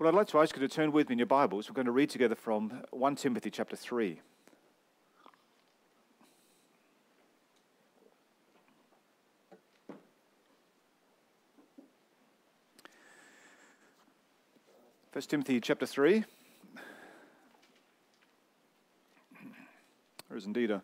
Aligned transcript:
Well, 0.00 0.08
I'd 0.08 0.14
like 0.14 0.28
to 0.28 0.38
ask 0.40 0.56
you 0.56 0.66
to 0.66 0.74
turn 0.74 0.92
with 0.92 1.10
me 1.10 1.12
in 1.12 1.18
your 1.18 1.26
Bibles. 1.26 1.68
We're 1.68 1.74
going 1.74 1.84
to 1.84 1.92
read 1.92 2.08
together 2.08 2.34
from 2.34 2.84
1 2.90 3.16
Timothy 3.16 3.50
chapter 3.50 3.76
3. 3.76 4.18
First 15.12 15.28
Timothy 15.28 15.60
chapter 15.60 15.84
3. 15.84 16.24
There 20.30 20.38
is 20.38 20.46
indeed 20.46 20.70
a, 20.70 20.82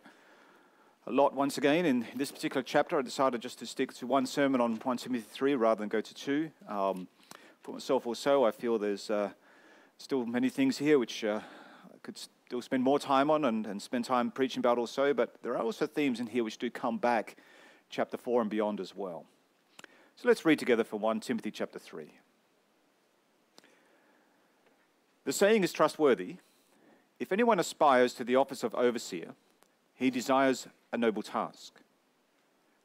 a 1.07 1.11
lot 1.11 1.33
once 1.33 1.57
again 1.57 1.87
in 1.87 2.05
this 2.15 2.31
particular 2.31 2.61
chapter. 2.61 2.99
I 2.99 3.01
decided 3.01 3.41
just 3.41 3.57
to 3.57 3.65
stick 3.65 3.95
to 3.95 4.05
one 4.05 4.27
sermon 4.27 4.61
on 4.61 4.75
1 4.75 4.97
Timothy 4.97 5.25
3 5.27 5.55
rather 5.55 5.79
than 5.79 5.89
go 5.89 6.01
to 6.01 6.13
two. 6.13 6.51
Um, 6.67 7.07
for 7.67 7.73
myself 7.73 8.07
also, 8.07 8.45
I 8.45 8.51
feel 8.51 8.79
there's 8.79 9.09
uh, 9.09 9.29
still 9.97 10.25
many 10.25 10.47
things 10.47 10.77
here 10.77 10.97
which 10.97 11.25
uh, 11.25 11.41
I 11.93 11.97
could 12.01 12.17
still 12.17 12.61
spend 12.61 12.81
more 12.81 12.97
time 12.97 13.29
on 13.29 13.43
and, 13.43 13.67
and 13.67 13.81
spend 13.81 14.05
time 14.05 14.31
preaching 14.31 14.61
about 14.61 14.77
also, 14.77 15.13
but 15.13 15.35
there 15.43 15.51
are 15.51 15.61
also 15.61 15.85
themes 15.85 16.21
in 16.21 16.27
here 16.27 16.45
which 16.45 16.59
do 16.59 16.69
come 16.69 16.97
back 16.97 17.35
chapter 17.89 18.15
4 18.15 18.43
and 18.43 18.49
beyond 18.49 18.79
as 18.79 18.95
well. 18.95 19.25
So 20.15 20.29
let's 20.29 20.45
read 20.45 20.59
together 20.59 20.85
from 20.85 21.01
1 21.01 21.19
Timothy 21.19 21.51
chapter 21.51 21.77
3. 21.77 22.09
The 25.25 25.33
saying 25.33 25.65
is 25.65 25.73
trustworthy. 25.73 26.37
If 27.19 27.33
anyone 27.33 27.59
aspires 27.59 28.13
to 28.13 28.23
the 28.23 28.37
office 28.37 28.63
of 28.63 28.73
overseer, 28.75 29.33
he 29.93 30.09
desires 30.09 30.69
a 30.93 30.97
noble 30.97 31.21
task. 31.21 31.81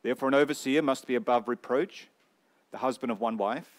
Therefore, 0.03 0.27
an 0.27 0.35
overseer 0.35 0.83
must 0.83 1.07
be 1.07 1.15
above 1.15 1.47
reproach, 1.47 2.09
the 2.73 2.79
husband 2.79 3.13
of 3.13 3.21
one 3.21 3.37
wife 3.37 3.79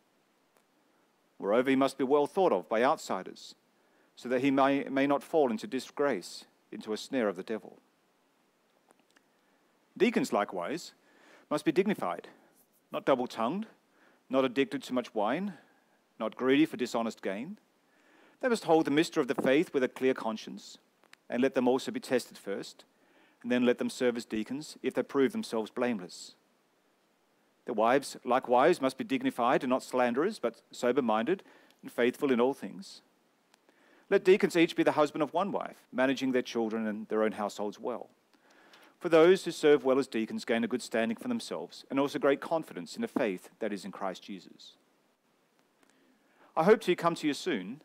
Moreover, 1.41 1.71
he 1.71 1.75
must 1.75 1.97
be 1.97 2.03
well 2.03 2.27
thought 2.27 2.53
of 2.53 2.69
by 2.69 2.83
outsiders, 2.83 3.55
so 4.15 4.29
that 4.29 4.41
he 4.41 4.51
may, 4.51 4.83
may 4.83 5.07
not 5.07 5.23
fall 5.23 5.49
into 5.49 5.65
disgrace, 5.65 6.45
into 6.71 6.93
a 6.93 6.97
snare 6.97 7.27
of 7.27 7.35
the 7.35 7.41
devil. 7.41 7.79
Deacons, 9.97 10.31
likewise, 10.31 10.93
must 11.49 11.65
be 11.65 11.71
dignified, 11.71 12.27
not 12.91 13.05
double 13.05 13.25
tongued, 13.25 13.65
not 14.29 14.45
addicted 14.45 14.83
to 14.83 14.93
much 14.93 15.15
wine, 15.15 15.53
not 16.19 16.35
greedy 16.35 16.67
for 16.67 16.77
dishonest 16.77 17.23
gain. 17.23 17.57
They 18.39 18.47
must 18.47 18.65
hold 18.65 18.85
the 18.85 18.91
mystery 18.91 19.21
of 19.21 19.27
the 19.27 19.41
faith 19.41 19.73
with 19.73 19.83
a 19.83 19.87
clear 19.87 20.13
conscience, 20.13 20.77
and 21.27 21.41
let 21.41 21.55
them 21.55 21.67
also 21.67 21.91
be 21.91 21.99
tested 21.99 22.37
first, 22.37 22.85
and 23.41 23.51
then 23.51 23.65
let 23.65 23.79
them 23.79 23.89
serve 23.89 24.15
as 24.15 24.25
deacons 24.25 24.77
if 24.83 24.93
they 24.93 25.01
prove 25.01 25.31
themselves 25.31 25.71
blameless. 25.71 26.35
The 27.65 27.73
wives, 27.73 28.17
likewise, 28.23 28.81
must 28.81 28.97
be 28.97 29.03
dignified 29.03 29.63
and 29.63 29.69
not 29.69 29.83
slanderers, 29.83 30.39
but 30.39 30.61
sober 30.71 31.01
minded 31.01 31.43
and 31.81 31.91
faithful 31.91 32.31
in 32.31 32.41
all 32.41 32.53
things. 32.53 33.01
Let 34.09 34.25
deacons 34.25 34.57
each 34.57 34.75
be 34.75 34.83
the 34.83 34.93
husband 34.93 35.23
of 35.23 35.33
one 35.33 35.51
wife, 35.51 35.85
managing 35.91 36.31
their 36.31 36.41
children 36.41 36.85
and 36.85 37.07
their 37.07 37.23
own 37.23 37.33
households 37.33 37.79
well. 37.79 38.09
For 38.99 39.09
those 39.09 39.45
who 39.45 39.51
serve 39.51 39.83
well 39.83 39.97
as 39.97 40.07
deacons 40.07 40.45
gain 40.45 40.63
a 40.63 40.67
good 40.67 40.81
standing 40.81 41.17
for 41.17 41.27
themselves 41.27 41.85
and 41.89 41.99
also 41.99 42.19
great 42.19 42.41
confidence 42.41 42.95
in 42.95 43.01
the 43.01 43.07
faith 43.07 43.49
that 43.59 43.73
is 43.73 43.85
in 43.85 43.91
Christ 43.91 44.21
Jesus. 44.21 44.73
I 46.55 46.65
hope 46.65 46.81
to 46.81 46.95
come 46.95 47.15
to 47.15 47.27
you 47.27 47.33
soon, 47.33 47.81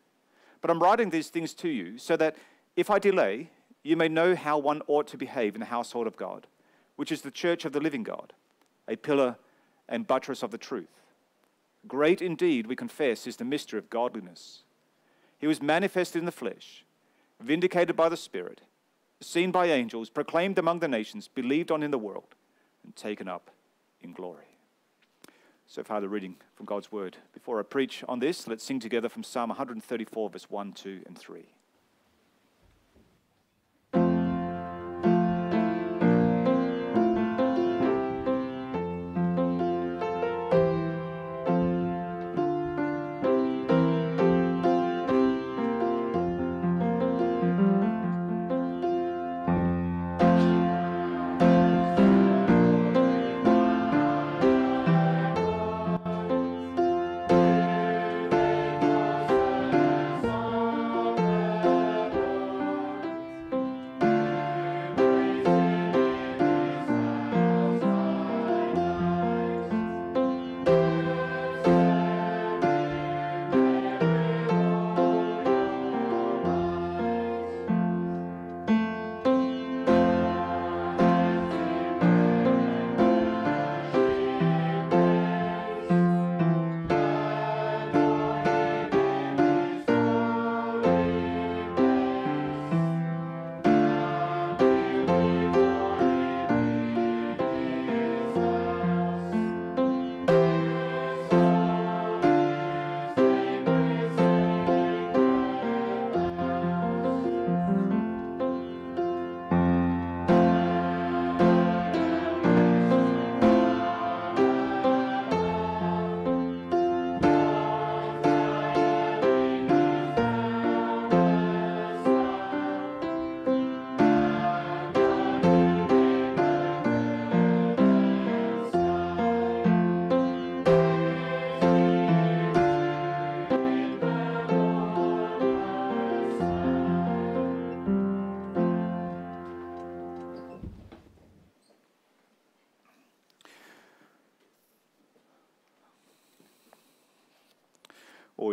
but 0.60 0.70
I'm 0.70 0.82
writing 0.82 1.10
these 1.10 1.28
things 1.28 1.54
to 1.54 1.68
you 1.68 1.96
so 1.96 2.16
that 2.16 2.36
if 2.74 2.90
I 2.90 2.98
delay, 2.98 3.50
you 3.82 3.96
may 3.96 4.08
know 4.08 4.34
how 4.34 4.58
one 4.58 4.82
ought 4.88 5.06
to 5.08 5.16
behave 5.16 5.54
in 5.54 5.60
the 5.60 5.66
household 5.66 6.06
of 6.06 6.16
God, 6.16 6.46
which 6.96 7.12
is 7.12 7.22
the 7.22 7.30
church 7.30 7.64
of 7.64 7.72
the 7.72 7.80
living 7.80 8.02
God, 8.02 8.32
a 8.88 8.96
pillar 8.96 9.36
and 9.88 10.06
buttress 10.06 10.42
of 10.42 10.50
the 10.50 10.58
truth. 10.58 11.00
Great 11.86 12.20
indeed, 12.20 12.66
we 12.66 12.76
confess, 12.76 13.26
is 13.26 13.36
the 13.36 13.44
mystery 13.44 13.78
of 13.78 13.90
godliness. 13.90 14.62
He 15.38 15.46
was 15.46 15.62
manifested 15.62 16.20
in 16.20 16.26
the 16.26 16.32
flesh, 16.32 16.84
vindicated 17.40 17.94
by 17.96 18.08
the 18.08 18.16
Spirit, 18.16 18.62
seen 19.20 19.50
by 19.52 19.66
angels, 19.66 20.10
proclaimed 20.10 20.58
among 20.58 20.80
the 20.80 20.88
nations, 20.88 21.28
believed 21.28 21.70
on 21.70 21.82
in 21.82 21.90
the 21.90 21.98
world, 21.98 22.34
and 22.84 22.96
taken 22.96 23.28
up 23.28 23.50
in 24.00 24.12
glory. 24.12 24.56
So 25.66 25.82
far, 25.82 26.00
the 26.00 26.08
reading 26.08 26.36
from 26.54 26.66
God's 26.66 26.92
Word. 26.92 27.16
Before 27.32 27.58
I 27.58 27.62
preach 27.64 28.04
on 28.08 28.20
this, 28.20 28.46
let's 28.46 28.64
sing 28.64 28.78
together 28.78 29.08
from 29.08 29.24
Psalm 29.24 29.48
134, 29.50 30.30
verse 30.30 30.48
1, 30.48 30.72
2, 30.72 31.02
and 31.06 31.18
3. 31.18 31.44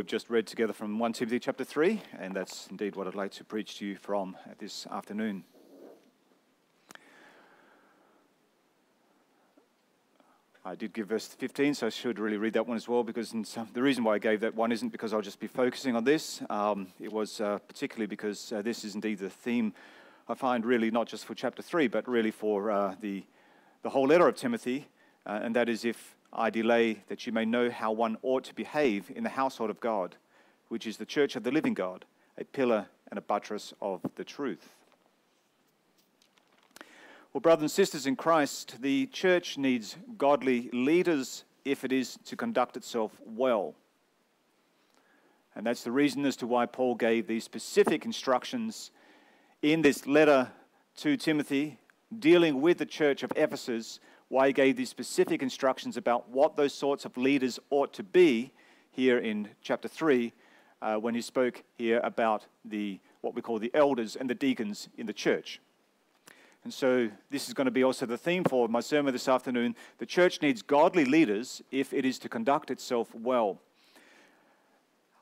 We've 0.03 0.09
just 0.09 0.29
read 0.29 0.45
together 0.45 0.73
from 0.73 0.99
1 0.99 1.13
Timothy 1.13 1.39
chapter 1.39 1.63
3, 1.63 2.01
and 2.19 2.35
that's 2.35 2.67
indeed 2.67 2.93
what 2.97 3.07
I'd 3.07 3.15
like 3.15 3.31
to 3.31 3.45
preach 3.45 3.77
to 3.77 3.85
you 3.85 3.95
from 3.95 4.35
this 4.57 4.85
afternoon. 4.87 5.45
I 10.65 10.75
did 10.75 10.91
give 10.91 11.07
verse 11.07 11.27
15, 11.27 11.75
so 11.75 11.87
I 11.87 11.89
should 11.89 12.19
really 12.19 12.35
read 12.35 12.51
that 12.51 12.67
one 12.67 12.75
as 12.75 12.85
well 12.85 13.01
because 13.01 13.33
some, 13.45 13.69
the 13.71 13.81
reason 13.81 14.03
why 14.03 14.15
I 14.15 14.17
gave 14.17 14.41
that 14.41 14.53
one 14.53 14.73
isn't 14.73 14.89
because 14.89 15.13
I'll 15.13 15.21
just 15.21 15.39
be 15.39 15.47
focusing 15.47 15.95
on 15.95 16.03
this. 16.03 16.41
Um, 16.49 16.87
it 16.99 17.13
was 17.13 17.39
uh, 17.39 17.59
particularly 17.59 18.07
because 18.07 18.51
uh, 18.51 18.61
this 18.61 18.83
is 18.83 18.95
indeed 18.95 19.19
the 19.19 19.29
theme 19.29 19.71
I 20.27 20.33
find 20.33 20.65
really 20.65 20.91
not 20.91 21.07
just 21.07 21.23
for 21.23 21.33
chapter 21.33 21.61
3, 21.61 21.87
but 21.87 22.09
really 22.09 22.31
for 22.31 22.71
uh, 22.71 22.95
the, 22.99 23.23
the 23.83 23.89
whole 23.89 24.07
letter 24.07 24.27
of 24.27 24.35
Timothy, 24.35 24.85
uh, 25.25 25.39
and 25.41 25.55
that 25.55 25.69
is 25.69 25.85
if 25.85 26.17
I 26.33 26.49
delay, 26.49 27.03
that 27.07 27.25
you 27.27 27.31
may 27.31 27.45
know 27.45 27.69
how 27.69 27.91
one 27.91 28.17
ought 28.23 28.43
to 28.45 28.55
behave 28.55 29.11
in 29.15 29.23
the 29.23 29.29
household 29.29 29.69
of 29.69 29.79
God, 29.79 30.15
which 30.67 30.87
is 30.87 30.97
the 30.97 31.05
church 31.05 31.35
of 31.35 31.43
the 31.43 31.51
living 31.51 31.75
God, 31.75 32.05
a 32.37 32.43
pillar 32.43 32.87
and 33.09 33.17
a 33.19 33.21
buttress 33.21 33.73
of 33.81 34.01
the 34.15 34.23
truth. 34.23 34.69
Well, 37.31 37.41
brothers 37.41 37.61
and 37.61 37.71
sisters 37.71 38.07
in 38.07 38.15
Christ, 38.15 38.81
the 38.81 39.07
church 39.07 39.57
needs 39.57 39.95
godly 40.17 40.69
leaders 40.73 41.43
if 41.65 41.83
it 41.83 41.91
is 41.91 42.17
to 42.25 42.35
conduct 42.35 42.77
itself 42.77 43.11
well. 43.25 43.75
And 45.55 45.65
that's 45.65 45.83
the 45.83 45.91
reason 45.91 46.25
as 46.25 46.35
to 46.37 46.47
why 46.47 46.65
Paul 46.65 46.95
gave 46.95 47.27
these 47.27 47.43
specific 47.43 48.05
instructions 48.05 48.91
in 49.61 49.81
this 49.81 50.07
letter 50.07 50.51
to 50.97 51.15
Timothy, 51.15 51.77
dealing 52.19 52.61
with 52.61 52.79
the 52.79 52.85
church 52.85 53.23
of 53.23 53.31
Ephesus, 53.35 53.99
why 54.33 54.47
he 54.47 54.53
gave 54.53 54.75
these 54.75 54.89
specific 54.89 55.43
instructions 55.43 55.95
about 55.95 56.27
what 56.27 56.55
those 56.55 56.73
sorts 56.73 57.05
of 57.05 57.15
leaders 57.17 57.59
ought 57.69 57.93
to 57.93 58.01
be 58.01 58.51
here 58.89 59.19
in 59.19 59.47
chapter 59.61 59.87
3, 59.87 60.33
uh, 60.81 60.95
when 60.95 61.13
he 61.13 61.21
spoke 61.21 61.61
here 61.77 62.01
about 62.03 62.47
the, 62.65 62.99
what 63.21 63.35
we 63.35 63.43
call 63.43 63.59
the 63.59 63.69
elders 63.75 64.15
and 64.15 64.27
the 64.27 64.33
deacons 64.33 64.89
in 64.97 65.05
the 65.05 65.13
church. 65.13 65.61
And 66.63 66.73
so, 66.73 67.11
this 67.29 67.47
is 67.47 67.53
going 67.53 67.65
to 67.65 67.71
be 67.71 67.83
also 67.83 68.07
the 68.07 68.17
theme 68.17 68.43
for 68.43 68.67
my 68.67 68.79
sermon 68.79 69.13
this 69.13 69.27
afternoon. 69.27 69.75
The 69.99 70.07
church 70.07 70.41
needs 70.41 70.63
godly 70.63 71.05
leaders 71.05 71.61
if 71.69 71.93
it 71.93 72.03
is 72.03 72.17
to 72.19 72.27
conduct 72.27 72.71
itself 72.71 73.13
well. 73.13 73.59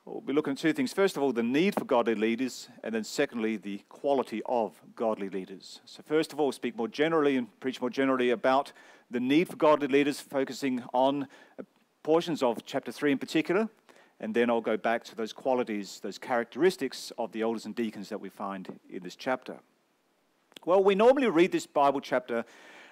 We'll 0.04 0.20
be 0.20 0.32
looking 0.32 0.54
at 0.54 0.58
two 0.58 0.72
things. 0.72 0.92
First 0.92 1.16
of 1.16 1.22
all, 1.22 1.32
the 1.32 1.44
need 1.44 1.74
for 1.74 1.84
godly 1.84 2.16
leaders, 2.16 2.68
and 2.82 2.92
then 2.92 3.04
secondly, 3.04 3.56
the 3.56 3.82
quality 3.88 4.42
of 4.46 4.74
godly 4.96 5.28
leaders. 5.28 5.80
So, 5.84 6.02
first 6.02 6.32
of 6.32 6.40
all, 6.40 6.50
speak 6.50 6.76
more 6.76 6.88
generally 6.88 7.36
and 7.36 7.60
preach 7.60 7.80
more 7.80 7.90
generally 7.90 8.30
about 8.30 8.72
the 9.12 9.20
need 9.20 9.48
for 9.48 9.56
godly 9.56 9.88
leaders, 9.88 10.20
focusing 10.20 10.82
on 10.94 11.28
portions 12.02 12.42
of 12.42 12.64
chapter 12.64 12.90
3 12.90 13.12
in 13.12 13.18
particular, 13.18 13.68
and 14.18 14.34
then 14.34 14.48
I'll 14.48 14.60
go 14.60 14.76
back 14.76 15.04
to 15.04 15.14
those 15.14 15.32
qualities, 15.32 16.00
those 16.02 16.18
characteristics 16.18 17.12
of 17.18 17.30
the 17.32 17.42
elders 17.42 17.66
and 17.66 17.74
deacons 17.74 18.08
that 18.08 18.20
we 18.20 18.30
find 18.30 18.68
in 18.88 19.02
this 19.02 19.14
chapter. 19.14 19.58
Well, 20.64 20.82
we 20.82 20.94
normally 20.94 21.28
read 21.28 21.52
this 21.52 21.66
Bible 21.66 22.00
chapter 22.00 22.44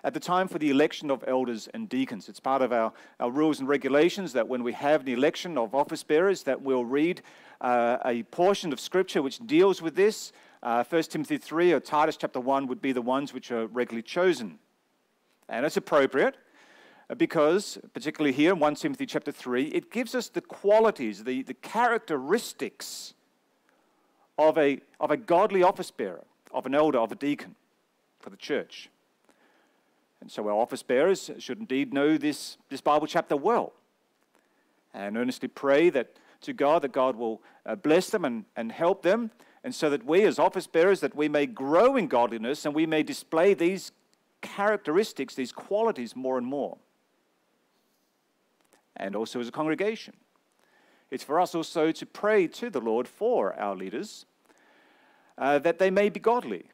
at 0.05 0.13
the 0.13 0.21
time 0.21 0.49
for 0.49 0.59
the 0.59 0.71
election 0.71 1.11
of 1.11 1.25
elders 1.27 1.69
and 1.73 1.89
deacons. 1.89 2.29
It's 2.29 2.41
part 2.41 2.63
of 2.63 2.73
our, 2.73 2.93
our 3.19 3.31
rules 3.31 3.61
and 3.61 3.69
regulations 3.69 4.33
that 4.35 4.49
when 4.49 4.63
we 4.63 4.73
have 4.73 5.05
the 5.05 5.13
election 5.13 5.57
of 5.57 5.75
office 5.75 6.03
bearers, 6.03 6.43
that 6.45 6.61
we'll 6.61 6.85
read 6.85 7.23
uh, 7.61 7.99
a 8.05 8.25
portion 8.25 8.73
of 8.73 8.81
Scripture 8.81 9.23
which 9.23 9.39
deals 9.47 9.81
with 9.81 9.95
this. 9.95 10.33
Uh, 10.63 10.85
1 10.85 11.03
Timothy 11.05 11.39
3 11.39 11.73
or 11.73 11.81
Titus 11.81 12.17
chapter 12.17 12.41
1 12.41 12.67
would 12.67 12.83
be 12.83 12.93
the 12.93 13.03
ones 13.03 13.33
which 13.33 13.51
are 13.51 13.67
regularly 13.67 14.03
chosen. 14.03 14.59
And 15.51 15.67
it's 15.67 15.77
appropriate 15.77 16.37
uh, 17.11 17.17
because, 17.17 17.77
particularly 17.93 18.33
here 18.33 18.53
in 18.53 18.61
1 18.61 18.77
Timothy 18.77 19.05
chapter 19.05 19.33
3, 19.33 19.65
it 19.65 19.91
gives 19.91 20.15
us 20.15 20.29
the 20.29 20.41
qualities, 20.41 21.25
the, 21.25 21.43
the 21.43 21.55
characteristics 21.55 23.15
of 24.39 24.57
a, 24.57 24.81
of 25.01 25.11
a 25.11 25.17
godly 25.17 25.65
office 25.65 25.91
bearer, 25.91 26.25
of 26.55 26.67
an 26.67 26.75
elder, 26.75 26.99
of 26.99 27.11
a 27.11 27.17
deacon 27.17 27.57
for 28.21 28.31
the 28.31 28.37
church. 28.37 28.89
And 30.21 30.31
so 30.31 30.47
our 30.47 30.55
office 30.55 30.85
bearers 30.85 31.31
should 31.39 31.59
indeed 31.59 31.93
know 31.93 32.17
this, 32.17 32.57
this 32.69 32.81
Bible 32.81 33.09
chapter 33.09 33.37
well 33.37 33.73
and 34.95 35.17
earnestly 35.17 35.49
pray 35.49 35.91
that 35.91 36.15
to 36.43 36.53
God 36.53 36.83
that 36.83 36.93
God 36.93 37.17
will 37.17 37.43
uh, 37.67 37.75
bless 37.75 38.11
them 38.11 38.25
and, 38.25 38.45
and 38.57 38.71
help 38.71 39.03
them 39.03 39.31
and 39.63 39.75
so 39.75 39.91
that 39.91 40.07
we 40.07 40.25
as 40.25 40.39
office 40.39 40.67
bearers 40.67 41.01
that 41.01 41.15
we 41.15 41.29
may 41.29 41.47
grow 41.47 41.97
in 41.97 42.07
godliness 42.07 42.65
and 42.65 42.75
we 42.75 42.87
may 42.87 43.03
display 43.03 43.53
these 43.53 43.93
characteristics, 44.41 45.35
these 45.35 45.53
qualities 45.53 46.17
more 46.17 46.39
and 46.39 46.47
more. 46.47 46.79
And 48.97 49.17
also 49.17 49.41
as 49.41 49.49
a 49.49 49.53
congregation. 49.53 50.15
It's 51.11 51.25
for 51.25 51.41
us 51.41 51.55
also 51.55 51.91
to 51.93 52.07
pray 52.07 52.47
to 52.49 52.71
the 52.71 52.81
Lord 52.81 53.09
for 53.09 53.59
our 53.59 53.75
leaders 53.75 54.27
uh, 55.39 55.59
that 55.61 55.79
they 55.79 55.91
may 55.91 56.09
be 56.09 56.21
godly 56.21 56.65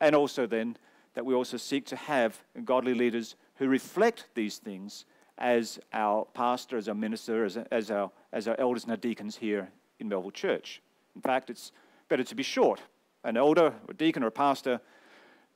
and 0.00 0.14
also 0.14 0.46
then 0.46 0.76
that 1.14 1.26
we 1.26 1.34
also 1.34 1.56
seek 1.56 1.84
to 1.86 1.96
have 1.96 2.42
godly 2.64 2.94
leaders 2.94 3.36
who 3.56 3.68
reflect 3.68 4.26
these 4.34 4.58
things 4.58 5.04
as 5.38 5.78
our 5.92 6.26
pastor, 6.34 6.76
as 6.76 6.88
our 6.88 6.94
minister, 6.94 7.44
as, 7.44 7.56
as, 7.70 7.90
our, 7.90 8.10
as 8.32 8.46
our 8.48 8.58
elders 8.58 8.84
and 8.84 8.92
our 8.92 8.96
deacons 8.96 9.36
here 9.36 9.68
in 9.98 10.08
Melville 10.08 10.30
Church. 10.30 10.80
In 11.14 11.20
fact, 11.20 11.50
it's 11.50 11.72
better 12.08 12.24
to 12.24 12.34
be 12.34 12.42
short, 12.42 12.80
an 13.24 13.36
elder, 13.36 13.74
a 13.88 13.94
deacon, 13.94 14.22
or 14.22 14.28
a 14.28 14.32
pastor, 14.32 14.80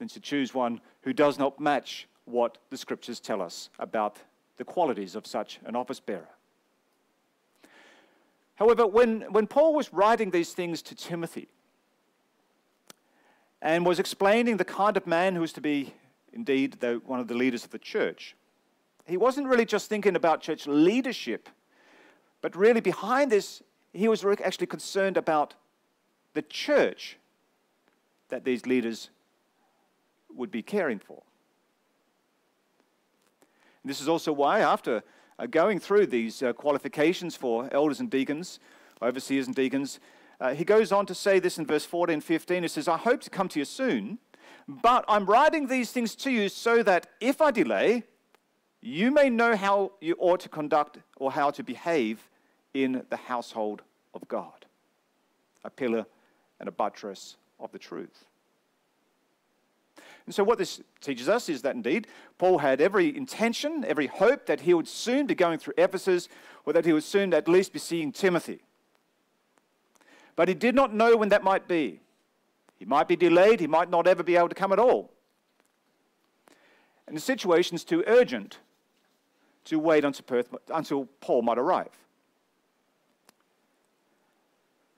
than 0.04 0.08
to 0.10 0.20
choose 0.20 0.52
one 0.52 0.82
who 1.00 1.14
does 1.14 1.38
not 1.38 1.58
match 1.58 2.06
what 2.26 2.58
the 2.68 2.76
scriptures 2.76 3.20
tell 3.20 3.40
us 3.40 3.70
about 3.78 4.18
the 4.58 4.64
qualities 4.64 5.14
of 5.14 5.26
such 5.26 5.58
an 5.64 5.74
office 5.74 5.98
bearer. 5.98 6.28
However, 8.56 8.86
when, 8.86 9.22
when 9.32 9.46
Paul 9.46 9.74
was 9.74 9.94
writing 9.94 10.30
these 10.30 10.52
things 10.52 10.82
to 10.82 10.94
Timothy, 10.94 11.48
and 13.62 13.86
was 13.86 13.98
explaining 13.98 14.58
the 14.58 14.64
kind 14.64 14.94
of 14.94 15.06
man 15.06 15.34
who 15.34 15.40
was 15.40 15.54
to 15.54 15.62
be, 15.62 15.94
indeed, 16.34 16.74
the, 16.80 17.00
one 17.06 17.18
of 17.18 17.28
the 17.28 17.34
leaders 17.34 17.64
of 17.64 17.70
the 17.70 17.78
church. 17.78 18.36
He 19.06 19.16
wasn't 19.16 19.46
really 19.46 19.64
just 19.64 19.88
thinking 19.88 20.16
about 20.16 20.42
church 20.42 20.66
leadership, 20.66 21.48
but 22.42 22.54
really 22.54 22.82
behind 22.82 23.32
this, 23.32 23.62
he 23.94 24.06
was 24.06 24.22
actually 24.22 24.66
concerned 24.66 25.16
about 25.16 25.54
the 26.34 26.42
church 26.42 27.16
that 28.28 28.44
these 28.44 28.66
leaders 28.66 29.08
would 30.34 30.50
be 30.50 30.62
caring 30.62 30.98
for. 30.98 31.22
And 33.82 33.90
this 33.90 34.00
is 34.00 34.08
also 34.08 34.32
why, 34.32 34.60
after 34.60 35.02
uh, 35.38 35.46
going 35.46 35.78
through 35.78 36.06
these 36.06 36.42
uh, 36.42 36.52
qualifications 36.52 37.36
for 37.36 37.68
elders 37.72 38.00
and 38.00 38.10
deacons, 38.10 38.58
overseers 39.02 39.46
and 39.46 39.54
deacons, 39.54 40.00
uh, 40.40 40.54
he 40.54 40.64
goes 40.64 40.90
on 40.90 41.06
to 41.06 41.14
say 41.14 41.38
this 41.38 41.58
in 41.58 41.66
verse 41.66 41.84
14 41.84 42.20
15. 42.20 42.62
He 42.62 42.68
says, 42.68 42.88
I 42.88 42.96
hope 42.96 43.20
to 43.22 43.30
come 43.30 43.48
to 43.48 43.58
you 43.58 43.64
soon, 43.64 44.18
but 44.66 45.04
I'm 45.06 45.26
writing 45.26 45.66
these 45.66 45.92
things 45.92 46.14
to 46.16 46.30
you 46.30 46.48
so 46.48 46.82
that 46.82 47.06
if 47.20 47.40
I 47.40 47.50
delay, 47.50 48.04
you 48.80 49.10
may 49.10 49.30
know 49.30 49.56
how 49.56 49.92
you 50.00 50.16
ought 50.18 50.40
to 50.40 50.48
conduct 50.48 50.98
or 51.16 51.32
how 51.32 51.50
to 51.50 51.62
behave 51.62 52.28
in 52.74 53.04
the 53.08 53.16
household 53.16 53.82
of 54.12 54.26
God, 54.28 54.66
a 55.64 55.70
pillar 55.70 56.06
and 56.60 56.68
a 56.68 56.72
buttress 56.72 57.36
of 57.60 57.72
the 57.72 57.78
truth. 57.78 58.24
And 60.26 60.34
so, 60.34 60.42
what 60.42 60.58
this 60.58 60.80
teaches 61.00 61.28
us 61.28 61.48
is 61.48 61.62
that 61.62 61.74
indeed 61.74 62.06
Paul 62.38 62.58
had 62.58 62.80
every 62.80 63.14
intention, 63.14 63.84
every 63.86 64.06
hope 64.06 64.46
that 64.46 64.62
he 64.62 64.72
would 64.72 64.88
soon 64.88 65.26
be 65.26 65.34
going 65.34 65.58
through 65.58 65.74
Ephesus, 65.76 66.28
or 66.64 66.72
that 66.72 66.84
he 66.84 66.92
would 66.92 67.04
soon 67.04 67.34
at 67.34 67.46
least 67.46 67.72
be 67.72 67.78
seeing 67.78 68.10
Timothy 68.10 68.60
but 70.36 70.48
he 70.48 70.54
did 70.54 70.74
not 70.74 70.92
know 70.92 71.16
when 71.16 71.28
that 71.28 71.44
might 71.44 71.68
be. 71.68 72.00
He 72.76 72.84
might 72.84 73.08
be 73.08 73.16
delayed, 73.16 73.60
he 73.60 73.66
might 73.66 73.90
not 73.90 74.06
ever 74.06 74.22
be 74.22 74.36
able 74.36 74.48
to 74.48 74.54
come 74.54 74.72
at 74.72 74.78
all. 74.78 75.12
And 77.06 77.16
the 77.16 77.20
situation 77.20 77.74
is 77.74 77.84
too 77.84 78.02
urgent 78.06 78.58
to 79.66 79.78
wait 79.78 80.04
until 80.04 81.08
Paul 81.20 81.42
might 81.42 81.58
arrive. 81.58 81.90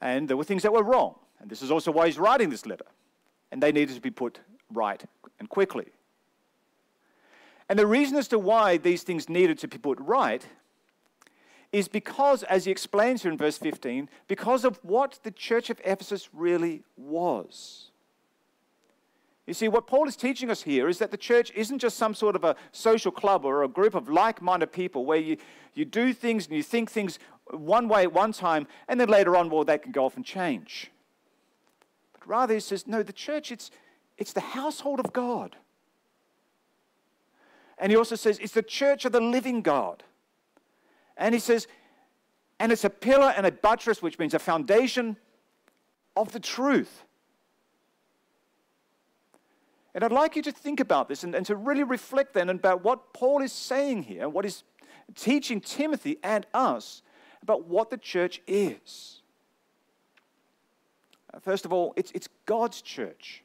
And 0.01 0.29
there 0.29 0.37
were 0.37 0.45
things 0.45 0.63
that 0.63 0.73
were 0.73 0.83
wrong. 0.83 1.17
And 1.41 1.51
this 1.51 1.63
is 1.63 1.71
also 1.71 1.91
why 1.91 2.07
he's 2.07 2.19
writing 2.19 2.49
this 2.49 2.67
letter. 2.67 2.87
And 3.53 3.63
they 3.63 3.73
needed 3.73 3.95
to 3.95 4.01
be 4.01 4.11
put 4.11 4.41
right 4.73 5.03
and 5.39 5.49
quickly. 5.49 5.87
And 7.69 7.79
the 7.79 7.87
reason 7.87 8.17
as 8.17 8.29
to 8.29 8.39
why 8.39 8.77
these 8.77 9.03
things 9.03 9.29
needed 9.29 9.59
to 9.59 9.69
be 9.69 9.79
put 9.79 9.99
right 10.01 10.47
is 11.73 11.89
because, 11.89 12.43
as 12.45 12.65
he 12.65 12.71
explains 12.71 13.23
here 13.23 13.33
in 13.33 13.39
verse 13.39 13.59
15, 13.59 14.09
because 14.29 14.65
of 14.65 14.79
what 14.83 15.19
the 15.25 15.31
church 15.31 15.69
of 15.69 15.81
Ephesus 15.85 16.29
really 16.33 16.83
was. 16.97 17.91
You 19.47 19.55
see, 19.55 19.69
what 19.69 19.87
Paul 19.87 20.09
is 20.09 20.17
teaching 20.17 20.51
us 20.51 20.63
here 20.63 20.89
is 20.89 20.99
that 20.99 21.11
the 21.11 21.17
church 21.17 21.53
isn't 21.55 21.79
just 21.79 21.97
some 21.97 22.15
sort 22.15 22.35
of 22.35 22.45
a 22.45 22.57
social 22.73 23.13
club 23.13 23.45
or 23.45 23.63
a 23.63 23.69
group 23.69 23.95
of 23.95 24.09
like 24.09 24.43
minded 24.43 24.73
people 24.73 25.05
where 25.05 25.19
you, 25.19 25.37
you 25.75 25.85
do 25.85 26.13
things 26.13 26.47
and 26.47 26.57
you 26.57 26.63
think 26.63 26.91
things 26.91 27.19
one 27.51 27.89
way 27.89 28.03
at 28.03 28.13
one 28.13 28.33
time, 28.33 28.67
and 28.89 28.99
then 29.01 29.09
later 29.09 29.37
on, 29.37 29.49
well, 29.49 29.65
that 29.65 29.83
can 29.83 29.93
go 29.93 30.05
off 30.05 30.17
and 30.17 30.25
change. 30.25 30.91
But 32.13 32.27
rather, 32.27 32.55
he 32.55 32.61
says, 32.61 32.89
no, 32.89 33.05
the 33.05 33.13
church, 33.13 33.53
it's, 33.53 33.71
it's 34.19 34.33
the 34.33 34.41
household 34.41 35.01
of 35.01 35.13
God. 35.13 35.57
And 37.79 37.93
he 37.93 37.97
also 37.97 38.17
says, 38.17 38.39
it's 38.39 38.55
the 38.55 38.63
church 38.63 39.05
of 39.05 39.13
the 39.13 39.21
living 39.21 39.63
God. 39.63 40.03
And 41.17 41.35
he 41.35 41.41
says, 41.41 41.67
and 42.59 42.73
it's 42.73 42.85
a 42.85 42.91
pillar 42.91 43.35
and 43.37 43.47
a 43.47 43.53
buttress, 43.53 44.01
which 44.01 44.19
means 44.19 44.33
a 44.33 44.39
foundation 44.39 45.17
of 46.17 46.33
the 46.33 46.41
truth. 46.41 47.05
And 49.95 50.05
I'd 50.05 50.13
like 50.13 50.37
you 50.37 50.43
to 50.43 50.53
think 50.53 50.81
about 50.81 51.09
this 51.09 51.25
and, 51.25 51.35
and 51.35 51.45
to 51.47 51.57
really 51.57 51.83
reflect 51.83 52.35
then 52.35 52.49
about 52.49 52.85
what 52.85 53.13
Paul 53.13 53.43
is 53.43 53.53
saying 53.53 54.05
here, 54.05 54.29
what 54.29 54.45
he's 54.45 54.63
teaching 55.15 55.61
Timothy 55.61 56.19
and 56.23 56.47
us 56.53 57.03
about 57.43 57.67
what 57.67 57.91
the 57.91 57.97
church 57.97 58.43
is. 58.47 59.23
Uh, 61.33 61.39
first 61.39 61.65
of 61.65 61.73
all, 61.73 61.95
it's, 61.97 62.11
it's 62.13 62.29
God's 62.45 62.83
church. 62.83 63.43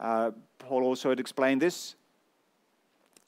Uh, 0.00 0.32
Paul 0.58 0.82
also 0.82 1.10
had 1.10 1.20
explained 1.20 1.62
this 1.62 1.94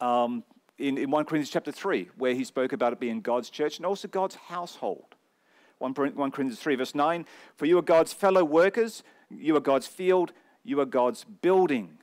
um, 0.00 0.42
in, 0.78 0.98
in 0.98 1.10
1 1.10 1.24
Corinthians 1.24 1.50
chapter 1.50 1.72
3, 1.72 2.08
where 2.16 2.34
he 2.34 2.44
spoke 2.44 2.72
about 2.72 2.92
it 2.92 3.00
being 3.00 3.20
God's 3.20 3.50
church 3.50 3.78
and 3.78 3.86
also 3.86 4.08
God's 4.08 4.34
household. 4.34 5.14
1, 5.78 5.92
1 5.92 6.30
Corinthians 6.30 6.58
3, 6.58 6.76
verse 6.76 6.94
9 6.94 7.26
For 7.56 7.66
you 7.66 7.78
are 7.78 7.82
God's 7.82 8.12
fellow 8.12 8.44
workers, 8.44 9.02
you 9.30 9.56
are 9.56 9.60
God's 9.60 9.86
field, 9.86 10.32
you 10.64 10.80
are 10.80 10.86
God's 10.86 11.24
building. 11.24 11.98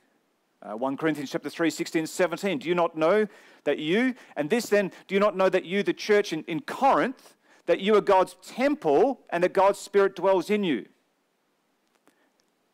Uh, 0.62 0.76
1 0.76 0.96
Corinthians 0.96 1.30
chapter 1.30 1.50
3, 1.50 1.68
16, 1.68 2.06
17. 2.06 2.58
Do 2.58 2.68
you 2.68 2.74
not 2.74 2.96
know 2.96 3.26
that 3.64 3.78
you, 3.78 4.14
and 4.36 4.48
this 4.48 4.66
then, 4.66 4.92
do 5.06 5.14
you 5.14 5.20
not 5.20 5.36
know 5.36 5.48
that 5.48 5.64
you, 5.64 5.82
the 5.82 5.92
church 5.92 6.32
in, 6.32 6.42
in 6.44 6.60
Corinth, 6.60 7.36
that 7.66 7.80
you 7.80 7.94
are 7.96 8.00
God's 8.00 8.36
temple 8.46 9.20
and 9.30 9.44
that 9.44 9.52
God's 9.52 9.78
Spirit 9.78 10.16
dwells 10.16 10.48
in 10.48 10.64
you? 10.64 10.86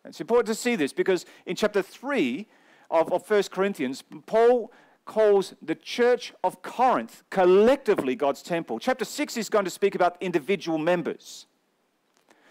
It's 0.05 0.21
important 0.21 0.47
to 0.49 0.55
see 0.55 0.77
this 0.77 0.93
because 0.93 1.27
in 1.47 1.57
chapter 1.57 1.83
3 1.83 2.47
of, 2.91 3.13
of 3.13 3.29
1 3.29 3.43
Corinthians, 3.51 4.03
Paul 4.27 4.73
calls 5.05 5.55
the 5.61 5.75
church 5.75 6.33
of 6.43 6.63
Corinth 6.63 7.23
collectively 7.31 8.15
God's 8.15 8.43
temple. 8.43 8.79
Chapter 8.79 9.05
6 9.05 9.37
is 9.37 9.49
going 9.49 9.65
to 9.65 9.71
speak 9.71 9.95
about 9.95 10.17
individual 10.21 10.79
members. 10.79 11.47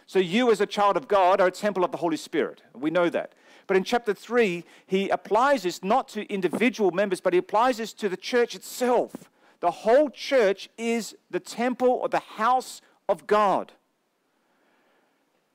So 0.06 0.20
you, 0.20 0.52
as 0.52 0.60
a 0.60 0.66
child 0.66 0.98
of 0.98 1.08
God, 1.08 1.40
are 1.40 1.48
a 1.48 1.52
temple 1.52 1.84
of 1.84 1.92
the 1.92 1.98
Holy 1.98 2.18
Spirit. 2.18 2.64
We 2.74 2.90
know 2.90 3.10
that. 3.10 3.34
But 3.68 3.78
in 3.78 3.84
chapter 3.84 4.14
3, 4.14 4.64
he 4.88 5.10
applies 5.10 5.64
this 5.64 5.84
not 5.84 6.08
to 6.10 6.26
individual 6.34 6.90
members, 6.92 7.22
but 7.22 7.34
he 7.34 7.40
applies 7.40 7.78
this 7.78 7.94
to 7.94 8.10
the 8.10 8.18
church 8.18 8.56
itself. 8.56 9.30
The 9.60 9.70
whole 9.70 10.10
church 10.10 10.70
is 10.78 11.16
the 11.30 11.40
temple 11.40 11.90
or 11.90 12.10
the 12.10 12.20
house 12.20 12.82
of 13.08 13.28
God. 13.28 13.74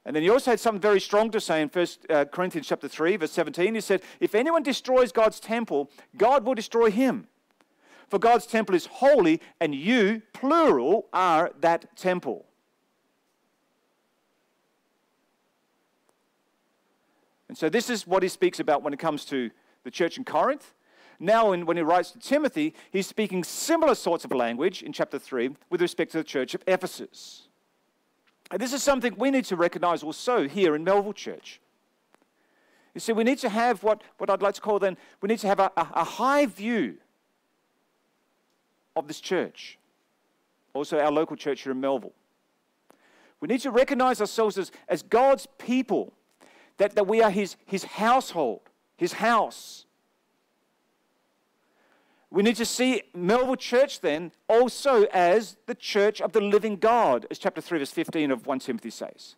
And 0.06 0.14
then 0.14 0.22
he 0.22 0.28
also 0.28 0.50
had 0.50 0.60
something 0.60 0.80
very 0.80 1.00
strong 1.00 1.30
to 1.30 1.40
say 1.40 1.62
in 1.62 1.68
1 1.68 1.86
uh, 2.10 2.24
Corinthians 2.26 2.66
chapter 2.66 2.88
3, 2.88 3.16
verse 3.16 3.32
17. 3.32 3.74
He 3.74 3.80
said, 3.80 4.02
If 4.20 4.34
anyone 4.34 4.62
destroys 4.62 5.12
God's 5.12 5.40
temple, 5.40 5.90
God 6.16 6.44
will 6.44 6.54
destroy 6.54 6.90
him. 6.90 7.26
For 8.08 8.18
God's 8.18 8.46
temple 8.46 8.74
is 8.74 8.86
holy, 8.86 9.40
and 9.60 9.74
you, 9.74 10.22
plural, 10.34 11.06
are 11.12 11.52
that 11.60 11.96
temple. 11.96 12.44
And 17.48 17.56
so 17.56 17.68
this 17.68 17.88
is 17.88 18.06
what 18.06 18.22
he 18.22 18.28
speaks 18.28 18.60
about 18.60 18.82
when 18.82 18.92
it 18.92 18.98
comes 18.98 19.24
to 19.26 19.50
the 19.84 19.90
church 19.90 20.18
in 20.18 20.24
Corinth. 20.24 20.74
Now, 21.18 21.54
when 21.54 21.76
he 21.76 21.82
writes 21.82 22.10
to 22.10 22.18
Timothy, 22.18 22.74
he's 22.90 23.06
speaking 23.06 23.44
similar 23.44 23.94
sorts 23.94 24.24
of 24.24 24.32
language 24.32 24.82
in 24.82 24.92
chapter 24.92 25.18
3 25.18 25.56
with 25.70 25.80
respect 25.80 26.12
to 26.12 26.18
the 26.18 26.24
church 26.24 26.54
of 26.54 26.62
Ephesus. 26.66 27.48
And 28.54 28.60
this 28.60 28.72
is 28.72 28.84
something 28.84 29.16
we 29.18 29.32
need 29.32 29.46
to 29.46 29.56
recognize 29.56 30.04
also 30.04 30.46
here 30.46 30.76
in 30.76 30.84
Melville 30.84 31.12
Church. 31.12 31.60
You 32.94 33.00
see, 33.00 33.12
we 33.12 33.24
need 33.24 33.38
to 33.38 33.48
have 33.48 33.82
what, 33.82 34.02
what 34.18 34.30
I'd 34.30 34.42
like 34.42 34.54
to 34.54 34.60
call 34.60 34.78
then, 34.78 34.96
we 35.20 35.26
need 35.26 35.40
to 35.40 35.48
have 35.48 35.58
a, 35.58 35.72
a, 35.76 35.88
a 35.94 36.04
high 36.04 36.46
view 36.46 36.98
of 38.94 39.08
this 39.08 39.20
church. 39.20 39.76
Also, 40.72 41.00
our 41.00 41.10
local 41.10 41.34
church 41.34 41.62
here 41.62 41.72
in 41.72 41.80
Melville. 41.80 42.12
We 43.40 43.48
need 43.48 43.60
to 43.62 43.72
recognize 43.72 44.20
ourselves 44.20 44.56
as, 44.56 44.70
as 44.88 45.02
God's 45.02 45.48
people, 45.58 46.12
that, 46.76 46.94
that 46.94 47.08
we 47.08 47.22
are 47.22 47.30
his, 47.30 47.56
his 47.66 47.82
household, 47.82 48.60
His 48.96 49.14
house. 49.14 49.84
We 52.34 52.42
need 52.42 52.56
to 52.56 52.66
see 52.66 53.04
Melville 53.14 53.54
Church 53.54 54.00
then 54.00 54.32
also 54.48 55.04
as 55.12 55.56
the 55.66 55.74
church 55.76 56.20
of 56.20 56.32
the 56.32 56.40
living 56.40 56.74
God, 56.74 57.28
as 57.30 57.38
chapter 57.38 57.60
3, 57.60 57.78
verse 57.78 57.92
15 57.92 58.32
of 58.32 58.44
1 58.44 58.58
Timothy 58.58 58.90
says. 58.90 59.36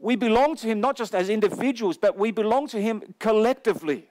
We 0.00 0.16
belong 0.16 0.56
to 0.56 0.66
Him 0.66 0.80
not 0.80 0.96
just 0.96 1.14
as 1.14 1.28
individuals, 1.28 1.98
but 1.98 2.16
we 2.16 2.30
belong 2.30 2.68
to 2.68 2.80
Him 2.80 3.02
collectively. 3.18 4.08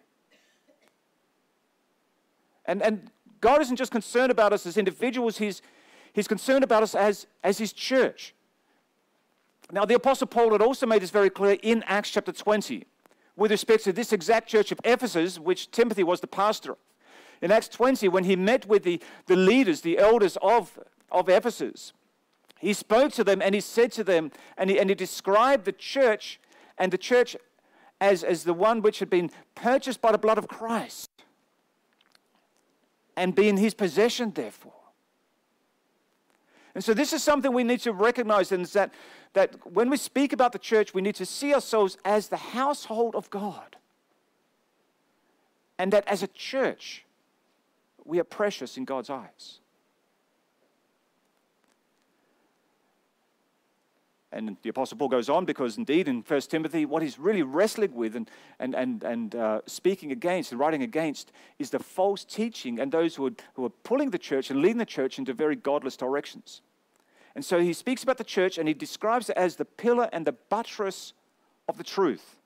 And, 2.67 2.83
and 2.83 3.09
God 3.41 3.59
isn't 3.61 3.77
just 3.77 3.91
concerned 3.91 4.31
about 4.31 4.53
us 4.53 4.67
as 4.67 4.77
individuals, 4.77 5.39
He's, 5.39 5.63
he's 6.13 6.27
concerned 6.27 6.63
about 6.63 6.83
us 6.83 6.93
as, 6.93 7.25
as 7.43 7.57
His 7.57 7.73
church. 7.73 8.35
Now, 9.71 9.83
the 9.83 9.95
Apostle 9.95 10.27
Paul 10.27 10.51
had 10.51 10.61
also 10.61 10.85
made 10.85 11.01
this 11.01 11.09
very 11.09 11.31
clear 11.31 11.57
in 11.63 11.81
Acts 11.87 12.11
chapter 12.11 12.33
20 12.33 12.85
with 13.35 13.49
respect 13.49 13.83
to 13.85 13.93
this 13.93 14.13
exact 14.13 14.47
church 14.47 14.71
of 14.71 14.79
Ephesus, 14.83 15.39
which 15.39 15.71
Timothy 15.71 16.03
was 16.03 16.19
the 16.19 16.27
pastor 16.27 16.73
of 16.73 16.77
in 17.41 17.51
Acts 17.51 17.67
20, 17.69 18.07
when 18.09 18.23
he 18.23 18.35
met 18.35 18.67
with 18.67 18.83
the, 18.83 19.01
the 19.25 19.35
leaders, 19.35 19.81
the 19.81 19.97
elders 19.97 20.37
of, 20.41 20.79
of 21.11 21.27
Ephesus, 21.27 21.93
he 22.59 22.73
spoke 22.73 23.11
to 23.13 23.23
them 23.23 23.41
and 23.41 23.55
he 23.55 23.61
said 23.61 23.91
to 23.93 24.03
them, 24.03 24.31
and 24.57 24.69
he, 24.69 24.79
and 24.79 24.89
he 24.89 24.95
described 24.95 25.65
the 25.65 25.71
church 25.71 26.39
and 26.77 26.91
the 26.91 26.97
church 26.97 27.35
as, 27.99 28.23
as 28.23 28.43
the 28.43 28.53
one 28.53 28.81
which 28.81 28.99
had 28.99 29.09
been 29.09 29.31
purchased 29.55 30.01
by 30.01 30.11
the 30.11 30.17
blood 30.19 30.37
of 30.37 30.47
Christ 30.47 31.09
and 33.17 33.33
be 33.35 33.49
in 33.49 33.57
his 33.57 33.73
possession, 33.73 34.31
therefore. 34.31 34.73
And 36.73 36.83
so, 36.83 36.93
this 36.93 37.11
is 37.11 37.21
something 37.21 37.51
we 37.51 37.63
need 37.63 37.81
to 37.81 37.91
recognize, 37.91 38.51
and 38.51 38.63
is 38.63 38.73
that, 38.73 38.93
that 39.33 39.55
when 39.73 39.89
we 39.89 39.97
speak 39.97 40.31
about 40.31 40.53
the 40.53 40.59
church, 40.59 40.93
we 40.93 41.01
need 41.01 41.15
to 41.15 41.25
see 41.25 41.53
ourselves 41.53 41.97
as 42.05 42.29
the 42.29 42.37
household 42.37 43.15
of 43.15 43.29
God. 43.29 43.75
And 45.77 45.91
that 45.91 46.07
as 46.07 46.23
a 46.23 46.27
church, 46.27 47.05
we 48.05 48.19
are 48.19 48.23
precious 48.23 48.77
in 48.77 48.85
God's 48.85 49.09
eyes. 49.09 49.59
And 54.33 54.55
the 54.61 54.69
Apostle 54.69 54.97
Paul 54.97 55.09
goes 55.09 55.29
on 55.29 55.43
because, 55.43 55.77
indeed, 55.77 56.07
in 56.07 56.21
1 56.21 56.41
Timothy, 56.41 56.85
what 56.85 57.01
he's 57.01 57.19
really 57.19 57.43
wrestling 57.43 57.93
with 57.93 58.15
and, 58.15 58.31
and, 58.59 58.73
and, 58.73 59.03
and 59.03 59.35
uh, 59.35 59.61
speaking 59.65 60.13
against 60.13 60.51
and 60.51 60.59
writing 60.59 60.83
against 60.83 61.33
is 61.59 61.69
the 61.69 61.79
false 61.79 62.23
teaching 62.23 62.79
and 62.79 62.93
those 62.93 63.15
who 63.15 63.27
are, 63.27 63.33
who 63.55 63.65
are 63.65 63.69
pulling 63.69 64.11
the 64.11 64.17
church 64.17 64.49
and 64.49 64.61
leading 64.61 64.77
the 64.77 64.85
church 64.85 65.19
into 65.19 65.33
very 65.33 65.57
godless 65.57 65.97
directions. 65.97 66.61
And 67.35 67.43
so 67.43 67.59
he 67.59 67.73
speaks 67.73 68.03
about 68.03 68.17
the 68.17 68.23
church 68.23 68.57
and 68.57 68.69
he 68.69 68.73
describes 68.73 69.29
it 69.29 69.35
as 69.35 69.57
the 69.57 69.65
pillar 69.65 70.09
and 70.13 70.25
the 70.25 70.33
buttress 70.33 71.11
of 71.67 71.77
the 71.77 71.83
truth. 71.83 72.37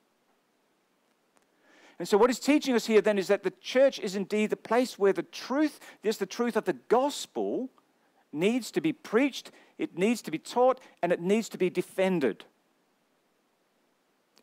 And 1.98 2.06
so, 2.06 2.18
what 2.18 2.28
he's 2.28 2.38
teaching 2.38 2.74
us 2.74 2.86
here 2.86 3.00
then 3.00 3.18
is 3.18 3.28
that 3.28 3.42
the 3.42 3.52
church 3.60 3.98
is 3.98 4.16
indeed 4.16 4.50
the 4.50 4.56
place 4.56 4.98
where 4.98 5.14
the 5.14 5.22
truth, 5.22 5.80
yes, 6.02 6.18
the 6.18 6.26
truth 6.26 6.56
of 6.56 6.64
the 6.64 6.74
gospel, 6.74 7.70
needs 8.32 8.70
to 8.72 8.80
be 8.80 8.92
preached, 8.92 9.50
it 9.78 9.96
needs 9.96 10.20
to 10.22 10.30
be 10.30 10.38
taught, 10.38 10.80
and 11.02 11.10
it 11.10 11.20
needs 11.20 11.48
to 11.48 11.58
be 11.58 11.70
defended. 11.70 12.44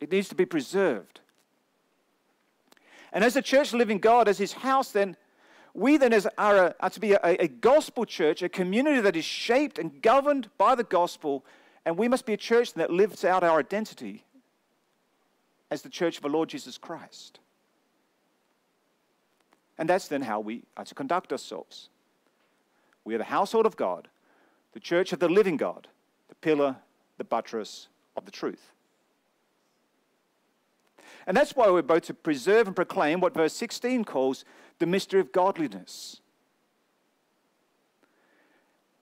It 0.00 0.10
needs 0.10 0.28
to 0.28 0.34
be 0.34 0.44
preserved. 0.44 1.20
And 3.12 3.22
as 3.22 3.36
a 3.36 3.42
church 3.42 3.72
living 3.72 3.98
God, 3.98 4.26
as 4.26 4.38
his 4.38 4.52
house, 4.52 4.90
then, 4.90 5.16
we 5.72 5.96
then 5.96 6.12
as 6.12 6.26
are, 6.36 6.66
a, 6.66 6.74
are 6.80 6.90
to 6.90 7.00
be 7.00 7.12
a, 7.12 7.20
a 7.22 7.46
gospel 7.46 8.04
church, 8.04 8.42
a 8.42 8.48
community 8.48 9.00
that 9.00 9.14
is 9.14 9.24
shaped 9.24 9.78
and 9.78 10.02
governed 10.02 10.50
by 10.58 10.74
the 10.74 10.82
gospel, 10.82 11.44
and 11.84 11.96
we 11.96 12.08
must 12.08 12.26
be 12.26 12.32
a 12.32 12.36
church 12.36 12.74
that 12.74 12.90
lives 12.90 13.24
out 13.24 13.44
our 13.44 13.60
identity 13.60 14.24
as 15.70 15.82
the 15.82 15.88
church 15.88 16.16
of 16.16 16.22
the 16.24 16.28
Lord 16.28 16.48
Jesus 16.48 16.76
Christ. 16.76 17.38
And 19.78 19.88
that's 19.88 20.08
then 20.08 20.22
how 20.22 20.40
we 20.40 20.62
are 20.76 20.84
to 20.84 20.94
conduct 20.94 21.32
ourselves. 21.32 21.88
We 23.04 23.14
are 23.14 23.18
the 23.18 23.24
household 23.24 23.66
of 23.66 23.76
God, 23.76 24.08
the 24.72 24.80
church 24.80 25.12
of 25.12 25.18
the 25.18 25.28
living 25.28 25.56
God, 25.56 25.88
the 26.28 26.34
pillar, 26.36 26.76
the 27.18 27.24
buttress 27.24 27.88
of 28.16 28.24
the 28.24 28.30
truth. 28.30 28.72
And 31.26 31.36
that's 31.36 31.56
why 31.56 31.70
we're 31.70 31.82
both 31.82 32.04
to 32.04 32.14
preserve 32.14 32.66
and 32.66 32.76
proclaim 32.76 33.20
what 33.20 33.34
verse 33.34 33.54
16 33.54 34.04
calls 34.04 34.44
the 34.78 34.86
mystery 34.86 35.20
of 35.20 35.32
godliness. 35.32 36.20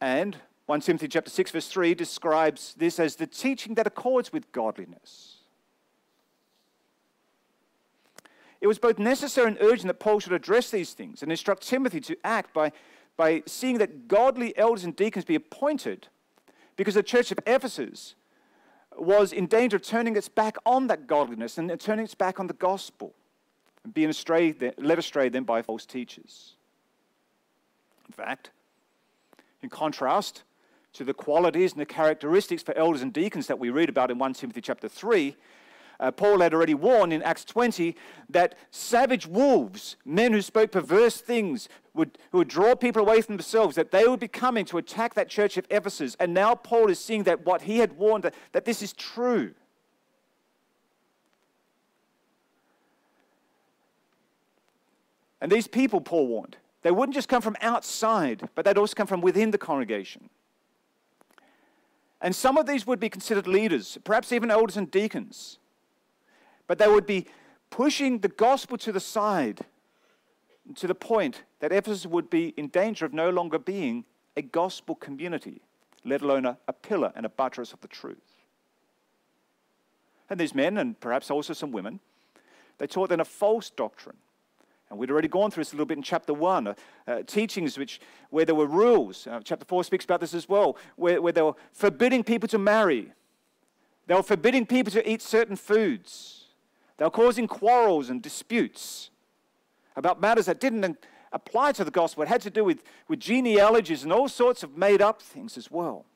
And 0.00 0.36
1 0.66 0.80
Timothy 0.80 1.08
chapter 1.08 1.30
6 1.30 1.50
verse 1.50 1.68
3 1.68 1.94
describes 1.94 2.74
this 2.76 2.98
as 2.98 3.16
the 3.16 3.26
teaching 3.26 3.74
that 3.74 3.86
accords 3.86 4.32
with 4.32 4.50
godliness. 4.52 5.41
It 8.62 8.68
was 8.68 8.78
both 8.78 9.00
necessary 9.00 9.48
and 9.48 9.58
urgent 9.60 9.88
that 9.88 9.98
Paul 9.98 10.20
should 10.20 10.32
address 10.32 10.70
these 10.70 10.92
things 10.92 11.20
and 11.20 11.32
instruct 11.32 11.66
Timothy 11.66 12.00
to 12.02 12.16
act 12.22 12.54
by, 12.54 12.70
by 13.16 13.42
seeing 13.44 13.78
that 13.78 14.06
godly 14.06 14.56
elders 14.56 14.84
and 14.84 14.94
deacons 14.94 15.24
be 15.24 15.34
appointed 15.34 16.06
because 16.76 16.94
the 16.94 17.02
church 17.02 17.32
of 17.32 17.40
Ephesus 17.44 18.14
was 18.96 19.32
in 19.32 19.46
danger 19.46 19.76
of 19.76 19.82
turning 19.82 20.14
its 20.14 20.28
back 20.28 20.56
on 20.64 20.86
that 20.86 21.08
godliness 21.08 21.58
and 21.58 21.68
turning 21.80 22.04
its 22.04 22.14
back 22.14 22.38
on 22.38 22.46
the 22.46 22.54
gospel 22.54 23.14
and 23.82 23.92
being 23.92 24.08
astray, 24.08 24.54
led 24.78 24.98
astray 24.98 25.28
then 25.28 25.42
by 25.42 25.60
false 25.60 25.84
teachers. 25.84 26.54
In 28.06 28.12
fact, 28.12 28.50
in 29.60 29.70
contrast 29.70 30.44
to 30.92 31.02
the 31.02 31.14
qualities 31.14 31.72
and 31.72 31.80
the 31.80 31.86
characteristics 31.86 32.62
for 32.62 32.76
elders 32.76 33.02
and 33.02 33.12
deacons 33.12 33.48
that 33.48 33.58
we 33.58 33.70
read 33.70 33.88
about 33.88 34.12
in 34.12 34.18
1 34.18 34.34
Timothy 34.34 34.60
chapter 34.60 34.88
3, 34.88 35.34
Uh, 36.02 36.10
Paul 36.10 36.40
had 36.40 36.52
already 36.52 36.74
warned 36.74 37.12
in 37.12 37.22
Acts 37.22 37.44
20 37.44 37.94
that 38.28 38.56
savage 38.72 39.24
wolves, 39.24 39.94
men 40.04 40.32
who 40.32 40.42
spoke 40.42 40.72
perverse 40.72 41.20
things, 41.20 41.68
would, 41.94 42.18
who 42.32 42.38
would 42.38 42.48
draw 42.48 42.74
people 42.74 43.00
away 43.00 43.20
from 43.20 43.36
themselves, 43.36 43.76
that 43.76 43.92
they 43.92 44.08
would 44.08 44.18
be 44.18 44.26
coming 44.26 44.64
to 44.64 44.78
attack 44.78 45.14
that 45.14 45.28
church 45.28 45.56
of 45.56 45.64
Ephesus. 45.70 46.16
And 46.18 46.34
now 46.34 46.56
Paul 46.56 46.90
is 46.90 46.98
seeing 46.98 47.22
that 47.22 47.46
what 47.46 47.62
he 47.62 47.78
had 47.78 47.92
warned, 47.92 48.24
that, 48.24 48.34
that 48.50 48.64
this 48.64 48.82
is 48.82 48.92
true. 48.92 49.54
And 55.40 55.52
these 55.52 55.68
people, 55.68 56.00
Paul 56.00 56.26
warned, 56.26 56.56
they 56.82 56.90
wouldn't 56.90 57.14
just 57.14 57.28
come 57.28 57.42
from 57.42 57.56
outside, 57.60 58.48
but 58.56 58.64
they'd 58.64 58.76
also 58.76 58.94
come 58.94 59.06
from 59.06 59.20
within 59.20 59.52
the 59.52 59.58
congregation. 59.58 60.30
And 62.20 62.34
some 62.34 62.58
of 62.58 62.66
these 62.66 62.88
would 62.88 62.98
be 62.98 63.08
considered 63.08 63.46
leaders, 63.46 63.98
perhaps 64.02 64.32
even 64.32 64.50
elders 64.50 64.76
and 64.76 64.90
deacons. 64.90 65.58
But 66.72 66.78
they 66.78 66.88
would 66.88 67.04
be 67.04 67.26
pushing 67.68 68.20
the 68.20 68.28
gospel 68.28 68.78
to 68.78 68.92
the 68.92 68.98
side 68.98 69.66
to 70.74 70.86
the 70.86 70.94
point 70.94 71.42
that 71.60 71.70
Ephesus 71.70 72.06
would 72.06 72.30
be 72.30 72.54
in 72.56 72.68
danger 72.68 73.04
of 73.04 73.12
no 73.12 73.28
longer 73.28 73.58
being 73.58 74.06
a 74.38 74.40
gospel 74.40 74.94
community, 74.94 75.60
let 76.02 76.22
alone 76.22 76.46
a, 76.46 76.56
a 76.66 76.72
pillar 76.72 77.12
and 77.14 77.26
a 77.26 77.28
buttress 77.28 77.74
of 77.74 77.82
the 77.82 77.88
truth. 77.88 78.38
And 80.30 80.40
these 80.40 80.54
men, 80.54 80.78
and 80.78 80.98
perhaps 80.98 81.30
also 81.30 81.52
some 81.52 81.72
women, 81.72 82.00
they 82.78 82.86
taught 82.86 83.10
then 83.10 83.20
a 83.20 83.26
false 83.26 83.68
doctrine 83.68 84.16
and 84.88 84.98
we'd 84.98 85.10
already 85.10 85.28
gone 85.28 85.50
through 85.50 85.64
this 85.64 85.74
a 85.74 85.76
little 85.76 85.84
bit 85.84 85.98
in 85.98 86.02
chapter 86.02 86.32
1, 86.32 86.68
uh, 86.68 86.74
uh, 87.06 87.22
teachings 87.26 87.76
which, 87.76 88.00
where 88.30 88.46
there 88.46 88.54
were 88.54 88.66
rules. 88.66 89.26
Uh, 89.26 89.40
chapter 89.44 89.66
4 89.66 89.84
speaks 89.84 90.06
about 90.06 90.20
this 90.20 90.32
as 90.32 90.48
well, 90.48 90.78
where, 90.96 91.20
where 91.20 91.34
they 91.34 91.42
were 91.42 91.52
forbidding 91.74 92.24
people 92.24 92.48
to 92.48 92.56
marry. 92.56 93.12
They 94.06 94.14
were 94.14 94.22
forbidding 94.22 94.64
people 94.64 94.90
to 94.92 95.06
eat 95.06 95.20
certain 95.20 95.56
foods. 95.56 96.41
They 97.02 97.06
were 97.06 97.10
causing 97.10 97.48
quarrels 97.48 98.10
and 98.10 98.22
disputes 98.22 99.10
about 99.96 100.20
matters 100.20 100.46
that 100.46 100.60
didn't 100.60 101.04
apply 101.32 101.72
to 101.72 101.82
the 101.82 101.90
gospel. 101.90 102.22
It 102.22 102.28
had 102.28 102.42
to 102.42 102.50
do 102.50 102.62
with, 102.62 102.84
with 103.08 103.18
genealogies 103.18 104.04
and 104.04 104.12
all 104.12 104.28
sorts 104.28 104.62
of 104.62 104.76
made 104.76 105.02
up 105.02 105.20
things 105.20 105.56
as 105.56 105.68
well. 105.68 106.06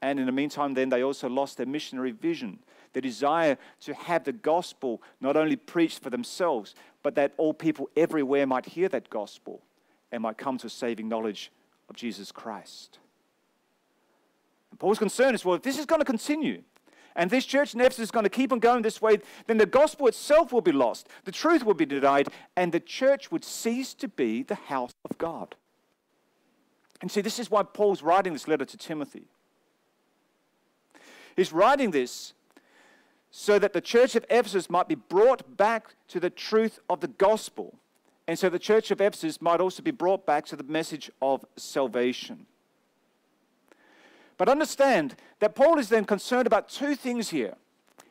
And 0.00 0.18
in 0.18 0.24
the 0.24 0.32
meantime, 0.32 0.72
then 0.72 0.88
they 0.88 1.02
also 1.02 1.28
lost 1.28 1.58
their 1.58 1.66
missionary 1.66 2.12
vision 2.12 2.60
the 2.94 3.02
desire 3.02 3.58
to 3.80 3.92
have 3.92 4.24
the 4.24 4.32
gospel 4.32 5.02
not 5.20 5.36
only 5.36 5.56
preached 5.56 6.02
for 6.02 6.08
themselves, 6.08 6.74
but 7.02 7.14
that 7.16 7.34
all 7.36 7.52
people 7.52 7.90
everywhere 7.94 8.46
might 8.46 8.64
hear 8.64 8.88
that 8.88 9.10
gospel 9.10 9.60
and 10.10 10.22
might 10.22 10.38
come 10.38 10.56
to 10.56 10.68
a 10.68 10.70
saving 10.70 11.10
knowledge 11.10 11.52
of 11.90 11.96
Jesus 11.96 12.32
Christ. 12.32 13.00
And 14.70 14.80
Paul's 14.80 14.98
concern 14.98 15.34
is 15.34 15.44
well, 15.44 15.56
if 15.56 15.62
this 15.62 15.78
is 15.78 15.84
going 15.84 16.00
to 16.00 16.06
continue, 16.06 16.62
and 17.14 17.30
this 17.30 17.44
church 17.44 17.74
in 17.74 17.80
Ephesus 17.80 18.04
is 18.04 18.10
going 18.10 18.24
to 18.24 18.30
keep 18.30 18.52
on 18.52 18.58
going 18.58 18.82
this 18.82 19.02
way, 19.02 19.18
then 19.46 19.58
the 19.58 19.66
gospel 19.66 20.06
itself 20.06 20.52
will 20.52 20.60
be 20.60 20.72
lost, 20.72 21.08
the 21.24 21.32
truth 21.32 21.64
will 21.64 21.74
be 21.74 21.86
denied, 21.86 22.28
and 22.56 22.72
the 22.72 22.80
church 22.80 23.30
would 23.30 23.44
cease 23.44 23.94
to 23.94 24.08
be 24.08 24.42
the 24.42 24.54
house 24.54 24.92
of 25.08 25.18
God. 25.18 25.54
And 27.00 27.10
see, 27.10 27.20
this 27.20 27.38
is 27.38 27.50
why 27.50 27.64
Paul's 27.64 28.02
writing 28.02 28.32
this 28.32 28.46
letter 28.46 28.64
to 28.64 28.76
Timothy. 28.76 29.24
He's 31.36 31.52
writing 31.52 31.90
this 31.90 32.32
so 33.30 33.58
that 33.58 33.72
the 33.72 33.80
church 33.80 34.14
of 34.14 34.24
Ephesus 34.30 34.68
might 34.68 34.88
be 34.88 34.94
brought 34.94 35.56
back 35.56 35.94
to 36.08 36.20
the 36.20 36.30
truth 36.30 36.78
of 36.88 37.00
the 37.00 37.08
gospel. 37.08 37.74
And 38.28 38.38
so 38.38 38.48
the 38.48 38.58
church 38.58 38.90
of 38.90 39.00
Ephesus 39.00 39.40
might 39.40 39.60
also 39.60 39.82
be 39.82 39.90
brought 39.90 40.26
back 40.26 40.46
to 40.46 40.56
the 40.56 40.62
message 40.62 41.10
of 41.20 41.44
salvation. 41.56 42.46
But 44.42 44.48
understand 44.48 45.14
that 45.38 45.54
Paul 45.54 45.78
is 45.78 45.88
then 45.88 46.04
concerned 46.04 46.48
about 46.48 46.68
two 46.68 46.96
things 46.96 47.28
here. 47.28 47.54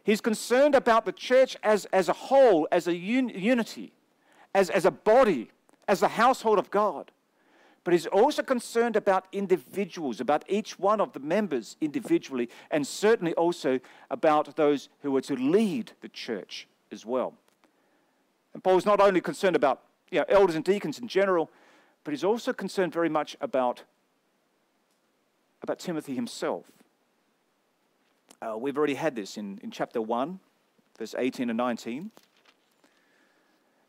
He's 0.06 0.22
concerned 0.22 0.76
about 0.76 1.04
the 1.04 1.12
church 1.12 1.58
as, 1.62 1.84
as 1.92 2.08
a 2.08 2.14
whole, 2.14 2.70
as 2.72 2.88
a 2.88 2.94
un- 2.96 3.28
unity, 3.28 3.92
as, 4.56 4.70
as 4.70 4.86
a 4.86 4.92
body, 4.92 5.52
as 5.90 6.00
the 6.00 6.08
household 6.08 6.58
of 6.58 6.72
God 6.72 7.12
but 7.84 7.94
he's 7.94 8.06
also 8.06 8.44
concerned 8.44 8.96
about 8.96 9.26
individuals, 9.34 10.22
about 10.22 10.46
each 10.48 10.80
one 10.80 11.02
of 11.02 11.12
the 11.12 11.20
members 11.20 11.76
individually, 11.82 12.48
and 12.70 12.86
certainly 12.86 13.34
also 13.34 13.80
about 14.10 14.56
those 14.56 14.88
who 15.02 15.14
are 15.18 15.22
to 15.22 15.36
lead 15.36 15.92
the 16.02 16.10
church 16.10 16.68
as 16.92 17.06
well. 17.06 17.34
And 18.54 18.64
Paul's 18.64 18.86
not 18.86 19.02
only 19.02 19.20
concerned 19.20 19.56
about 19.56 19.82
you 20.12 20.20
know, 20.20 20.26
elders 20.30 20.56
and 20.56 20.64
deacons 20.64 21.00
in 21.00 21.08
general, 21.08 21.50
but 22.04 22.14
he's 22.14 22.24
also 22.24 22.54
concerned 22.54 22.94
very 22.94 23.10
much 23.10 23.36
about, 23.42 23.84
about 25.62 25.80
Timothy 25.80 26.16
himself. 26.16 26.66
Uh, 28.42 28.58
we've 28.58 28.78
already 28.78 28.96
had 28.96 29.16
this 29.16 29.38
in, 29.38 29.60
in 29.62 29.72
chapter 29.72 30.02
1, 30.02 30.40
verse 30.98 31.14
18 31.18 31.50
and 31.50 31.58
19. 31.58 32.12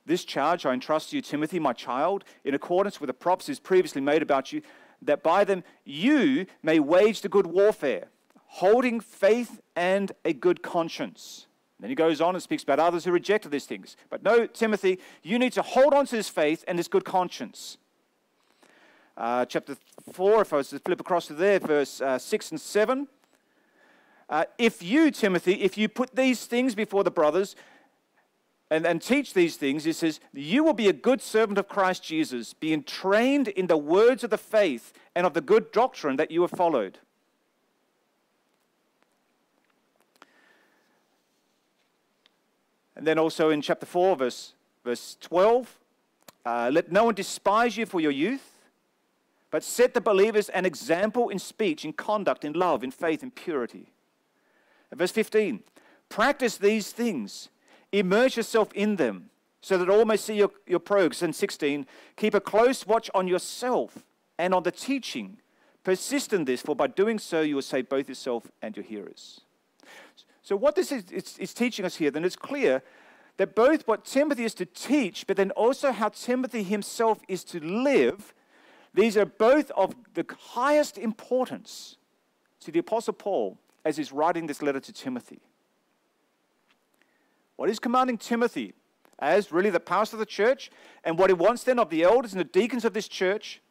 This 0.05 0.25
charge 0.25 0.67
I 0.67 0.73
entrust 0.73 1.11
to 1.11 1.17
you, 1.17 1.23
Timothy, 1.23 1.59
my 1.59 1.73
child, 1.73 2.25
in 2.45 2.55
accordance 2.55 3.01
with 3.01 3.07
the 3.07 3.15
prophecies 3.15 3.61
previously 3.61 4.01
made 4.01 4.21
about 4.21 4.53
you, 4.53 4.61
that 5.01 5.23
by 5.23 5.45
them 5.45 5.65
you 5.85 6.47
may 6.63 6.81
wage 6.81 7.23
the 7.23 7.29
good 7.29 7.47
warfare, 7.47 8.09
holding 8.47 9.01
faith 9.01 9.61
and 9.77 10.13
a 10.25 10.33
good 10.33 10.63
conscience. 10.63 11.47
Then 11.81 11.89
he 11.89 11.97
goes 11.97 12.21
on 12.21 12.35
and 12.35 12.43
speaks 12.43 12.63
about 12.63 12.79
others 12.79 13.05
who 13.05 13.11
rejected 13.11 13.51
these 13.51 13.67
things. 13.67 13.97
But 14.11 14.23
no, 14.23 14.47
Timothy, 14.47 14.99
you 15.23 15.39
need 15.39 15.53
to 15.55 15.63
hold 15.63 15.95
on 15.95 16.07
to 16.07 16.17
this 16.17 16.29
faith 16.29 16.65
and 16.69 16.79
this 16.79 16.89
good 16.89 17.05
conscience. 17.05 17.79
Uh, 19.16 19.44
chapter 19.44 19.77
4, 20.12 20.42
if 20.42 20.53
I 20.53 20.57
was 20.57 20.70
to 20.70 20.79
flip 20.79 21.01
across 21.01 21.27
to 21.27 21.35
there, 21.35 21.59
verse 21.59 22.01
uh, 22.01 22.18
6 22.18 22.51
and 22.53 22.61
7. 22.61 23.09
Uh, 24.29 24.44
if 24.57 24.83
you, 24.83 25.11
Timothy, 25.11 25.62
if 25.62 25.77
you 25.77 25.88
put 25.88 26.16
these 26.16 26.46
things 26.46 26.75
before 26.75 27.05
the 27.05 27.11
brothers, 27.11 27.55
and, 28.72 28.87
and 28.87 29.03
teach 29.03 29.35
these 29.35 29.57
things, 29.57 29.85
he 29.85 29.92
says, 29.92 30.18
You 30.33 30.64
will 30.64 30.72
be 30.72 30.88
a 30.88 30.94
good 30.94 31.20
servant 31.20 31.59
of 31.59 31.68
Christ 31.68 32.03
Jesus, 32.03 32.55
being 32.55 32.83
trained 32.83 33.48
in 33.48 33.66
the 33.66 33.77
words 33.77 34.25
of 34.25 34.31
the 34.31 34.38
faith 34.38 34.94
and 35.14 35.27
of 35.27 35.35
the 35.35 35.42
good 35.42 35.70
doctrine 35.72 36.16
that 36.16 36.31
you 36.31 36.40
have 36.40 36.53
followed. 36.53 36.98
And 42.96 43.07
then 43.07 43.18
also 43.18 43.51
in 43.51 43.61
chapter 43.61 43.85
4, 43.85 44.16
verse, 44.16 44.55
verse 44.83 45.18
12, 45.20 45.79
uh, 46.46 46.70
let 46.72 46.90
no 46.90 47.05
one 47.05 47.14
despise 47.14 47.77
you 47.77 47.85
for 47.85 48.01
your 48.01 48.11
youth, 48.11 48.52
but 49.53 49.62
set 49.62 49.95
the 49.95 50.01
believers 50.01 50.49
an 50.49 50.67
example 50.67 51.29
in 51.29 51.38
speech, 51.38 51.85
in 51.85 51.93
conduct, 51.93 52.45
in 52.45 52.55
love, 52.55 52.83
in 52.83 52.91
faith, 52.91 53.23
in 53.23 53.31
purity. 53.31 53.93
And 54.91 54.99
verse 54.99 55.12
15, 55.12 55.61
practice 56.09 56.57
these 56.57 56.91
things 56.91 57.49
Immerse 57.93 58.38
yourself 58.38 58.73
in 58.73 58.97
them 58.97 59.29
so 59.61 59.77
that 59.79 59.88
all 59.88 60.05
may 60.05 60.17
see 60.17 60.35
your, 60.35 60.51
your 60.67 60.81
progress. 60.81 61.23
And 61.23 61.37
16, 61.37 61.87
keep 62.17 62.35
a 62.35 62.41
close 62.41 62.87
watch 62.87 63.11
on 63.15 63.29
yourself 63.29 64.03
and 64.38 64.55
on 64.55 64.62
the 64.62 64.73
teaching. 64.73 65.38
Persist 65.85 66.33
in 66.33 66.47
this, 66.47 66.62
for 66.62 66.75
by 66.75 66.87
doing 66.87 67.19
so, 67.19 67.43
you 67.43 67.57
will 67.57 67.62
save 67.62 67.88
both 67.88 68.09
yourself 68.09 68.51
and 68.62 68.77
your 68.77 68.85
hearers. 68.85 69.43
So, 70.43 70.57
what 70.57 70.75
this 70.75 70.91
is, 70.91 71.11
is, 71.11 71.38
is 71.38 71.55
teaching 71.55 71.85
us 71.85 71.97
here, 71.97 72.11
then 72.11 72.25
it's 72.25 72.37
clear 72.37 72.83
that 73.37 73.55
both 73.55 73.87
what 73.87 74.05
Timothy 74.05 74.45
is 74.45 74.55
to 74.55 74.65
teach, 74.65 75.27
but 75.27 75.37
then 75.37 75.51
also 75.53 75.93
how 75.93 76.09
Timothy 76.09 76.62
himself 76.62 77.21
is 77.29 77.45
to 77.45 77.61
live, 77.61 78.33
these 78.94 79.16
are 79.16 79.26
both 79.26 79.70
of 79.72 79.94
the 80.14 80.26
highest 80.38 80.98
importance 80.98 81.96
to 82.61 82.70
the 82.70 82.78
Apostle 82.78 83.14
Paul 83.14 83.59
as 83.85 83.96
he's 83.96 84.12
writing 84.12 84.46
this 84.46 84.62
letter 84.62 84.81
to 84.81 84.92
Timothy. 84.92 85.40
What 87.57 87.68
he's 87.68 87.78
commanding 87.78 88.18
Timothy 88.18 88.74
as 89.22 89.52
really 89.52 89.70
the 89.70 89.81
pastor 89.81 90.16
of 90.16 90.20
the 90.20 90.26
church, 90.26 90.70
and 91.05 91.16
what 91.16 91.31
he 91.31 91.35
wants 91.35 91.62
then 91.62 91.78
of 91.78 91.88
the 91.90 92.02
elders 92.02 92.33
and 92.33 92.40
the 92.40 92.44
deacons 92.44 92.85
of 92.85 92.92
this 92.92 93.07
church 93.07 93.62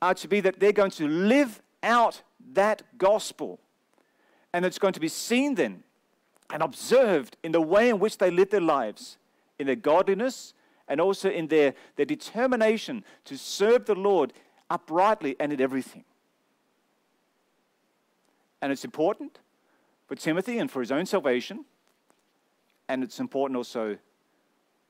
are 0.00 0.14
to 0.14 0.28
be 0.28 0.40
that 0.40 0.60
they're 0.60 0.72
going 0.72 0.92
to 0.92 1.08
live 1.08 1.60
out 1.82 2.22
that 2.52 2.82
gospel. 2.96 3.58
And 4.52 4.64
it's 4.64 4.78
going 4.78 4.94
to 4.94 5.00
be 5.00 5.08
seen 5.08 5.56
then 5.56 5.82
and 6.48 6.62
observed 6.62 7.36
in 7.42 7.52
the 7.52 7.60
way 7.60 7.88
in 7.88 7.98
which 7.98 8.18
they 8.18 8.30
live 8.30 8.50
their 8.50 8.60
lives, 8.60 9.18
in 9.58 9.66
their 9.66 9.76
godliness, 9.76 10.54
and 10.88 11.00
also 11.00 11.28
in 11.28 11.48
their, 11.48 11.74
their 11.96 12.06
determination 12.06 13.04
to 13.24 13.36
serve 13.36 13.86
the 13.86 13.94
Lord 13.94 14.32
uprightly 14.70 15.36
and 15.38 15.52
in 15.52 15.60
everything. 15.60 16.04
And 18.62 18.72
it's 18.72 18.84
important 18.84 19.38
for 20.06 20.14
Timothy 20.14 20.58
and 20.58 20.70
for 20.70 20.80
his 20.80 20.92
own 20.92 21.04
salvation 21.04 21.64
and 22.90 23.04
it's 23.04 23.20
important 23.20 23.56
also, 23.56 23.96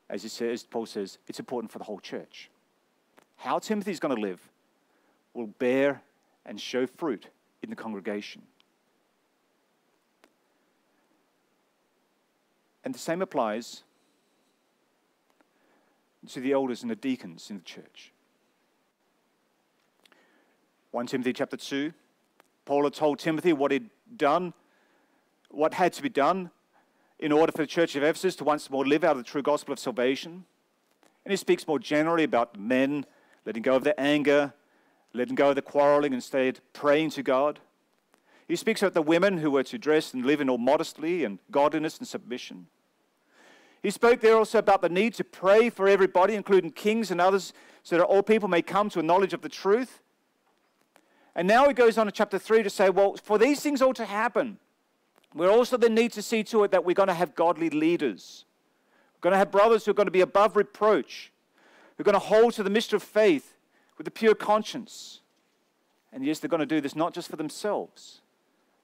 as, 0.08 0.22
he 0.22 0.30
says, 0.30 0.62
Paul 0.62 0.86
says, 0.86 1.18
it's 1.28 1.38
important 1.38 1.70
for 1.70 1.76
the 1.76 1.84
whole 1.84 2.00
church. 2.00 2.48
How 3.36 3.58
Timothy 3.58 3.90
is 3.90 4.00
going 4.00 4.16
to 4.16 4.20
live 4.22 4.40
will 5.34 5.48
bear 5.48 6.00
and 6.46 6.58
show 6.58 6.86
fruit 6.86 7.26
in 7.62 7.68
the 7.68 7.76
congregation. 7.76 8.40
And 12.86 12.94
the 12.94 12.98
same 12.98 13.20
applies 13.20 13.82
to 16.28 16.40
the 16.40 16.52
elders 16.52 16.80
and 16.80 16.90
the 16.90 16.96
deacons 16.96 17.50
in 17.50 17.58
the 17.58 17.64
church. 17.64 18.14
1 20.92 21.06
Timothy 21.06 21.32
chapter 21.32 21.56
2, 21.56 21.92
Paul 22.64 22.84
had 22.84 22.94
told 22.94 23.20
Timothy 23.20 23.52
what 23.52 23.70
he'd 23.70 23.90
done, 24.16 24.52
what 25.48 25.74
had 25.74 25.92
to 25.92 26.02
be 26.02 26.08
done 26.08 26.50
in 27.20 27.30
order 27.30 27.52
for 27.52 27.58
the 27.58 27.66
church 27.66 27.94
of 27.94 28.02
Ephesus 28.02 28.34
to 28.36 28.44
once 28.44 28.68
more 28.70 28.84
live 28.84 29.04
out 29.04 29.12
of 29.12 29.18
the 29.18 29.22
true 29.22 29.42
gospel 29.42 29.72
of 29.72 29.78
salvation. 29.78 30.44
And 31.24 31.30
he 31.30 31.36
speaks 31.36 31.68
more 31.68 31.78
generally 31.78 32.24
about 32.24 32.58
men 32.58 33.06
letting 33.46 33.62
go 33.62 33.76
of 33.76 33.84
their 33.84 33.94
anger, 33.98 34.52
letting 35.12 35.36
go 35.36 35.50
of 35.50 35.54
the 35.54 35.62
quarreling, 35.62 36.12
instead 36.12 36.58
praying 36.72 37.10
to 37.10 37.22
God. 37.22 37.60
He 38.48 38.56
speaks 38.56 38.82
about 38.82 38.94
the 38.94 39.02
women 39.02 39.38
who 39.38 39.52
were 39.52 39.62
to 39.62 39.78
dress 39.78 40.12
and 40.12 40.26
live 40.26 40.40
in 40.40 40.50
all 40.50 40.58
modesty 40.58 41.22
and 41.24 41.38
godliness 41.52 41.98
and 41.98 42.08
submission. 42.08 42.66
He 43.80 43.90
spoke 43.90 44.20
there 44.20 44.36
also 44.36 44.58
about 44.58 44.82
the 44.82 44.88
need 44.88 45.14
to 45.14 45.24
pray 45.24 45.70
for 45.70 45.86
everybody, 45.88 46.34
including 46.34 46.72
kings 46.72 47.12
and 47.12 47.20
others, 47.20 47.52
so 47.84 47.96
that 47.96 48.04
all 48.04 48.24
people 48.24 48.48
may 48.48 48.60
come 48.60 48.90
to 48.90 48.98
a 48.98 49.04
knowledge 49.04 49.32
of 49.32 49.40
the 49.40 49.48
truth. 49.48 50.02
And 51.34 51.46
now 51.46 51.68
he 51.68 51.74
goes 51.74 51.96
on 51.96 52.06
to 52.06 52.12
chapter 52.12 52.38
3 52.38 52.62
to 52.62 52.70
say, 52.70 52.90
well, 52.90 53.16
for 53.22 53.38
these 53.38 53.60
things 53.60 53.80
all 53.80 53.94
to 53.94 54.04
happen, 54.04 54.58
we 55.34 55.46
also 55.46 55.76
then 55.76 55.94
need 55.94 56.12
to 56.12 56.22
see 56.22 56.42
to 56.44 56.64
it 56.64 56.72
that 56.72 56.84
we're 56.84 56.94
going 56.94 57.08
to 57.08 57.14
have 57.14 57.34
godly 57.34 57.70
leaders. 57.70 58.44
We're 59.14 59.30
going 59.30 59.32
to 59.32 59.38
have 59.38 59.50
brothers 59.50 59.84
who 59.84 59.92
are 59.92 59.94
going 59.94 60.06
to 60.06 60.12
be 60.12 60.22
above 60.22 60.56
reproach, 60.56 61.30
who 61.96 62.02
are 62.02 62.04
going 62.04 62.14
to 62.14 62.18
hold 62.18 62.54
to 62.54 62.62
the 62.62 62.70
mystery 62.70 62.96
of 62.96 63.02
faith 63.02 63.56
with 63.96 64.08
a 64.08 64.10
pure 64.10 64.34
conscience. 64.34 65.20
And 66.12 66.24
yes, 66.24 66.40
they're 66.40 66.48
going 66.48 66.60
to 66.60 66.66
do 66.66 66.80
this 66.80 66.96
not 66.96 67.14
just 67.14 67.28
for 67.28 67.36
themselves, 67.36 68.22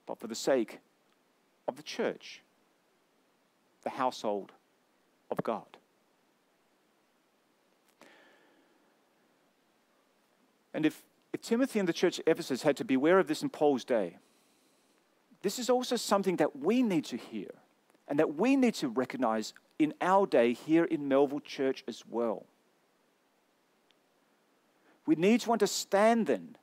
but 0.07 0.19
for 0.19 0.29
the 0.29 0.35
sake 0.35 0.79
of 1.67 1.77
the 1.77 1.83
church, 1.83 2.43
the 3.83 3.91
household 3.91 4.53
of 5.31 5.43
God. 5.43 5.65
And 10.73 10.85
if, 10.85 11.03
Timothy 11.37 11.79
and 11.79 11.89
the 11.89 11.93
church 11.93 12.19
at 12.19 12.29
Ephesus 12.29 12.63
had 12.63 12.77
to 12.77 12.85
beware 12.85 13.19
of 13.19 13.27
this 13.27 13.43
in 13.43 13.49
Paul's 13.49 13.85
day, 13.85 14.19
this 15.43 15.59
is 15.59 15.71
also 15.71 15.97
something 15.97 16.37
that 16.37 16.57
we 16.57 16.83
need 16.83 17.05
to 17.07 17.17
hear 17.17 17.51
and 18.09 18.19
that 18.19 18.35
we 18.37 18.57
need 18.57 18.75
to 18.75 18.89
recognize 18.89 19.53
in 19.79 19.95
our 20.01 20.27
day 20.27 20.53
here 20.53 20.85
in 20.85 21.09
Melville 21.09 21.41
Church 21.41 21.85
as 21.87 22.05
well. 22.09 22.47
We 25.07 25.15
need 25.15 25.41
to 25.43 25.53
understand 25.53 26.27
then 26.27 26.57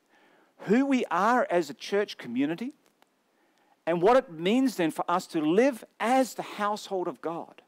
who 0.59 0.85
we 0.85 1.05
are 1.11 1.47
as 1.49 1.69
a 1.69 1.73
church 1.73 2.17
community 2.17 2.73
and 3.85 4.01
what 4.01 4.17
it 4.17 4.31
means 4.31 4.75
then 4.77 4.91
for 4.91 5.03
us 5.09 5.27
to 5.27 5.41
live 5.41 5.83
as 5.99 6.35
the 6.35 6.43
household 6.43 7.07
of 7.07 7.21
God. 7.21 7.62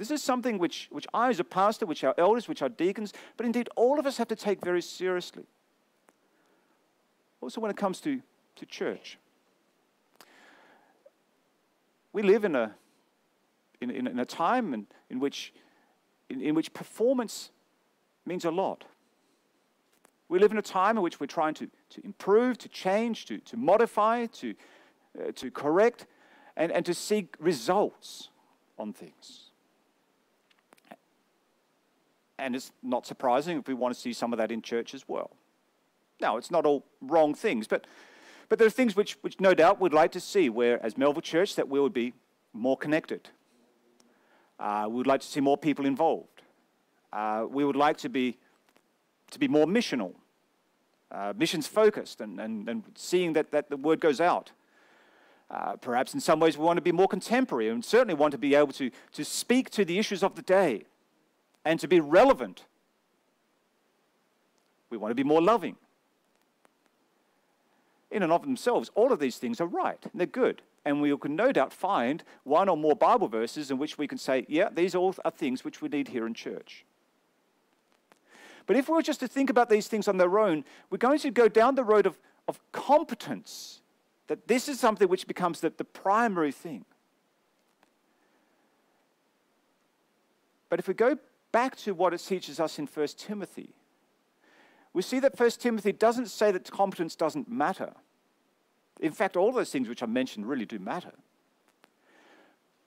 And 0.00 0.06
this 0.06 0.18
is 0.18 0.22
something 0.22 0.56
which, 0.56 0.88
which 0.90 1.06
I, 1.12 1.28
as 1.28 1.40
a 1.40 1.44
pastor, 1.44 1.84
which 1.84 2.04
our 2.04 2.14
elders, 2.16 2.48
which 2.48 2.62
our 2.62 2.70
deacons, 2.70 3.12
but 3.36 3.44
indeed 3.44 3.68
all 3.76 3.98
of 3.98 4.06
us 4.06 4.16
have 4.16 4.28
to 4.28 4.34
take 4.34 4.64
very 4.64 4.80
seriously. 4.80 5.44
Also, 7.42 7.60
when 7.60 7.70
it 7.70 7.76
comes 7.76 8.00
to, 8.00 8.22
to 8.56 8.64
church, 8.64 9.18
we 12.14 12.22
live 12.22 12.46
in 12.46 12.56
a, 12.56 12.74
in, 13.82 13.90
in, 13.90 14.06
in 14.06 14.18
a 14.18 14.24
time 14.24 14.72
in, 14.72 14.86
in, 15.10 15.20
which, 15.20 15.52
in, 16.30 16.40
in 16.40 16.54
which 16.54 16.72
performance 16.72 17.50
means 18.24 18.46
a 18.46 18.50
lot. 18.50 18.86
We 20.30 20.38
live 20.38 20.50
in 20.50 20.56
a 20.56 20.62
time 20.62 20.96
in 20.96 21.02
which 21.02 21.20
we're 21.20 21.26
trying 21.26 21.52
to, 21.56 21.68
to 21.90 22.06
improve, 22.06 22.56
to 22.56 22.70
change, 22.70 23.26
to, 23.26 23.36
to 23.36 23.58
modify, 23.58 24.24
to, 24.24 24.54
uh, 25.20 25.32
to 25.34 25.50
correct, 25.50 26.06
and, 26.56 26.72
and 26.72 26.86
to 26.86 26.94
seek 26.94 27.36
results 27.38 28.30
on 28.78 28.94
things. 28.94 29.49
And 32.40 32.56
it's 32.56 32.72
not 32.82 33.06
surprising 33.06 33.58
if 33.58 33.68
we 33.68 33.74
want 33.74 33.94
to 33.94 34.00
see 34.00 34.14
some 34.14 34.32
of 34.32 34.38
that 34.38 34.50
in 34.50 34.62
church 34.62 34.94
as 34.94 35.04
well. 35.06 35.30
Now, 36.20 36.38
it's 36.38 36.50
not 36.50 36.64
all 36.64 36.86
wrong 37.02 37.34
things, 37.34 37.66
but, 37.66 37.86
but 38.48 38.58
there 38.58 38.66
are 38.66 38.70
things 38.70 38.96
which, 38.96 39.18
which 39.20 39.38
no 39.40 39.52
doubt 39.52 39.80
we'd 39.80 39.92
like 39.92 40.12
to 40.12 40.20
see 40.20 40.48
where, 40.48 40.82
as 40.84 40.96
Melville 40.96 41.22
Church, 41.22 41.54
that 41.56 41.68
we 41.68 41.78
would 41.78 41.92
be 41.92 42.14
more 42.52 42.76
connected. 42.76 43.28
Uh, 44.58 44.86
we 44.88 44.96
would 44.96 45.06
like 45.06 45.20
to 45.20 45.26
see 45.26 45.40
more 45.40 45.58
people 45.58 45.84
involved. 45.84 46.42
Uh, 47.12 47.44
we 47.48 47.64
would 47.64 47.76
like 47.76 47.98
to 47.98 48.08
be, 48.08 48.38
to 49.30 49.38
be 49.38 49.48
more 49.48 49.66
missional, 49.66 50.14
uh, 51.10 51.34
missions 51.36 51.66
focused, 51.66 52.20
and, 52.20 52.40
and, 52.40 52.68
and 52.68 52.84
seeing 52.94 53.34
that, 53.34 53.50
that 53.50 53.68
the 53.68 53.76
word 53.76 54.00
goes 54.00 54.20
out. 54.20 54.50
Uh, 55.50 55.76
perhaps 55.76 56.14
in 56.14 56.20
some 56.20 56.40
ways 56.40 56.56
we 56.56 56.64
want 56.64 56.76
to 56.76 56.82
be 56.82 56.92
more 56.92 57.08
contemporary 57.08 57.68
and 57.68 57.84
certainly 57.84 58.14
want 58.14 58.32
to 58.32 58.38
be 58.38 58.54
able 58.54 58.72
to, 58.72 58.90
to 59.12 59.24
speak 59.24 59.68
to 59.68 59.84
the 59.84 59.98
issues 59.98 60.22
of 60.22 60.36
the 60.36 60.42
day 60.42 60.84
and 61.64 61.78
to 61.80 61.88
be 61.88 62.00
relevant. 62.00 62.64
We 64.88 64.96
want 64.96 65.10
to 65.10 65.14
be 65.14 65.24
more 65.24 65.42
loving. 65.42 65.76
In 68.10 68.22
and 68.22 68.32
of 68.32 68.42
themselves, 68.42 68.90
all 68.94 69.12
of 69.12 69.20
these 69.20 69.36
things 69.36 69.60
are 69.60 69.66
right, 69.66 69.98
and 70.02 70.12
they're 70.14 70.26
good. 70.26 70.62
And 70.84 71.00
we 71.00 71.16
can 71.16 71.36
no 71.36 71.52
doubt 71.52 71.72
find 71.72 72.24
one 72.42 72.68
or 72.68 72.76
more 72.76 72.96
Bible 72.96 73.28
verses 73.28 73.70
in 73.70 73.78
which 73.78 73.98
we 73.98 74.08
can 74.08 74.18
say, 74.18 74.46
yeah, 74.48 74.68
these 74.72 74.94
all 74.94 75.14
are 75.24 75.30
things 75.30 75.64
which 75.64 75.80
we 75.82 75.88
need 75.88 76.08
here 76.08 76.26
in 76.26 76.34
church. 76.34 76.84
But 78.66 78.76
if 78.76 78.88
we 78.88 78.94
were 78.94 79.02
just 79.02 79.20
to 79.20 79.28
think 79.28 79.50
about 79.50 79.68
these 79.68 79.88
things 79.88 80.08
on 80.08 80.16
their 80.16 80.38
own, 80.38 80.64
we're 80.90 80.98
going 80.98 81.18
to 81.20 81.30
go 81.30 81.48
down 81.48 81.74
the 81.74 81.84
road 81.84 82.06
of, 82.06 82.18
of 82.48 82.60
competence, 82.72 83.80
that 84.26 84.48
this 84.48 84.68
is 84.68 84.80
something 84.80 85.08
which 85.08 85.26
becomes 85.26 85.60
the, 85.60 85.72
the 85.76 85.84
primary 85.84 86.52
thing. 86.52 86.84
But 90.68 90.78
if 90.78 90.88
we 90.88 90.94
go 90.94 91.18
back 91.52 91.76
to 91.76 91.94
what 91.94 92.14
it 92.14 92.18
teaches 92.18 92.60
us 92.60 92.78
in 92.78 92.86
1 92.86 93.08
Timothy, 93.16 93.70
we 94.92 95.02
see 95.02 95.20
that 95.20 95.38
1 95.38 95.50
Timothy 95.52 95.92
doesn't 95.92 96.28
say 96.28 96.50
that 96.50 96.70
competence 96.70 97.14
doesn't 97.14 97.48
matter. 97.48 97.92
In 99.00 99.12
fact, 99.12 99.36
all 99.36 99.52
those 99.52 99.70
things 99.70 99.88
which 99.88 100.02
I 100.02 100.06
mentioned 100.06 100.46
really 100.46 100.66
do 100.66 100.78
matter. 100.78 101.12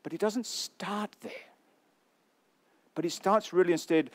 But 0.04 0.12
he 0.12 0.18
doesn't 0.18 0.46
start 0.46 1.16
there. 1.22 1.32
But 2.94 3.06
he 3.06 3.10
starts 3.10 3.54
really 3.54 3.72
instead 3.72 4.12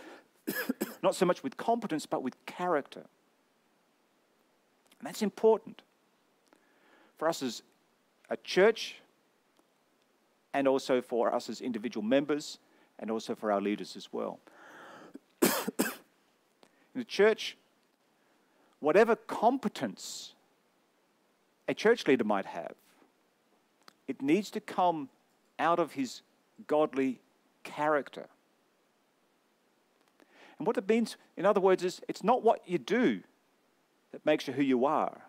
not 1.03 1.15
so 1.15 1.27
much 1.27 1.43
with 1.43 1.57
competence, 1.57 2.07
but 2.07 2.23
with 2.23 2.35
character. 2.47 3.05
And 4.99 5.07
that's 5.07 5.23
important 5.23 5.83
for 7.17 7.29
us 7.29 7.43
as 7.43 7.63
a 8.31 8.37
church 8.37 8.97
and 10.53 10.69
also 10.69 11.01
for 11.01 11.35
us 11.35 11.49
as 11.49 11.61
individual 11.61 12.05
members 12.05 12.59
and 12.99 13.11
also 13.11 13.35
for 13.35 13.53
our 13.53 13.61
leaders 13.61 13.97
as 13.97 14.13
well. 14.13 14.39
in 15.43 15.51
the 16.95 17.05
church, 17.05 17.57
whatever 18.81 19.17
competence 19.17 20.35
a 21.69 21.75
church 21.75 22.07
leader 22.07 22.25
might 22.25 22.47
have, 22.47 22.75
it 24.07 24.23
needs 24.23 24.51
to 24.51 24.61
come 24.61 25.09
out 25.59 25.79
of 25.79 25.93
his 25.93 26.23
godly 26.67 27.21
character. 27.63 28.27
And 30.59 30.67
what 30.67 30.77
it 30.77 30.89
means, 30.89 31.17
in 31.37 31.47
other 31.47 31.61
words, 31.61 31.85
is 31.85 32.01
it's 32.09 32.25
not 32.25 32.43
what 32.43 32.63
you 32.67 32.79
do 32.79 33.21
that 34.13 34.25
makes 34.25 34.49
you 34.49 34.55
who 34.55 34.63
you 34.63 34.87
are. 34.87 35.21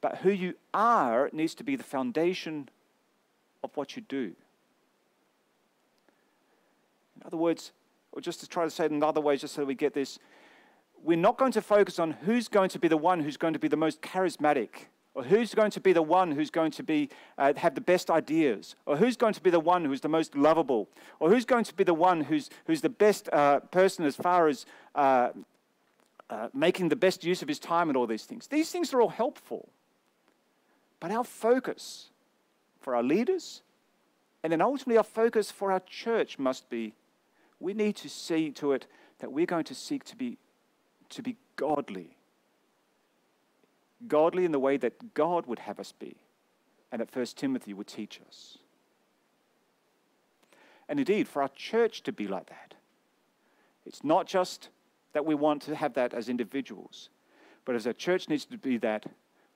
But 0.00 0.18
who 0.18 0.30
you 0.30 0.54
are 0.74 1.30
needs 1.32 1.54
to 1.56 1.64
be 1.64 1.76
the 1.76 1.84
foundation 1.84 2.68
of 3.62 3.76
what 3.76 3.96
you 3.96 4.02
do. 4.02 4.34
In 7.16 7.26
other 7.26 7.36
words, 7.36 7.72
or 8.12 8.20
just 8.20 8.40
to 8.40 8.48
try 8.48 8.64
to 8.64 8.70
say 8.70 8.86
it 8.86 8.90
in 8.90 9.02
other 9.02 9.20
ways, 9.20 9.40
just 9.40 9.54
so 9.54 9.64
we 9.64 9.74
get 9.74 9.94
this, 9.94 10.18
we're 11.02 11.16
not 11.16 11.36
going 11.36 11.52
to 11.52 11.62
focus 11.62 11.98
on 11.98 12.12
who's 12.12 12.48
going 12.48 12.68
to 12.70 12.78
be 12.78 12.88
the 12.88 12.96
one 12.96 13.20
who's 13.20 13.36
going 13.36 13.52
to 13.52 13.58
be 13.58 13.68
the 13.68 13.76
most 13.76 14.02
charismatic, 14.02 14.68
or 15.14 15.22
who's 15.22 15.54
going 15.54 15.70
to 15.70 15.80
be 15.80 15.92
the 15.92 16.02
one 16.02 16.32
who's 16.32 16.50
going 16.50 16.70
to 16.72 16.82
be, 16.82 17.08
uh, 17.38 17.52
have 17.56 17.74
the 17.74 17.80
best 17.80 18.10
ideas, 18.10 18.74
or 18.86 18.96
who's 18.96 19.16
going 19.16 19.34
to 19.34 19.42
be 19.42 19.50
the 19.50 19.60
one 19.60 19.84
who's 19.84 20.00
the 20.00 20.08
most 20.08 20.34
lovable, 20.34 20.88
or 21.20 21.30
who's 21.30 21.44
going 21.44 21.64
to 21.64 21.74
be 21.74 21.84
the 21.84 21.94
one 21.94 22.22
who's, 22.22 22.50
who's 22.66 22.80
the 22.80 22.88
best 22.88 23.28
uh, 23.32 23.60
person 23.60 24.04
as 24.04 24.16
far 24.16 24.48
as 24.48 24.66
uh, 24.94 25.30
uh 26.28 26.48
making 26.52 26.88
the 26.88 26.96
best 26.96 27.22
use 27.22 27.40
of 27.40 27.48
his 27.48 27.58
time 27.58 27.88
and 27.88 27.96
all 27.96 28.06
these 28.06 28.24
things. 28.24 28.46
These 28.48 28.70
things 28.70 28.92
are 28.92 29.00
all 29.00 29.08
helpful. 29.08 29.68
But 30.98 31.10
our 31.10 31.24
focus 31.24 32.10
for 32.80 32.96
our 32.96 33.02
leaders, 33.02 33.62
and 34.42 34.52
then 34.52 34.60
ultimately 34.60 34.96
our 34.96 35.04
focus 35.04 35.50
for 35.50 35.70
our 35.70 35.80
church 35.80 36.38
must 36.38 36.68
be 36.68 36.94
we 37.60 37.74
need 37.74 37.96
to 37.96 38.08
see 38.08 38.50
to 38.52 38.72
it 38.72 38.86
that 39.18 39.32
we're 39.32 39.46
going 39.46 39.64
to 39.64 39.74
seek 39.74 40.04
to 40.04 40.16
be, 40.16 40.38
to 41.10 41.22
be 41.22 41.36
godly. 41.56 42.16
Godly 44.06 44.44
in 44.44 44.52
the 44.52 44.58
way 44.58 44.76
that 44.76 45.14
God 45.14 45.46
would 45.46 45.60
have 45.60 45.80
us 45.80 45.92
be, 45.92 46.16
and 46.92 47.00
that 47.00 47.10
First 47.10 47.38
Timothy 47.38 47.72
would 47.72 47.86
teach 47.86 48.20
us. 48.28 48.58
And 50.88 50.98
indeed, 50.98 51.26
for 51.26 51.42
our 51.42 51.48
church 51.48 52.02
to 52.02 52.12
be 52.12 52.28
like 52.28 52.46
that, 52.46 52.74
it's 53.84 54.04
not 54.04 54.26
just 54.26 54.68
that 55.12 55.24
we 55.24 55.34
want 55.34 55.62
to 55.62 55.74
have 55.74 55.94
that 55.94 56.12
as 56.12 56.28
individuals, 56.28 57.08
but 57.64 57.74
as 57.74 57.86
our 57.86 57.92
church 57.92 58.28
needs 58.28 58.44
to 58.44 58.58
be 58.58 58.76
that, 58.78 59.06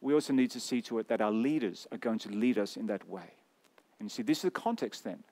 we 0.01 0.15
also 0.15 0.33
need 0.33 0.51
to 0.53 0.61
see 0.61 0.81
to 0.83 0.99
it 0.99 1.09
that 1.09 1.21
our 1.21 1.31
leaders 1.31 1.87
are 1.93 1.99
going 1.99 2.19
to 2.21 2.31
lead 2.31 2.57
us 2.57 2.77
in 2.77 2.87
that 2.87 3.07
way. 3.09 3.35
And 3.99 4.07
you 4.07 4.11
see, 4.11 4.23
this 4.23 4.39
is 4.39 4.45
the 4.45 4.51
context 4.51 5.05
then 5.05 5.23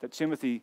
that 0.00 0.12
Timothy 0.12 0.62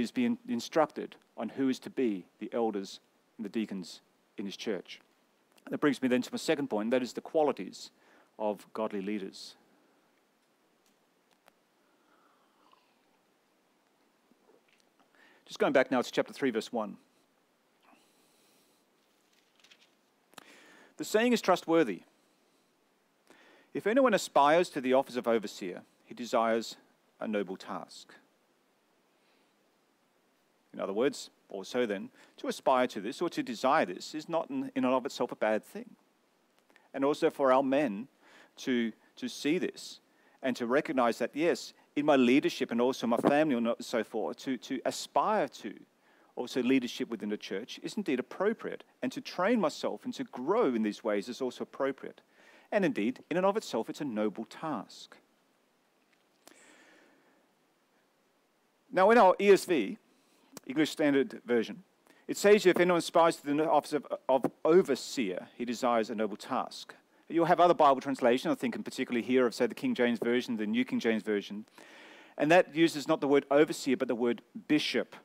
is 0.00 0.10
being 0.10 0.38
instructed 0.48 1.16
on 1.36 1.50
who 1.50 1.68
is 1.68 1.78
to 1.80 1.90
be 1.90 2.24
the 2.38 2.50
elders 2.52 3.00
and 3.36 3.44
the 3.44 3.50
deacons 3.50 4.00
in 4.38 4.46
his 4.46 4.56
church. 4.56 5.00
That 5.70 5.78
brings 5.78 6.02
me 6.02 6.08
then 6.08 6.22
to 6.22 6.32
my 6.32 6.38
second 6.38 6.68
point 6.68 6.90
that 6.90 7.02
is 7.02 7.12
the 7.12 7.20
qualities 7.20 7.90
of 8.38 8.66
godly 8.72 9.02
leaders. 9.02 9.54
Just 15.46 15.58
going 15.58 15.72
back 15.72 15.90
now 15.90 16.00
to 16.00 16.10
chapter 16.10 16.32
3, 16.32 16.50
verse 16.50 16.72
1. 16.72 16.96
The 20.96 21.04
saying 21.04 21.32
is 21.32 21.42
trustworthy. 21.42 22.02
If 23.74 23.86
anyone 23.86 24.14
aspires 24.14 24.70
to 24.70 24.80
the 24.80 24.94
office 24.94 25.16
of 25.16 25.28
overseer, 25.28 25.82
he 26.04 26.14
desires 26.14 26.76
a 27.20 27.28
noble 27.28 27.56
task. 27.56 28.14
In 30.74 30.80
other 30.80 30.92
words, 30.92 31.30
also 31.48 31.84
then, 31.86 32.10
to 32.38 32.48
aspire 32.48 32.86
to 32.88 33.00
this 33.00 33.20
or 33.20 33.28
to 33.30 33.42
desire 33.42 33.84
this 33.84 34.14
is 34.14 34.28
not 34.28 34.48
in, 34.50 34.70
and 34.74 34.86
of 34.86 35.04
itself 35.04 35.32
a 35.32 35.36
bad 35.36 35.62
thing. 35.62 35.90
And 36.94 37.04
also 37.04 37.30
for 37.30 37.52
our 37.52 37.62
men 37.62 38.08
to, 38.58 38.92
to 39.16 39.28
see 39.28 39.58
this 39.58 40.00
and 40.42 40.56
to 40.56 40.66
recognize 40.66 41.18
that, 41.18 41.30
yes, 41.34 41.74
in 41.94 42.06
my 42.06 42.16
leadership 42.16 42.70
and 42.70 42.80
also 42.80 43.06
my 43.06 43.18
family 43.18 43.56
and 43.56 43.74
so 43.80 44.02
forth, 44.02 44.38
to, 44.38 44.56
to 44.56 44.80
aspire 44.84 45.48
to 45.48 45.74
also 46.36 46.62
leadership 46.62 47.10
within 47.10 47.28
the 47.28 47.36
church 47.36 47.78
is 47.82 47.94
indeed 47.94 48.18
appropriate. 48.18 48.84
And 49.02 49.12
to 49.12 49.20
train 49.20 49.60
myself 49.60 50.04
and 50.04 50.14
to 50.14 50.24
grow 50.24 50.74
in 50.74 50.82
these 50.82 51.04
ways 51.04 51.28
is 51.28 51.42
also 51.42 51.64
appropriate. 51.64 52.22
And 52.70 52.84
indeed, 52.84 53.22
in 53.30 53.36
and 53.36 53.44
of 53.44 53.56
itself, 53.56 53.90
it's 53.90 54.00
a 54.00 54.04
noble 54.04 54.46
task. 54.46 55.16
Now, 58.90 59.10
in 59.10 59.18
our 59.18 59.34
ESV, 59.36 59.96
English 60.66 60.90
Standard 60.90 61.40
Version, 61.44 61.82
it 62.28 62.36
says 62.36 62.66
if 62.66 62.78
anyone 62.78 62.98
aspires 62.98 63.36
to 63.36 63.54
the 63.54 63.68
office 63.68 63.92
of, 63.92 64.06
of 64.28 64.46
overseer, 64.64 65.48
he 65.56 65.64
desires 65.64 66.10
a 66.10 66.14
noble 66.14 66.36
task. 66.36 66.94
You'll 67.28 67.46
have 67.46 67.60
other 67.60 67.74
Bible 67.74 68.00
translations, 68.00 68.52
I 68.52 68.54
think, 68.54 68.76
in 68.76 68.82
particularly 68.82 69.26
here 69.26 69.46
of, 69.46 69.54
say, 69.54 69.66
the 69.66 69.74
King 69.74 69.94
James 69.94 70.18
Version, 70.18 70.56
the 70.56 70.66
New 70.66 70.84
King 70.84 71.00
James 71.00 71.22
Version. 71.22 71.64
And 72.36 72.50
that 72.50 72.74
uses 72.74 73.08
not 73.08 73.20
the 73.20 73.28
word 73.28 73.46
overseer, 73.50 73.96
but 73.96 74.08
the 74.08 74.14
word 74.14 74.42
bishop. 74.68 75.16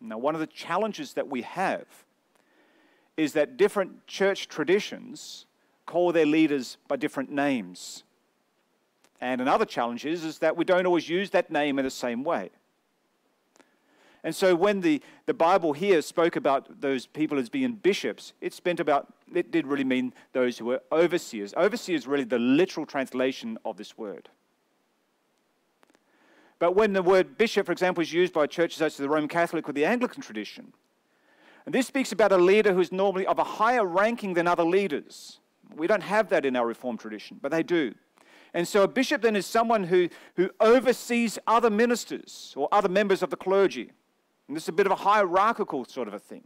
Now, 0.00 0.18
one 0.18 0.34
of 0.34 0.40
the 0.40 0.46
challenges 0.46 1.12
that 1.14 1.28
we 1.28 1.42
have 1.42 1.86
is 3.16 3.34
that 3.34 3.56
different 3.56 4.06
church 4.06 4.48
traditions 4.48 5.46
call 5.84 6.12
their 6.12 6.26
leaders 6.26 6.78
by 6.88 6.96
different 6.96 7.30
names. 7.30 8.04
And 9.20 9.40
another 9.40 9.66
challenge 9.66 10.06
is, 10.06 10.24
is 10.24 10.38
that 10.38 10.56
we 10.56 10.64
don't 10.64 10.86
always 10.86 11.08
use 11.08 11.30
that 11.30 11.50
name 11.50 11.78
in 11.78 11.84
the 11.84 11.90
same 11.90 12.24
way. 12.24 12.50
And 14.22 14.34
so 14.34 14.54
when 14.54 14.80
the, 14.80 15.00
the 15.26 15.34
Bible 15.34 15.72
here 15.72 16.02
spoke 16.02 16.36
about 16.36 16.80
those 16.80 17.06
people 17.06 17.38
as 17.38 17.48
being 17.48 17.72
bishops, 17.72 18.34
it 18.40 18.52
spent 18.52 18.78
about, 18.78 19.12
it 19.34 19.50
did 19.50 19.66
really 19.66 19.84
mean 19.84 20.12
those 20.32 20.58
who 20.58 20.66
were 20.66 20.82
overseers. 20.92 21.54
Overseers 21.54 22.02
is 22.02 22.06
really 22.06 22.24
the 22.24 22.38
literal 22.38 22.84
translation 22.84 23.58
of 23.64 23.76
this 23.76 23.96
word. 23.96 24.28
But 26.58 26.76
when 26.76 26.92
the 26.92 27.02
word 27.02 27.38
bishop, 27.38 27.64
for 27.64 27.72
example, 27.72 28.02
is 28.02 28.12
used 28.12 28.34
by 28.34 28.46
churches 28.46 28.76
such 28.76 28.92
as 28.92 28.98
the 28.98 29.08
Roman 29.08 29.28
Catholic 29.28 29.66
or 29.66 29.72
the 29.72 29.86
Anglican 29.86 30.22
tradition, 30.22 30.74
and 31.64 31.74
this 31.74 31.86
speaks 31.86 32.12
about 32.12 32.32
a 32.32 32.36
leader 32.36 32.72
who 32.72 32.80
is 32.80 32.92
normally 32.92 33.26
of 33.26 33.38
a 33.38 33.44
higher 33.44 33.84
ranking 33.84 34.34
than 34.34 34.46
other 34.46 34.64
leaders. 34.64 35.40
We 35.74 35.86
don't 35.86 36.02
have 36.02 36.28
that 36.30 36.44
in 36.44 36.56
our 36.56 36.66
Reformed 36.66 37.00
tradition, 37.00 37.38
but 37.40 37.50
they 37.50 37.62
do. 37.62 37.94
And 38.52 38.66
so 38.66 38.82
a 38.82 38.88
bishop 38.88 39.22
then 39.22 39.36
is 39.36 39.46
someone 39.46 39.84
who, 39.84 40.08
who 40.36 40.50
oversees 40.58 41.38
other 41.46 41.70
ministers 41.70 42.52
or 42.56 42.68
other 42.72 42.88
members 42.88 43.22
of 43.22 43.30
the 43.30 43.36
clergy. 43.36 43.92
And 44.50 44.56
this 44.56 44.64
is 44.64 44.70
a 44.70 44.72
bit 44.72 44.86
of 44.86 44.90
a 44.90 44.96
hierarchical 44.96 45.84
sort 45.84 46.08
of 46.08 46.14
a 46.14 46.18
thing. 46.18 46.42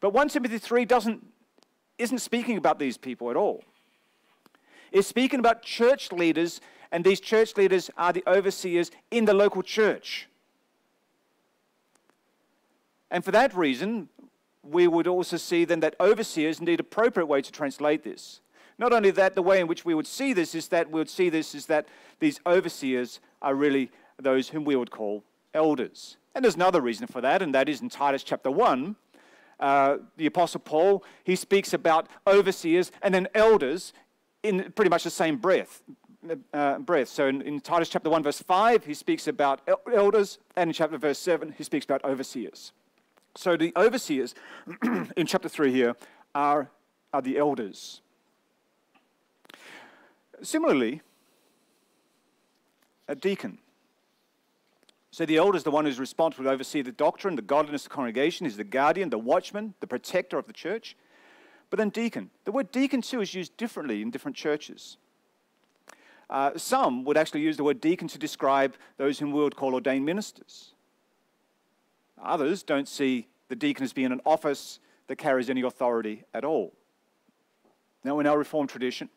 But 0.00 0.12
1 0.12 0.28
Timothy 0.30 0.58
3 0.58 0.84
doesn't, 0.84 1.24
isn't 1.98 2.18
speaking 2.18 2.56
about 2.56 2.80
these 2.80 2.96
people 2.96 3.30
at 3.30 3.36
all. 3.36 3.62
It's 4.90 5.06
speaking 5.06 5.38
about 5.38 5.62
church 5.62 6.10
leaders, 6.10 6.60
and 6.90 7.04
these 7.04 7.20
church 7.20 7.56
leaders 7.56 7.92
are 7.96 8.12
the 8.12 8.24
overseers 8.26 8.90
in 9.12 9.24
the 9.24 9.32
local 9.32 9.62
church. 9.62 10.26
And 13.08 13.24
for 13.24 13.30
that 13.30 13.54
reason, 13.54 14.08
we 14.64 14.88
would 14.88 15.06
also 15.06 15.36
see 15.36 15.64
then 15.64 15.78
that 15.78 15.94
overseers 16.00 16.60
need 16.60 16.80
appropriate 16.80 17.26
way 17.26 17.40
to 17.40 17.52
translate 17.52 18.02
this. 18.02 18.40
Not 18.78 18.92
only 18.92 19.12
that, 19.12 19.36
the 19.36 19.42
way 19.42 19.60
in 19.60 19.68
which 19.68 19.84
we 19.84 19.94
would 19.94 20.08
see 20.08 20.32
this 20.32 20.56
is 20.56 20.66
that 20.70 20.90
we 20.90 20.98
would 20.98 21.08
see 21.08 21.28
this 21.28 21.54
is 21.54 21.66
that 21.66 21.86
these 22.18 22.40
overseers 22.44 23.20
are 23.40 23.54
really 23.54 23.92
those 24.20 24.48
whom 24.48 24.64
we 24.64 24.74
would 24.74 24.90
call 24.90 25.22
elders. 25.54 26.16
And 26.34 26.44
there's 26.44 26.54
another 26.54 26.80
reason 26.80 27.06
for 27.06 27.20
that, 27.20 27.42
and 27.42 27.54
that 27.54 27.68
is 27.68 27.80
in 27.80 27.88
Titus 27.88 28.22
chapter 28.22 28.50
1. 28.50 28.96
Uh, 29.60 29.98
the 30.16 30.26
Apostle 30.26 30.60
Paul, 30.60 31.04
he 31.24 31.36
speaks 31.36 31.72
about 31.72 32.08
overseers 32.26 32.90
and 33.00 33.14
then 33.14 33.28
elders 33.34 33.92
in 34.42 34.72
pretty 34.72 34.88
much 34.88 35.04
the 35.04 35.10
same 35.10 35.36
breath. 35.36 35.82
Uh, 36.52 36.78
breath. 36.78 37.08
So 37.08 37.26
in, 37.26 37.42
in, 37.42 37.60
Titus 37.60 37.88
chapter 37.88 38.08
1, 38.08 38.22
verse 38.22 38.40
5, 38.40 38.84
he 38.84 38.94
speaks 38.94 39.26
about 39.26 39.60
elders, 39.92 40.38
and 40.54 40.68
in 40.68 40.74
chapter 40.74 40.96
verse 40.96 41.18
7, 41.18 41.54
he 41.58 41.64
speaks 41.64 41.84
about 41.84 42.04
overseers. 42.04 42.72
So 43.34 43.56
the 43.56 43.72
overseers 43.76 44.34
in 45.16 45.26
chapter 45.26 45.48
3 45.48 45.72
here 45.72 45.96
are, 46.32 46.70
are 47.12 47.22
the 47.22 47.38
elders. 47.38 48.02
Similarly, 50.42 51.02
a 53.08 53.16
deacon. 53.16 53.58
So 55.12 55.26
the 55.26 55.36
elder 55.36 55.58
is 55.58 55.62
the 55.62 55.70
one 55.70 55.84
who's 55.84 56.00
responsible 56.00 56.44
to 56.44 56.50
oversee 56.50 56.80
the 56.80 56.90
doctrine, 56.90 57.36
the 57.36 57.42
godliness 57.42 57.84
of 57.84 57.90
the 57.90 57.94
congregation, 57.94 58.46
is 58.46 58.56
the 58.56 58.64
guardian, 58.64 59.10
the 59.10 59.18
watchman, 59.18 59.74
the 59.80 59.86
protector 59.86 60.38
of 60.38 60.46
the 60.46 60.54
church. 60.54 60.96
But 61.68 61.76
then 61.76 61.90
deacon. 61.90 62.30
The 62.46 62.52
word 62.52 62.72
deacon 62.72 63.02
too 63.02 63.20
is 63.20 63.34
used 63.34 63.54
differently 63.58 64.00
in 64.00 64.10
different 64.10 64.38
churches. 64.38 64.96
Uh, 66.30 66.52
some 66.56 67.04
would 67.04 67.18
actually 67.18 67.42
use 67.42 67.58
the 67.58 67.64
word 67.64 67.78
deacon 67.78 68.08
to 68.08 68.18
describe 68.18 68.74
those 68.96 69.18
whom 69.18 69.32
we 69.32 69.42
would 69.42 69.54
call 69.54 69.74
ordained 69.74 70.06
ministers. 70.06 70.72
Others 72.22 72.62
don't 72.62 72.88
see 72.88 73.28
the 73.48 73.56
deacon 73.56 73.84
as 73.84 73.92
being 73.92 74.12
an 74.12 74.20
office 74.24 74.78
that 75.08 75.16
carries 75.16 75.50
any 75.50 75.60
authority 75.60 76.24
at 76.32 76.42
all. 76.42 76.72
Now, 78.02 78.18
in 78.18 78.26
our 78.26 78.38
Reformed 78.38 78.70
tradition, 78.70 79.10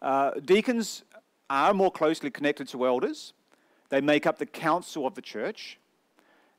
uh, 0.00 0.30
deacons 0.44 1.02
are 1.50 1.74
more 1.74 1.90
closely 1.90 2.30
connected 2.30 2.68
to 2.68 2.86
elders 2.86 3.32
they 3.88 4.00
make 4.00 4.26
up 4.26 4.38
the 4.38 4.46
council 4.46 5.06
of 5.06 5.14
the 5.14 5.22
church, 5.22 5.78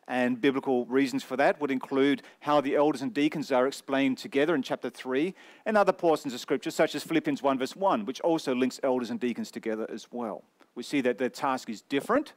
and 0.07 0.39
biblical 0.39 0.85
reasons 0.85 1.23
for 1.23 1.35
that 1.35 1.59
would 1.59 1.69
include 1.69 2.21
how 2.39 2.61
the 2.61 2.75
elders 2.75 3.01
and 3.01 3.13
deacons 3.13 3.51
are 3.51 3.67
explained 3.67 4.17
together 4.17 4.55
in 4.55 4.61
chapter 4.61 4.89
3 4.89 5.33
and 5.65 5.77
other 5.77 5.91
portions 5.91 6.33
of 6.33 6.39
scripture, 6.39 6.71
such 6.71 6.95
as 6.95 7.03
Philippians 7.03 7.43
1, 7.43 7.59
verse 7.59 7.75
1, 7.75 8.05
which 8.05 8.21
also 8.21 8.55
links 8.55 8.79
elders 8.83 9.09
and 9.09 9.19
deacons 9.19 9.51
together 9.51 9.85
as 9.91 10.07
well. 10.11 10.43
We 10.75 10.83
see 10.83 11.01
that 11.01 11.17
their 11.17 11.29
task 11.29 11.69
is 11.69 11.81
different, 11.81 12.33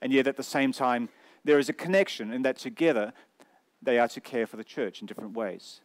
and 0.00 0.12
yet 0.12 0.26
at 0.26 0.36
the 0.36 0.42
same 0.42 0.72
time, 0.72 1.10
there 1.44 1.58
is 1.58 1.68
a 1.68 1.74
connection 1.74 2.32
in 2.32 2.42
that 2.42 2.56
together 2.56 3.12
they 3.82 3.98
are 3.98 4.08
to 4.08 4.20
care 4.20 4.46
for 4.46 4.56
the 4.56 4.64
church 4.64 5.00
in 5.00 5.06
different 5.06 5.34
ways. 5.34 5.80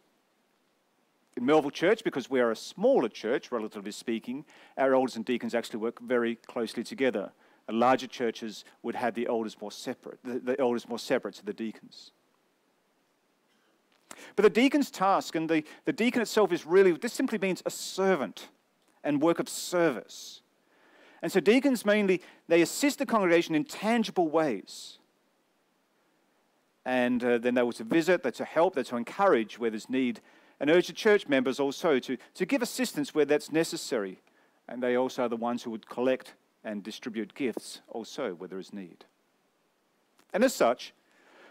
In 1.36 1.46
Melville 1.46 1.70
Church, 1.70 2.04
because 2.04 2.28
we 2.28 2.40
are 2.40 2.50
a 2.50 2.56
smaller 2.56 3.08
church, 3.08 3.52
relatively 3.52 3.92
speaking, 3.92 4.44
our 4.76 4.94
elders 4.94 5.16
and 5.16 5.24
deacons 5.24 5.54
actually 5.54 5.78
work 5.78 6.00
very 6.00 6.36
closely 6.36 6.82
together 6.82 7.32
larger 7.70 8.06
churches 8.06 8.64
would 8.82 8.94
have 8.94 9.14
the 9.14 9.26
elders 9.26 9.56
more 9.60 9.70
separate, 9.70 10.18
the, 10.24 10.38
the 10.40 10.60
elders 10.60 10.88
more 10.88 10.98
separate 10.98 11.34
to 11.34 11.44
the 11.44 11.52
deacons. 11.52 12.12
But 14.36 14.42
the 14.42 14.50
deacon's 14.50 14.90
task, 14.90 15.34
and 15.34 15.48
the, 15.48 15.64
the 15.84 15.92
deacon 15.92 16.22
itself 16.22 16.52
is 16.52 16.66
really, 16.66 16.92
this 16.92 17.12
simply 17.12 17.38
means 17.38 17.62
a 17.64 17.70
servant 17.70 18.48
and 19.04 19.20
work 19.20 19.38
of 19.38 19.48
service. 19.48 20.42
And 21.22 21.30
so 21.30 21.40
deacons 21.40 21.84
mainly, 21.84 22.22
they 22.48 22.62
assist 22.62 22.98
the 22.98 23.06
congregation 23.06 23.54
in 23.54 23.64
tangible 23.64 24.28
ways. 24.28 24.98
And 26.84 27.22
uh, 27.22 27.38
then 27.38 27.54
they 27.54 27.62
were 27.62 27.72
to 27.74 27.84
visit, 27.84 28.22
they're 28.22 28.32
to 28.32 28.44
help, 28.44 28.74
they're 28.74 28.84
to 28.84 28.96
encourage 28.96 29.58
where 29.58 29.70
there's 29.70 29.88
need, 29.88 30.20
and 30.58 30.68
urge 30.68 30.88
the 30.88 30.92
church 30.92 31.28
members 31.28 31.60
also 31.60 31.98
to, 32.00 32.16
to 32.34 32.46
give 32.46 32.60
assistance 32.60 33.14
where 33.14 33.24
that's 33.24 33.52
necessary. 33.52 34.20
And 34.68 34.82
they 34.82 34.96
also 34.96 35.24
are 35.24 35.28
the 35.28 35.36
ones 35.36 35.62
who 35.62 35.70
would 35.70 35.88
collect 35.88 36.34
and 36.64 36.82
distribute 36.82 37.34
gifts 37.34 37.80
also 37.88 38.34
where 38.34 38.48
there 38.48 38.58
is 38.58 38.72
need. 38.72 39.04
And 40.32 40.44
as 40.44 40.54
such, 40.54 40.92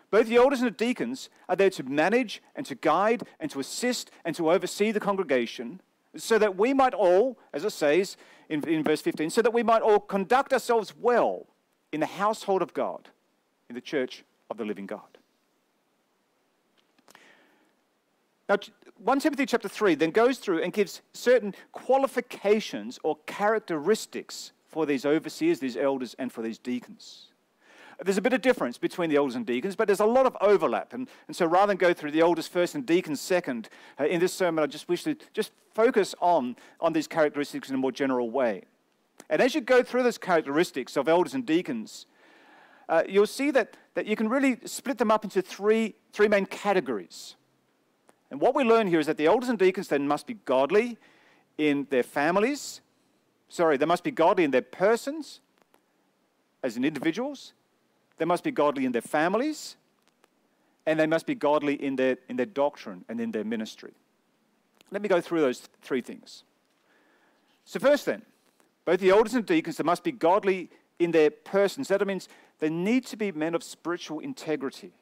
both 0.09 0.27
the 0.27 0.35
elders 0.35 0.59
and 0.59 0.67
the 0.67 0.85
deacons 0.85 1.29
are 1.47 1.55
there 1.55 1.69
to 1.71 1.83
manage 1.83 2.41
and 2.55 2.65
to 2.65 2.75
guide 2.75 3.23
and 3.39 3.49
to 3.51 3.59
assist 3.59 4.11
and 4.25 4.35
to 4.35 4.51
oversee 4.51 4.91
the 4.91 4.99
congregation 4.99 5.81
so 6.15 6.37
that 6.37 6.57
we 6.57 6.73
might 6.73 6.93
all, 6.93 7.37
as 7.53 7.63
it 7.63 7.71
says 7.71 8.17
in, 8.49 8.67
in 8.67 8.83
verse 8.83 9.01
15, 9.01 9.29
so 9.29 9.41
that 9.41 9.53
we 9.53 9.63
might 9.63 9.81
all 9.81 9.99
conduct 9.99 10.51
ourselves 10.51 10.93
well 10.99 11.47
in 11.93 12.01
the 12.01 12.05
household 12.05 12.61
of 12.61 12.73
God, 12.73 13.09
in 13.69 13.75
the 13.75 13.81
church 13.81 14.23
of 14.49 14.57
the 14.57 14.65
living 14.65 14.85
God. 14.85 15.01
Now, 18.49 18.57
1 18.97 19.19
Timothy 19.21 19.45
chapter 19.45 19.69
3 19.69 19.95
then 19.95 20.11
goes 20.11 20.37
through 20.37 20.61
and 20.61 20.73
gives 20.73 21.01
certain 21.13 21.55
qualifications 21.71 22.99
or 23.01 23.17
characteristics 23.25 24.51
for 24.71 24.85
these 24.85 25.05
overseers, 25.05 25.59
these 25.59 25.77
elders, 25.77 26.15
and 26.17 26.31
for 26.31 26.41
these 26.41 26.57
deacons. 26.57 27.27
There's 28.03 28.17
a 28.17 28.21
bit 28.21 28.33
of 28.33 28.41
difference 28.41 28.79
between 28.79 29.11
the 29.11 29.17
elders 29.17 29.35
and 29.35 29.45
deacons, 29.45 29.75
but 29.75 29.87
there's 29.87 29.99
a 29.99 30.05
lot 30.05 30.25
of 30.25 30.35
overlap. 30.41 30.93
And, 30.93 31.07
and 31.27 31.35
so 31.35 31.45
rather 31.45 31.67
than 31.67 31.77
go 31.77 31.93
through 31.93 32.11
the 32.11 32.21
elders 32.21 32.47
first 32.47 32.73
and 32.73 32.83
deacons 32.83 33.21
second, 33.21 33.69
uh, 33.99 34.05
in 34.05 34.19
this 34.19 34.33
sermon, 34.33 34.63
I 34.63 34.67
just 34.67 34.89
wish 34.89 35.03
to 35.03 35.15
just 35.33 35.51
focus 35.75 36.15
on, 36.19 36.55
on 36.79 36.93
these 36.93 37.07
characteristics 37.07 37.69
in 37.69 37.75
a 37.75 37.77
more 37.77 37.91
general 37.91 38.31
way. 38.31 38.63
And 39.29 39.41
as 39.41 39.53
you 39.53 39.61
go 39.61 39.83
through 39.83 40.03
those 40.03 40.17
characteristics 40.17 40.97
of 40.97 41.07
elders 41.07 41.35
and 41.35 41.45
deacons, 41.45 42.07
uh, 42.89 43.03
you'll 43.07 43.27
see 43.27 43.51
that, 43.51 43.77
that 43.93 44.07
you 44.07 44.15
can 44.15 44.29
really 44.29 44.57
split 44.65 44.97
them 44.97 45.11
up 45.11 45.23
into 45.23 45.41
three, 45.41 45.95
three 46.11 46.27
main 46.27 46.45
categories. 46.45 47.35
And 48.31 48.41
what 48.41 48.55
we 48.55 48.63
learn 48.63 48.87
here 48.87 48.99
is 48.99 49.05
that 49.05 49.17
the 49.17 49.27
elders 49.27 49.49
and 49.49 49.59
deacons 49.59 49.89
then 49.89 50.07
must 50.07 50.25
be 50.25 50.33
godly 50.45 50.97
in 51.57 51.85
their 51.89 52.03
families. 52.03 52.81
Sorry, 53.51 53.75
they 53.75 53.85
must 53.85 54.05
be 54.05 54.11
godly 54.11 54.45
in 54.45 54.51
their 54.51 54.61
persons 54.61 55.41
as 56.63 56.77
in 56.77 56.85
individuals. 56.85 57.51
They 58.15 58.23
must 58.23 58.45
be 58.45 58.51
godly 58.51 58.85
in 58.85 58.93
their 58.93 59.01
families. 59.01 59.75
And 60.85 60.97
they 60.97 61.05
must 61.05 61.25
be 61.25 61.35
godly 61.35 61.73
in 61.73 61.97
their, 61.97 62.17
in 62.29 62.37
their 62.37 62.45
doctrine 62.45 63.03
and 63.09 63.19
in 63.19 63.31
their 63.31 63.43
ministry. 63.43 63.91
Let 64.89 65.01
me 65.01 65.09
go 65.09 65.19
through 65.19 65.41
those 65.41 65.67
three 65.81 65.99
things. 65.99 66.45
So, 67.65 67.77
first, 67.77 68.05
then, 68.05 68.21
both 68.85 69.01
the 69.01 69.09
elders 69.09 69.33
and 69.33 69.45
deacons, 69.45 69.75
they 69.75 69.83
must 69.83 70.05
be 70.05 70.13
godly 70.13 70.69
in 70.97 71.11
their 71.11 71.29
persons. 71.29 71.89
That 71.89 72.07
means 72.07 72.29
they 72.59 72.69
need 72.69 73.05
to 73.07 73.17
be 73.17 73.33
men 73.33 73.53
of 73.53 73.63
spiritual 73.63 74.19
integrity. 74.19 74.93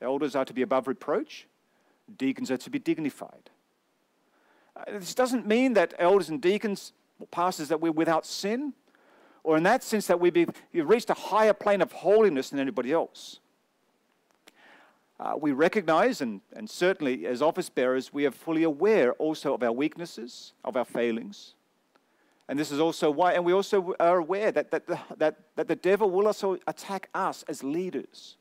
The 0.00 0.06
Elders 0.06 0.34
are 0.34 0.44
to 0.44 0.52
be 0.52 0.62
above 0.62 0.88
reproach, 0.88 1.46
deacons 2.16 2.50
are 2.50 2.56
to 2.56 2.70
be 2.70 2.80
dignified. 2.80 3.50
Uh, 4.78 4.98
this 4.98 5.14
doesn't 5.14 5.46
mean 5.46 5.74
that 5.74 5.92
elders 5.98 6.28
and 6.28 6.40
deacons 6.40 6.92
or 7.18 7.26
pastors 7.26 7.68
that 7.68 7.80
we're 7.80 7.90
without 7.90 8.24
sin, 8.24 8.72
or 9.42 9.56
in 9.56 9.64
that 9.64 9.82
sense 9.82 10.06
that 10.06 10.20
we've 10.20 10.48
reached 10.72 11.10
a 11.10 11.14
higher 11.14 11.52
plane 11.52 11.80
of 11.80 11.90
holiness 11.90 12.50
than 12.50 12.60
anybody 12.60 12.92
else. 12.92 13.40
Uh, 15.20 15.34
we 15.36 15.50
recognize, 15.50 16.20
and, 16.20 16.40
and 16.54 16.70
certainly 16.70 17.26
as 17.26 17.42
office 17.42 17.68
bearers, 17.68 18.12
we 18.12 18.24
are 18.24 18.30
fully 18.30 18.62
aware 18.62 19.14
also 19.14 19.54
of 19.54 19.62
our 19.62 19.72
weaknesses, 19.72 20.52
of 20.64 20.76
our 20.76 20.84
failings. 20.84 21.54
And 22.48 22.58
this 22.58 22.70
is 22.70 22.80
also 22.80 23.10
why, 23.10 23.32
and 23.32 23.44
we 23.44 23.52
also 23.52 23.94
are 24.00 24.18
aware 24.18 24.52
that, 24.52 24.70
that, 24.70 24.86
the, 24.86 24.98
that, 25.18 25.36
that 25.56 25.68
the 25.68 25.76
devil 25.76 26.10
will 26.10 26.26
also 26.26 26.56
attack 26.66 27.08
us 27.14 27.44
as 27.48 27.62
leaders. 27.62 28.37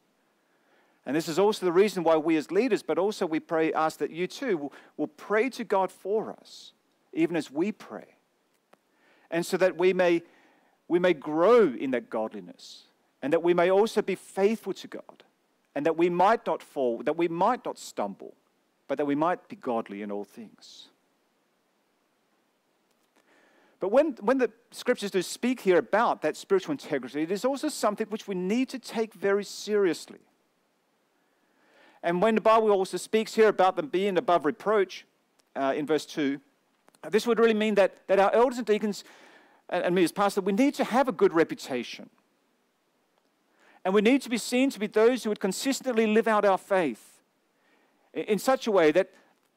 And 1.07 1.15
this 1.15 1.29
is 1.29 1.39
also 1.39 1.65
the 1.65 1.71
reason 1.71 2.03
why 2.03 2.17
we 2.17 2.35
as 2.35 2.51
leaders, 2.51 2.83
but 2.83 2.99
also 2.99 3.25
we 3.25 3.39
pray, 3.39 3.71
ask 3.71 3.97
that 3.99 4.11
you 4.11 4.27
too 4.27 4.57
will, 4.57 4.73
will 4.97 5.07
pray 5.07 5.49
to 5.51 5.63
God 5.63 5.89
for 5.89 6.31
us, 6.31 6.73
even 7.13 7.37
as 7.37 7.49
we 7.49 7.71
pray. 7.71 8.17
And 9.31 9.45
so 9.45 9.55
that 9.55 9.77
we 9.77 9.93
may, 9.93 10.21
we 10.89 10.99
may 10.99 11.13
grow 11.13 11.73
in 11.73 11.91
that 11.91 12.09
godliness, 12.09 12.83
and 13.21 13.31
that 13.31 13.41
we 13.41 13.53
may 13.53 13.71
also 13.71 14.01
be 14.01 14.15
faithful 14.15 14.73
to 14.73 14.87
God 14.87 15.23
and 15.75 15.85
that 15.85 15.95
we 15.95 16.09
might 16.09 16.45
not 16.45 16.61
fall, 16.61 17.01
that 17.03 17.15
we 17.15 17.29
might 17.29 17.63
not 17.63 17.77
stumble, 17.77 18.33
but 18.89 18.97
that 18.97 19.05
we 19.05 19.15
might 19.15 19.47
be 19.47 19.55
godly 19.55 20.01
in 20.01 20.11
all 20.11 20.25
things. 20.25 20.89
But 23.79 23.93
when, 23.93 24.17
when 24.21 24.39
the 24.39 24.51
scriptures 24.71 25.11
do 25.11 25.21
speak 25.21 25.61
here 25.61 25.77
about 25.77 26.21
that 26.23 26.35
spiritual 26.35 26.73
integrity, 26.73 27.21
it 27.21 27.31
is 27.31 27.45
also 27.45 27.69
something 27.69 28.07
which 28.07 28.27
we 28.27 28.35
need 28.35 28.67
to 28.69 28.79
take 28.79 29.13
very 29.13 29.45
seriously. 29.45 30.19
And 32.03 32.21
when 32.21 32.35
the 32.35 32.41
Bible 32.41 32.71
also 32.71 32.97
speaks 32.97 33.33
here 33.33 33.47
about 33.47 33.75
them 33.75 33.87
being 33.87 34.17
above 34.17 34.45
reproach 34.45 35.05
uh, 35.55 35.73
in 35.75 35.85
verse 35.85 36.05
2, 36.05 36.39
this 37.09 37.25
would 37.27 37.39
really 37.39 37.53
mean 37.53 37.75
that, 37.75 38.07
that 38.07 38.19
our 38.19 38.33
elders 38.33 38.57
and 38.57 38.67
deacons 38.67 39.03
and, 39.69 39.83
and 39.83 39.95
me 39.95 40.03
as 40.03 40.11
pastor, 40.11 40.41
we 40.41 40.53
need 40.53 40.73
to 40.75 40.83
have 40.83 41.07
a 41.07 41.11
good 41.11 41.33
reputation. 41.33 42.09
And 43.83 43.93
we 43.93 44.01
need 44.01 44.21
to 44.23 44.29
be 44.29 44.37
seen 44.37 44.69
to 44.71 44.79
be 44.79 44.87
those 44.87 45.23
who 45.23 45.29
would 45.29 45.39
consistently 45.39 46.07
live 46.07 46.27
out 46.27 46.45
our 46.45 46.57
faith 46.57 47.21
in 48.13 48.39
such 48.39 48.67
a 48.67 48.71
way 48.71 48.91
that, 48.91 49.09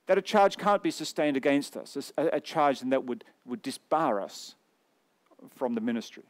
that 0.06 0.18
a 0.18 0.22
charge 0.22 0.56
can't 0.56 0.82
be 0.82 0.90
sustained 0.90 1.36
against 1.36 1.76
us, 1.76 2.12
a, 2.16 2.26
a 2.34 2.40
charge 2.40 2.80
that 2.80 3.04
would, 3.04 3.24
would 3.44 3.62
disbar 3.62 4.22
us 4.22 4.54
from 5.56 5.74
the 5.74 5.80
ministry. 5.80 6.24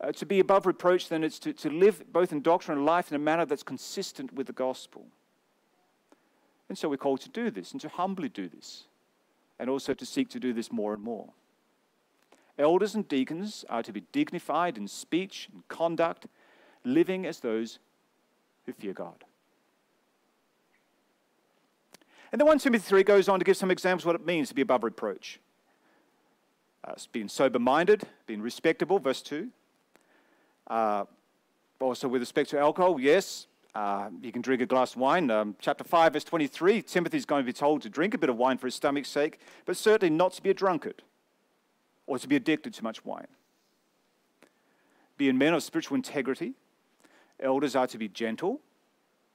Uh, 0.00 0.12
to 0.12 0.24
be 0.24 0.38
above 0.38 0.64
reproach, 0.64 1.08
then, 1.08 1.24
is 1.24 1.38
to, 1.40 1.52
to 1.52 1.70
live 1.70 2.04
both 2.12 2.32
in 2.32 2.40
doctrine 2.40 2.78
and 2.78 2.86
life 2.86 3.10
in 3.10 3.16
a 3.16 3.18
manner 3.18 3.44
that's 3.44 3.64
consistent 3.64 4.32
with 4.32 4.46
the 4.46 4.52
gospel. 4.52 5.06
And 6.68 6.78
so 6.78 6.88
we're 6.88 6.98
called 6.98 7.20
to 7.22 7.28
do 7.28 7.50
this 7.50 7.72
and 7.72 7.80
to 7.80 7.88
humbly 7.88 8.28
do 8.28 8.48
this, 8.48 8.84
and 9.58 9.68
also 9.68 9.94
to 9.94 10.06
seek 10.06 10.28
to 10.30 10.40
do 10.40 10.52
this 10.52 10.70
more 10.70 10.94
and 10.94 11.02
more. 11.02 11.30
Elders 12.58 12.94
and 12.94 13.06
deacons 13.08 13.64
are 13.68 13.82
to 13.82 13.92
be 13.92 14.02
dignified 14.12 14.76
in 14.76 14.86
speech 14.86 15.48
and 15.52 15.66
conduct, 15.68 16.26
living 16.84 17.26
as 17.26 17.40
those 17.40 17.78
who 18.66 18.72
fear 18.72 18.92
God. 18.92 19.24
And 22.30 22.40
then 22.40 22.46
1 22.46 22.58
Timothy 22.58 22.84
3 22.86 23.02
goes 23.04 23.28
on 23.28 23.38
to 23.38 23.44
give 23.44 23.56
some 23.56 23.70
examples 23.70 24.02
of 24.02 24.06
what 24.08 24.16
it 24.16 24.26
means 24.26 24.48
to 24.48 24.54
be 24.54 24.62
above 24.62 24.84
reproach. 24.84 25.40
Uh, 26.84 26.94
being 27.10 27.28
sober 27.28 27.58
minded, 27.58 28.02
being 28.26 28.42
respectable, 28.42 28.98
verse 28.98 29.22
2. 29.22 29.48
Uh, 30.68 31.04
also, 31.80 32.06
with 32.08 32.20
respect 32.22 32.50
to 32.50 32.58
alcohol, 32.58 33.00
yes, 33.00 33.46
uh, 33.74 34.08
you 34.22 34.32
can 34.32 34.42
drink 34.42 34.60
a 34.60 34.66
glass 34.66 34.92
of 34.92 35.00
wine. 35.00 35.30
Um, 35.30 35.56
chapter 35.60 35.84
5, 35.84 36.12
verse 36.12 36.24
23, 36.24 36.82
Timothy 36.82 37.16
is 37.16 37.24
going 37.24 37.42
to 37.42 37.46
be 37.46 37.52
told 37.52 37.82
to 37.82 37.88
drink 37.88 38.14
a 38.14 38.18
bit 38.18 38.28
of 38.28 38.36
wine 38.36 38.58
for 38.58 38.66
his 38.66 38.74
stomach's 38.74 39.08
sake, 39.08 39.38
but 39.64 39.76
certainly 39.76 40.14
not 40.14 40.32
to 40.34 40.42
be 40.42 40.50
a 40.50 40.54
drunkard 40.54 41.02
or 42.06 42.18
to 42.18 42.28
be 42.28 42.36
addicted 42.36 42.74
to 42.74 42.84
much 42.84 43.04
wine. 43.04 43.28
Being 45.16 45.38
men 45.38 45.54
of 45.54 45.62
spiritual 45.62 45.96
integrity, 45.96 46.54
elders 47.40 47.76
are 47.76 47.86
to 47.86 47.98
be 47.98 48.08
gentle, 48.08 48.60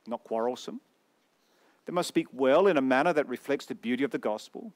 not 0.07 0.23
quarrelsome. 0.23 0.81
They 1.85 1.93
must 1.93 2.07
speak 2.07 2.27
well 2.31 2.67
in 2.67 2.77
a 2.77 2.81
manner 2.81 3.13
that 3.13 3.27
reflects 3.27 3.65
the 3.65 3.75
beauty 3.75 4.03
of 4.03 4.11
the 4.11 4.17
gospel 4.17 4.73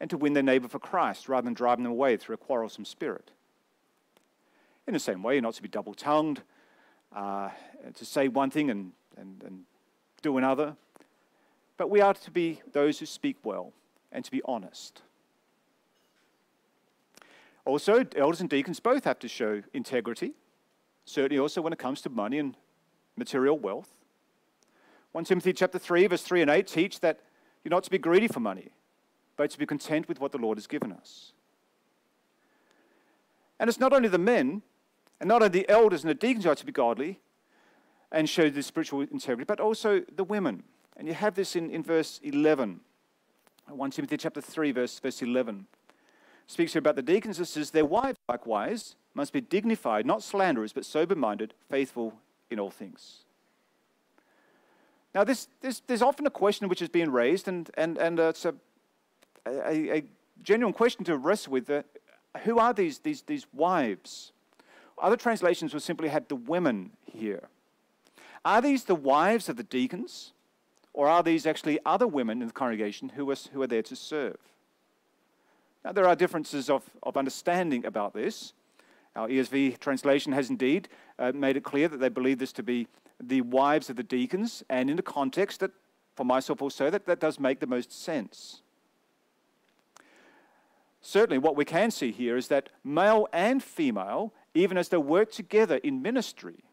and 0.00 0.10
to 0.10 0.16
win 0.16 0.32
their 0.32 0.42
neighbor 0.42 0.68
for 0.68 0.78
Christ 0.78 1.28
rather 1.28 1.44
than 1.44 1.54
driving 1.54 1.84
them 1.84 1.92
away 1.92 2.16
through 2.16 2.34
a 2.34 2.38
quarrelsome 2.38 2.84
spirit. 2.84 3.30
In 4.86 4.94
the 4.94 5.00
same 5.00 5.22
way, 5.22 5.34
you're 5.34 5.42
not 5.42 5.54
to 5.54 5.62
be 5.62 5.68
double 5.68 5.94
tongued, 5.94 6.42
uh, 7.14 7.50
to 7.94 8.04
say 8.04 8.28
one 8.28 8.50
thing 8.50 8.70
and, 8.70 8.92
and, 9.16 9.42
and 9.42 9.64
do 10.22 10.38
another. 10.38 10.76
But 11.76 11.90
we 11.90 12.00
are 12.00 12.14
to 12.14 12.30
be 12.30 12.62
those 12.72 12.98
who 12.98 13.06
speak 13.06 13.36
well 13.42 13.72
and 14.12 14.24
to 14.24 14.30
be 14.30 14.40
honest. 14.44 15.02
Also, 17.64 18.04
elders 18.14 18.40
and 18.40 18.48
deacons 18.48 18.78
both 18.78 19.04
have 19.04 19.18
to 19.18 19.28
show 19.28 19.62
integrity, 19.74 20.34
certainly 21.04 21.38
also 21.38 21.60
when 21.60 21.72
it 21.72 21.78
comes 21.78 22.00
to 22.02 22.08
money 22.08 22.38
and 22.38 22.56
material 23.16 23.58
wealth. 23.58 23.90
1 25.12 25.24
Timothy 25.24 25.52
chapter 25.52 25.78
3, 25.78 26.06
verse 26.06 26.22
3 26.22 26.42
and 26.42 26.50
8 26.50 26.66
teach 26.66 27.00
that 27.00 27.20
you're 27.64 27.70
not 27.70 27.82
to 27.82 27.90
be 27.90 27.98
greedy 27.98 28.28
for 28.28 28.38
money, 28.38 28.70
but 29.36 29.50
to 29.50 29.58
be 29.58 29.66
content 29.66 30.08
with 30.08 30.20
what 30.20 30.30
the 30.30 30.38
Lord 30.38 30.58
has 30.58 30.68
given 30.68 30.92
us. 30.92 31.32
And 33.58 33.68
it's 33.68 33.80
not 33.80 33.92
only 33.92 34.08
the 34.08 34.18
men, 34.18 34.62
and 35.20 35.28
not 35.28 35.42
only 35.42 35.60
the 35.60 35.68
elders 35.68 36.02
and 36.02 36.10
the 36.10 36.14
deacons 36.14 36.46
are 36.46 36.54
to 36.54 36.66
be 36.66 36.72
godly 36.72 37.20
and 38.12 38.28
show 38.28 38.50
the 38.50 38.62
spiritual 38.62 39.00
integrity, 39.00 39.44
but 39.44 39.60
also 39.60 40.02
the 40.14 40.24
women. 40.24 40.62
And 40.96 41.08
you 41.08 41.14
have 41.14 41.34
this 41.34 41.56
in, 41.56 41.70
in 41.70 41.82
verse 41.82 42.20
11. 42.22 42.80
1 43.68 43.90
Timothy 43.90 44.16
chapter 44.16 44.40
3, 44.40 44.72
verse, 44.72 44.98
verse 44.98 45.22
11 45.22 45.66
speaks 46.46 46.72
here 46.72 46.80
about 46.80 46.96
the 46.96 47.02
deacons. 47.02 47.40
It 47.40 47.46
says, 47.46 47.70
Their 47.70 47.84
wives 47.84 48.18
likewise 48.28 48.96
must 49.14 49.32
be 49.32 49.40
dignified, 49.40 50.06
not 50.06 50.22
slanderers, 50.22 50.72
but 50.72 50.84
sober 50.84 51.14
minded, 51.14 51.54
faithful 51.70 52.14
in 52.50 52.60
all 52.60 52.70
things. 52.70 53.24
Now, 55.14 55.24
this, 55.24 55.48
this, 55.60 55.80
there's 55.86 56.02
often 56.02 56.26
a 56.26 56.30
question 56.30 56.68
which 56.68 56.82
is 56.82 56.88
being 56.88 57.10
raised, 57.10 57.48
and, 57.48 57.70
and, 57.74 57.96
and 57.96 58.20
uh, 58.20 58.24
it's 58.24 58.44
a, 58.44 58.54
a, 59.46 59.98
a, 59.98 60.04
genuine 60.42 60.74
question 60.74 61.02
to 61.06 61.16
wrestle 61.16 61.52
with. 61.52 61.70
Uh, 61.70 61.82
who 62.44 62.58
are 62.58 62.74
these, 62.74 62.98
these, 62.98 63.22
these 63.22 63.46
wives? 63.54 64.32
Other 64.98 65.16
translations 65.16 65.72
will 65.72 65.80
simply 65.80 66.08
have 66.08 66.28
the 66.28 66.36
women 66.36 66.90
here. 67.04 67.48
Are 68.44 68.60
these 68.60 68.84
the 68.84 68.94
wives 68.94 69.48
of 69.48 69.56
the 69.56 69.62
deacons, 69.62 70.32
or 70.92 71.08
are 71.08 71.22
these 71.22 71.46
actually 71.46 71.78
other 71.84 72.06
women 72.06 72.40
in 72.40 72.48
the 72.48 72.54
congregation 72.54 73.10
who 73.10 73.30
are, 73.30 73.36
who 73.52 73.60
are 73.62 73.66
there 73.66 73.82
to 73.82 73.96
serve? 73.96 74.38
Now, 75.84 75.92
there 75.92 76.06
are 76.06 76.16
differences 76.16 76.70
of, 76.70 76.82
of 77.02 77.16
understanding 77.16 77.84
about 77.84 78.14
this. 78.14 78.52
Our 79.14 79.28
ESV 79.28 79.78
translation 79.78 80.32
has 80.32 80.50
indeed 80.50 80.88
uh, 81.18 81.32
made 81.32 81.56
it 81.56 81.64
clear 81.64 81.88
that 81.88 81.98
they 81.98 82.08
believe 82.08 82.38
this 82.38 82.52
to 82.54 82.62
be 82.62 82.88
the 83.20 83.40
wives 83.42 83.88
of 83.88 83.96
the 83.96 84.02
deacons, 84.02 84.62
and 84.68 84.90
in 84.90 84.96
the 84.96 85.02
context 85.02 85.60
that, 85.60 85.70
for 86.14 86.24
myself 86.24 86.60
also, 86.60 86.90
that, 86.90 87.06
that 87.06 87.20
does 87.20 87.38
make 87.38 87.60
the 87.60 87.66
most 87.66 87.92
sense. 87.92 88.62
Certainly, 91.00 91.38
what 91.38 91.56
we 91.56 91.64
can 91.64 91.90
see 91.90 92.10
here 92.10 92.36
is 92.36 92.48
that 92.48 92.68
male 92.82 93.28
and 93.32 93.62
female, 93.62 94.32
even 94.56 94.78
as 94.78 94.88
they 94.88 94.96
work 94.96 95.30
together 95.30 95.76
in 95.76 96.02
ministry, 96.02 96.64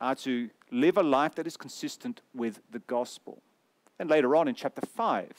are 0.00 0.14
to 0.16 0.50
live 0.70 0.96
a 0.96 1.02
life 1.02 1.34
that 1.36 1.46
is 1.46 1.56
consistent 1.56 2.20
with 2.34 2.60
the 2.70 2.80
gospel. 2.80 3.40
And 3.98 4.10
later 4.10 4.34
on 4.34 4.48
in 4.48 4.54
chapter 4.54 4.84
5, 4.84 5.30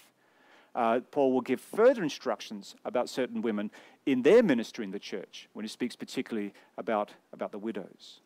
uh, 0.75 0.99
Paul 1.11 1.33
will 1.33 1.41
give 1.41 1.59
further 1.59 2.01
instructions 2.01 2.75
about 2.85 3.09
certain 3.09 3.41
women 3.41 3.71
in 4.05 4.21
their 4.21 4.41
ministry 4.41 4.85
in 4.85 4.91
the 4.91 4.99
church 4.99 5.49
when 5.53 5.63
he 5.63 5.69
speaks 5.69 5.95
particularly 5.95 6.53
about, 6.77 7.11
about 7.33 7.51
the 7.51 7.59
widows. 7.59 8.21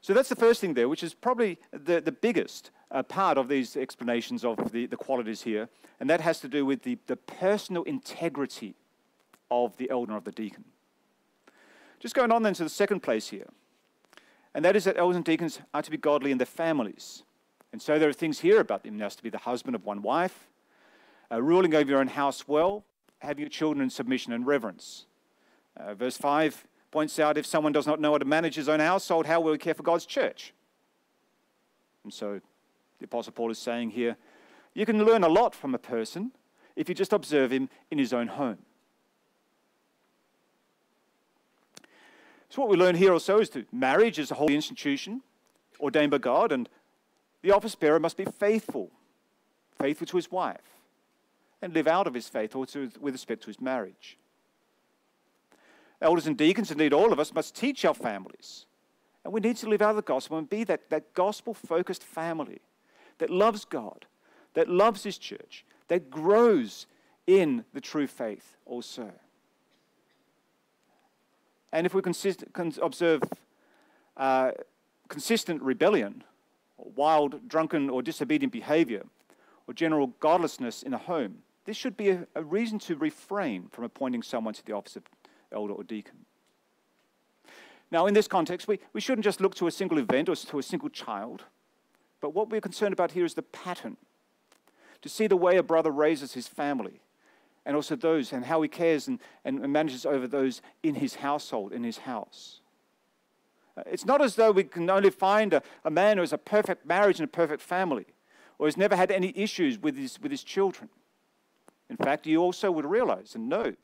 So 0.00 0.14
that's 0.14 0.28
the 0.28 0.36
first 0.36 0.60
thing 0.60 0.74
there, 0.74 0.88
which 0.88 1.02
is 1.02 1.14
probably 1.14 1.58
the, 1.70 2.00
the 2.00 2.12
biggest 2.12 2.70
uh, 2.90 3.02
part 3.02 3.38
of 3.38 3.48
these 3.48 3.76
explanations 3.76 4.44
of 4.44 4.72
the, 4.72 4.86
the 4.86 4.96
qualities 4.96 5.42
here, 5.42 5.68
and 6.00 6.08
that 6.10 6.20
has 6.20 6.40
to 6.40 6.48
do 6.48 6.64
with 6.64 6.82
the, 6.82 6.98
the 7.06 7.16
personal 7.16 7.82
integrity 7.84 8.74
of 9.50 9.76
the 9.76 9.90
elder 9.90 10.16
of 10.16 10.24
the 10.24 10.32
deacon. 10.32 10.64
Just 12.00 12.14
going 12.14 12.32
on 12.32 12.42
then 12.42 12.54
to 12.54 12.64
the 12.64 12.70
second 12.70 13.00
place 13.00 13.28
here, 13.28 13.46
and 14.54 14.64
that 14.64 14.74
is 14.74 14.84
that 14.84 14.96
elders 14.96 15.16
and 15.16 15.24
deacons 15.24 15.60
are 15.72 15.82
to 15.82 15.90
be 15.90 15.96
godly 15.96 16.32
in 16.32 16.38
their 16.38 16.46
families. 16.46 17.22
And 17.72 17.80
so 17.80 17.98
there 17.98 18.08
are 18.08 18.12
things 18.12 18.40
here 18.40 18.58
about 18.58 18.82
them. 18.82 18.98
There 18.98 19.04
has 19.04 19.14
to 19.16 19.22
be 19.22 19.30
the 19.30 19.38
husband 19.38 19.76
of 19.76 19.84
one 19.84 20.02
wife, 20.02 20.48
uh, 21.30 21.40
ruling 21.40 21.74
over 21.74 21.88
your 21.88 22.00
own 22.00 22.08
house 22.08 22.48
well, 22.48 22.84
having 23.20 23.42
your 23.42 23.50
children 23.50 23.82
in 23.82 23.90
submission 23.90 24.32
and 24.32 24.46
reverence. 24.46 25.06
Uh, 25.76 25.94
verse 25.94 26.16
5 26.16 26.66
points 26.90 27.20
out 27.20 27.38
if 27.38 27.46
someone 27.46 27.72
does 27.72 27.86
not 27.86 28.00
know 28.00 28.12
how 28.12 28.18
to 28.18 28.24
manage 28.24 28.56
his 28.56 28.68
own 28.68 28.80
household, 28.80 29.26
how 29.26 29.40
will 29.40 29.52
he 29.52 29.58
care 29.58 29.74
for 29.74 29.84
God's 29.84 30.06
church? 30.06 30.52
And 32.02 32.12
so 32.12 32.40
the 32.98 33.04
Apostle 33.04 33.32
Paul 33.32 33.50
is 33.50 33.58
saying 33.58 33.90
here 33.90 34.16
you 34.74 34.86
can 34.86 35.04
learn 35.04 35.22
a 35.22 35.28
lot 35.28 35.54
from 35.54 35.74
a 35.74 35.78
person 35.78 36.32
if 36.76 36.88
you 36.88 36.94
just 36.94 37.12
observe 37.12 37.52
him 37.52 37.68
in 37.90 37.98
his 37.98 38.12
own 38.12 38.28
home. 38.28 38.58
So, 42.50 42.62
what 42.62 42.68
we 42.68 42.76
learn 42.76 42.96
here 42.96 43.12
also 43.12 43.38
is 43.38 43.48
that 43.50 43.72
marriage 43.72 44.18
is 44.18 44.32
a 44.32 44.34
holy 44.34 44.56
institution 44.56 45.22
ordained 45.78 46.10
by 46.10 46.18
God, 46.18 46.50
and 46.50 46.68
the 47.42 47.52
office 47.52 47.76
bearer 47.76 48.00
must 48.00 48.16
be 48.16 48.24
faithful, 48.24 48.90
faithful 49.78 50.08
to 50.08 50.16
his 50.16 50.32
wife, 50.32 50.80
and 51.62 51.72
live 51.72 51.86
out 51.86 52.08
of 52.08 52.14
his 52.14 52.28
faith 52.28 52.56
also 52.56 52.90
with 53.00 53.14
respect 53.14 53.42
to 53.42 53.46
his 53.46 53.60
marriage. 53.60 54.18
Elders 56.02 56.26
and 56.26 56.36
deacons, 56.36 56.72
indeed 56.72 56.92
all 56.92 57.12
of 57.12 57.20
us, 57.20 57.32
must 57.32 57.54
teach 57.54 57.84
our 57.84 57.94
families. 57.94 58.66
And 59.24 59.32
we 59.32 59.40
need 59.40 59.56
to 59.58 59.68
live 59.68 59.82
out 59.82 59.94
the 59.94 60.02
gospel 60.02 60.36
and 60.36 60.50
be 60.50 60.64
that, 60.64 60.90
that 60.90 61.14
gospel 61.14 61.54
focused 61.54 62.02
family 62.02 62.60
that 63.18 63.30
loves 63.30 63.64
God, 63.64 64.06
that 64.54 64.68
loves 64.68 65.04
his 65.04 65.18
church, 65.18 65.64
that 65.86 66.10
grows 66.10 66.86
in 67.28 67.64
the 67.74 67.80
true 67.80 68.08
faith 68.08 68.56
also. 68.66 69.12
And 71.72 71.86
if 71.86 71.94
we 71.94 72.02
consist, 72.02 72.44
observe 72.54 73.22
uh, 74.16 74.52
consistent 75.08 75.62
rebellion, 75.62 76.24
or 76.78 76.90
wild, 76.94 77.48
drunken, 77.48 77.88
or 77.88 78.02
disobedient 78.02 78.52
behavior, 78.52 79.04
or 79.66 79.74
general 79.74 80.08
godlessness 80.20 80.82
in 80.82 80.94
a 80.94 80.98
home, 80.98 81.38
this 81.64 81.76
should 81.76 81.96
be 81.96 82.10
a, 82.10 82.26
a 82.34 82.42
reason 82.42 82.78
to 82.80 82.96
refrain 82.96 83.68
from 83.70 83.84
appointing 83.84 84.22
someone 84.22 84.54
to 84.54 84.64
the 84.64 84.72
office 84.72 84.96
of 84.96 85.04
elder 85.52 85.74
or 85.74 85.84
deacon. 85.84 86.24
Now, 87.90 88.06
in 88.06 88.14
this 88.14 88.28
context, 88.28 88.68
we, 88.68 88.78
we 88.92 89.00
shouldn't 89.00 89.24
just 89.24 89.40
look 89.40 89.54
to 89.56 89.66
a 89.66 89.70
single 89.70 89.98
event 89.98 90.28
or 90.28 90.36
to 90.36 90.58
a 90.58 90.62
single 90.62 90.88
child, 90.88 91.44
but 92.20 92.34
what 92.34 92.50
we're 92.50 92.60
concerned 92.60 92.92
about 92.92 93.12
here 93.12 93.24
is 93.24 93.34
the 93.34 93.42
pattern. 93.42 93.96
To 95.02 95.08
see 95.08 95.26
the 95.26 95.36
way 95.36 95.56
a 95.56 95.62
brother 95.62 95.90
raises 95.90 96.34
his 96.34 96.46
family, 96.46 97.00
and 97.70 97.76
also 97.76 97.94
those, 97.94 98.32
and 98.32 98.44
how 98.44 98.60
he 98.62 98.68
cares 98.68 99.06
and, 99.06 99.20
and 99.44 99.60
manages 99.72 100.04
over 100.04 100.26
those 100.26 100.60
in 100.82 100.96
his 100.96 101.14
household, 101.14 101.72
in 101.72 101.84
his 101.84 101.98
house. 101.98 102.62
Uh, 103.76 103.82
it's 103.86 104.04
not 104.04 104.20
as 104.20 104.34
though 104.34 104.50
we 104.50 104.64
can 104.64 104.90
only 104.90 105.08
find 105.08 105.54
a, 105.54 105.62
a 105.84 105.90
man 105.90 106.16
who 106.16 106.22
has 106.22 106.32
a 106.32 106.36
perfect 106.38 106.84
marriage 106.84 107.20
and 107.20 107.28
a 107.28 107.30
perfect 107.30 107.62
family, 107.62 108.06
or 108.58 108.66
has 108.66 108.76
never 108.76 108.96
had 108.96 109.12
any 109.12 109.32
issues 109.36 109.78
with 109.78 109.96
his, 109.96 110.20
with 110.20 110.32
his 110.32 110.42
children. 110.42 110.88
In 111.88 111.96
fact, 111.96 112.26
you 112.26 112.42
also 112.42 112.72
would 112.72 112.84
realize 112.84 113.36
and 113.36 113.48
know 113.48 113.74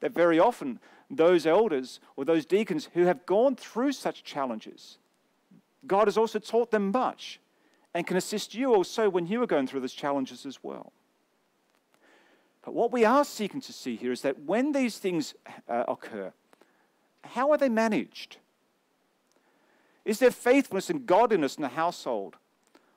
that 0.00 0.12
very 0.12 0.40
often 0.40 0.80
those 1.08 1.46
elders 1.46 2.00
or 2.16 2.24
those 2.24 2.46
deacons 2.46 2.88
who 2.94 3.04
have 3.04 3.26
gone 3.26 3.54
through 3.54 3.92
such 3.92 4.24
challenges, 4.24 4.98
God 5.86 6.08
has 6.08 6.18
also 6.18 6.40
taught 6.40 6.72
them 6.72 6.90
much 6.90 7.38
and 7.94 8.08
can 8.08 8.16
assist 8.16 8.56
you 8.56 8.74
also 8.74 9.08
when 9.08 9.28
you 9.28 9.40
are 9.40 9.46
going 9.46 9.68
through 9.68 9.82
those 9.82 9.92
challenges 9.92 10.44
as 10.44 10.64
well. 10.64 10.92
But 12.66 12.74
what 12.74 12.90
we 12.90 13.04
are 13.04 13.24
seeking 13.24 13.60
to 13.60 13.72
see 13.72 13.94
here 13.94 14.10
is 14.10 14.22
that 14.22 14.40
when 14.40 14.72
these 14.72 14.98
things 14.98 15.34
uh, 15.68 15.84
occur, 15.86 16.32
how 17.22 17.52
are 17.52 17.58
they 17.58 17.68
managed? 17.68 18.38
Is 20.04 20.18
there 20.18 20.32
faithfulness 20.32 20.90
and 20.90 21.06
godliness 21.06 21.54
in 21.54 21.62
the 21.62 21.68
household 21.68 22.34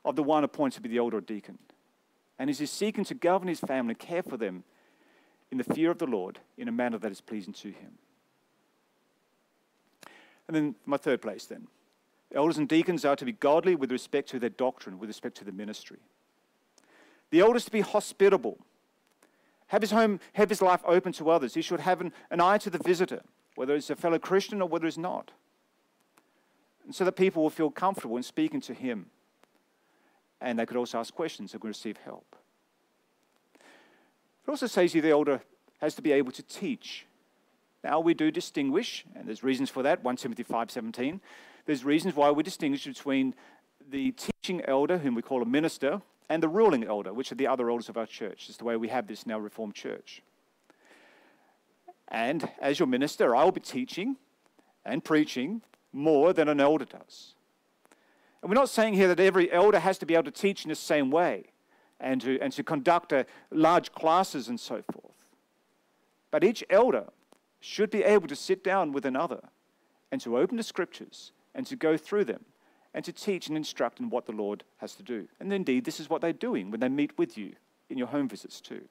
of 0.03 0.15
the 0.15 0.23
one 0.23 0.43
appointed 0.43 0.77
to 0.77 0.81
be 0.81 0.89
the 0.89 0.97
elder 0.97 1.17
or 1.17 1.21
deacon? 1.21 1.59
And 2.39 2.49
is 2.49 2.57
he 2.57 2.65
seeking 2.65 3.03
to 3.05 3.13
govern 3.13 3.47
his 3.47 3.59
family, 3.59 3.91
and 3.91 3.99
care 3.99 4.23
for 4.23 4.37
them 4.37 4.63
in 5.51 5.59
the 5.59 5.63
fear 5.63 5.91
of 5.91 5.99
the 5.99 6.07
Lord 6.07 6.39
in 6.57 6.67
a 6.67 6.71
manner 6.71 6.97
that 6.97 7.11
is 7.11 7.21
pleasing 7.21 7.53
to 7.53 7.67
him. 7.67 7.99
And 10.47 10.55
then 10.55 10.75
my 10.87 10.97
third 10.97 11.21
place 11.21 11.45
then. 11.45 11.67
Elders 12.33 12.57
and 12.57 12.67
deacons 12.67 13.05
are 13.05 13.15
to 13.15 13.25
be 13.25 13.33
godly 13.33 13.75
with 13.75 13.91
respect 13.91 14.29
to 14.29 14.39
their 14.39 14.49
doctrine, 14.49 14.97
with 14.97 15.11
respect 15.11 15.37
to 15.37 15.45
the 15.45 15.51
ministry. 15.51 15.99
The 17.29 17.41
elders 17.41 17.65
to 17.65 17.71
be 17.71 17.81
hospitable, 17.81 18.57
have 19.69 19.81
his 19.81 19.91
home, 19.91 20.19
have 20.33 20.49
his 20.49 20.61
life 20.61 20.81
open 20.85 21.13
to 21.13 21.29
others. 21.29 21.53
He 21.53 21.61
should 21.61 21.79
have 21.79 22.01
an, 22.01 22.11
an 22.29 22.41
eye 22.41 22.57
to 22.59 22.69
the 22.69 22.79
visitor, 22.79 23.21
whether 23.55 23.75
it's 23.75 23.89
a 23.89 23.95
fellow 23.95 24.19
Christian 24.19 24.61
or 24.61 24.67
whether 24.67 24.87
it's 24.87 24.97
not. 24.97 25.31
And 26.85 26.93
so 26.93 27.05
that 27.05 27.13
people 27.13 27.43
will 27.43 27.49
feel 27.49 27.69
comfortable 27.69 28.17
in 28.17 28.23
speaking 28.23 28.61
to 28.61 28.73
him. 28.73 29.07
And 30.41 30.57
they 30.57 30.65
could 30.65 30.77
also 30.77 30.99
ask 30.99 31.13
questions 31.13 31.53
and 31.53 31.63
receive 31.63 31.97
help. 31.97 32.35
It 33.53 34.49
also 34.49 34.67
says 34.67 34.93
here 34.93 35.01
the 35.01 35.11
elder 35.11 35.41
has 35.81 35.93
to 35.95 36.01
be 36.01 36.11
able 36.11 36.31
to 36.31 36.43
teach. 36.43 37.05
Now 37.83 37.99
we 37.99 38.13
do 38.13 38.31
distinguish, 38.31 39.05
and 39.15 39.27
there's 39.27 39.43
reasons 39.43 39.69
for 39.69 39.83
that, 39.83 40.03
1 40.03 40.15
Timothy 40.15 40.43
5.17. 40.43 41.19
There's 41.65 41.85
reasons 41.85 42.15
why 42.15 42.31
we 42.31 42.41
distinguish 42.41 42.85
between 42.85 43.35
the 43.87 44.11
teaching 44.11 44.61
elder, 44.65 44.97
whom 44.97 45.13
we 45.13 45.21
call 45.21 45.41
a 45.41 45.45
minister, 45.45 46.01
and 46.29 46.43
the 46.43 46.47
ruling 46.47 46.83
elder, 46.83 47.11
which 47.11 47.31
are 47.31 47.35
the 47.35 47.47
other 47.47 47.69
elders 47.69 47.89
of 47.89 47.97
our 47.97 48.05
church. 48.05 48.45
It's 48.47 48.57
the 48.57 48.65
way 48.65 48.77
we 48.77 48.89
have 48.89 49.07
this 49.07 49.25
now 49.25 49.39
Reformed 49.39 49.73
Church. 49.73 50.21
And 52.07 52.49
as 52.61 52.79
your 52.79 52.87
minister, 52.87 53.35
I 53.35 53.43
will 53.43 53.51
be 53.51 53.59
teaching 53.59 54.17
and 54.85 55.03
preaching 55.03 55.61
more 55.91 56.33
than 56.33 56.47
an 56.47 56.59
elder 56.59 56.85
does. 56.85 57.33
And 58.41 58.49
we're 58.49 58.55
not 58.55 58.69
saying 58.69 58.93
here 58.93 59.07
that 59.07 59.19
every 59.19 59.51
elder 59.51 59.79
has 59.79 59.97
to 59.99 60.05
be 60.05 60.13
able 60.13 60.25
to 60.25 60.31
teach 60.31 60.63
in 60.63 60.69
the 60.69 60.75
same 60.75 61.11
way 61.11 61.45
and 61.99 62.21
to, 62.21 62.39
and 62.39 62.53
to 62.53 62.63
conduct 62.63 63.11
a, 63.11 63.25
large 63.51 63.91
classes 63.91 64.47
and 64.47 64.59
so 64.59 64.81
forth. 64.91 65.13
But 66.31 66.43
each 66.43 66.63
elder 66.69 67.07
should 67.59 67.89
be 67.89 68.03
able 68.03 68.27
to 68.27 68.35
sit 68.35 68.63
down 68.63 68.93
with 68.93 69.05
another 69.05 69.41
and 70.11 70.21
to 70.21 70.37
open 70.37 70.57
the 70.57 70.63
scriptures 70.63 71.31
and 71.53 71.65
to 71.67 71.75
go 71.75 71.97
through 71.97 72.25
them 72.25 72.45
and 72.93 73.05
to 73.05 73.13
teach 73.13 73.47
and 73.47 73.55
instruct 73.55 73.99
in 73.99 74.09
what 74.09 74.25
the 74.25 74.31
Lord 74.31 74.63
has 74.77 74.95
to 74.95 75.03
do. 75.03 75.27
And 75.39 75.53
indeed, 75.53 75.85
this 75.85 75.99
is 75.99 76.09
what 76.09 76.21
they're 76.21 76.33
doing 76.33 76.71
when 76.71 76.79
they 76.79 76.89
meet 76.89 77.17
with 77.17 77.37
you 77.37 77.53
in 77.89 77.97
your 77.97 78.07
home 78.07 78.27
visits 78.27 78.59
too. 78.61 78.81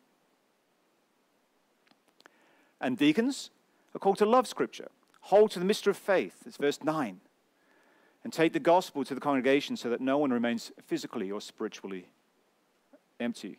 And 2.80 2.96
deacons 2.96 3.51
are 3.94 3.99
called 3.99 4.18
to 4.18 4.26
love 4.26 4.46
Scripture, 4.46 4.88
hold 5.22 5.51
to 5.53 5.59
the 5.59 5.64
mystery 5.64 5.90
of 5.90 5.96
faith, 5.96 6.42
it's 6.46 6.57
verse 6.57 6.82
9, 6.82 7.20
and 8.22 8.32
take 8.32 8.53
the 8.53 8.61
gospel 8.61 9.05
to 9.05 9.14
the 9.14 9.20
congregation 9.20 9.76
so 9.76 9.90
that 9.90 10.01
no 10.01 10.18
one 10.18 10.30
remains 10.30 10.70
physically 10.86 11.30
or 11.30 11.40
spiritually 11.40 12.07
empty. 13.18 13.59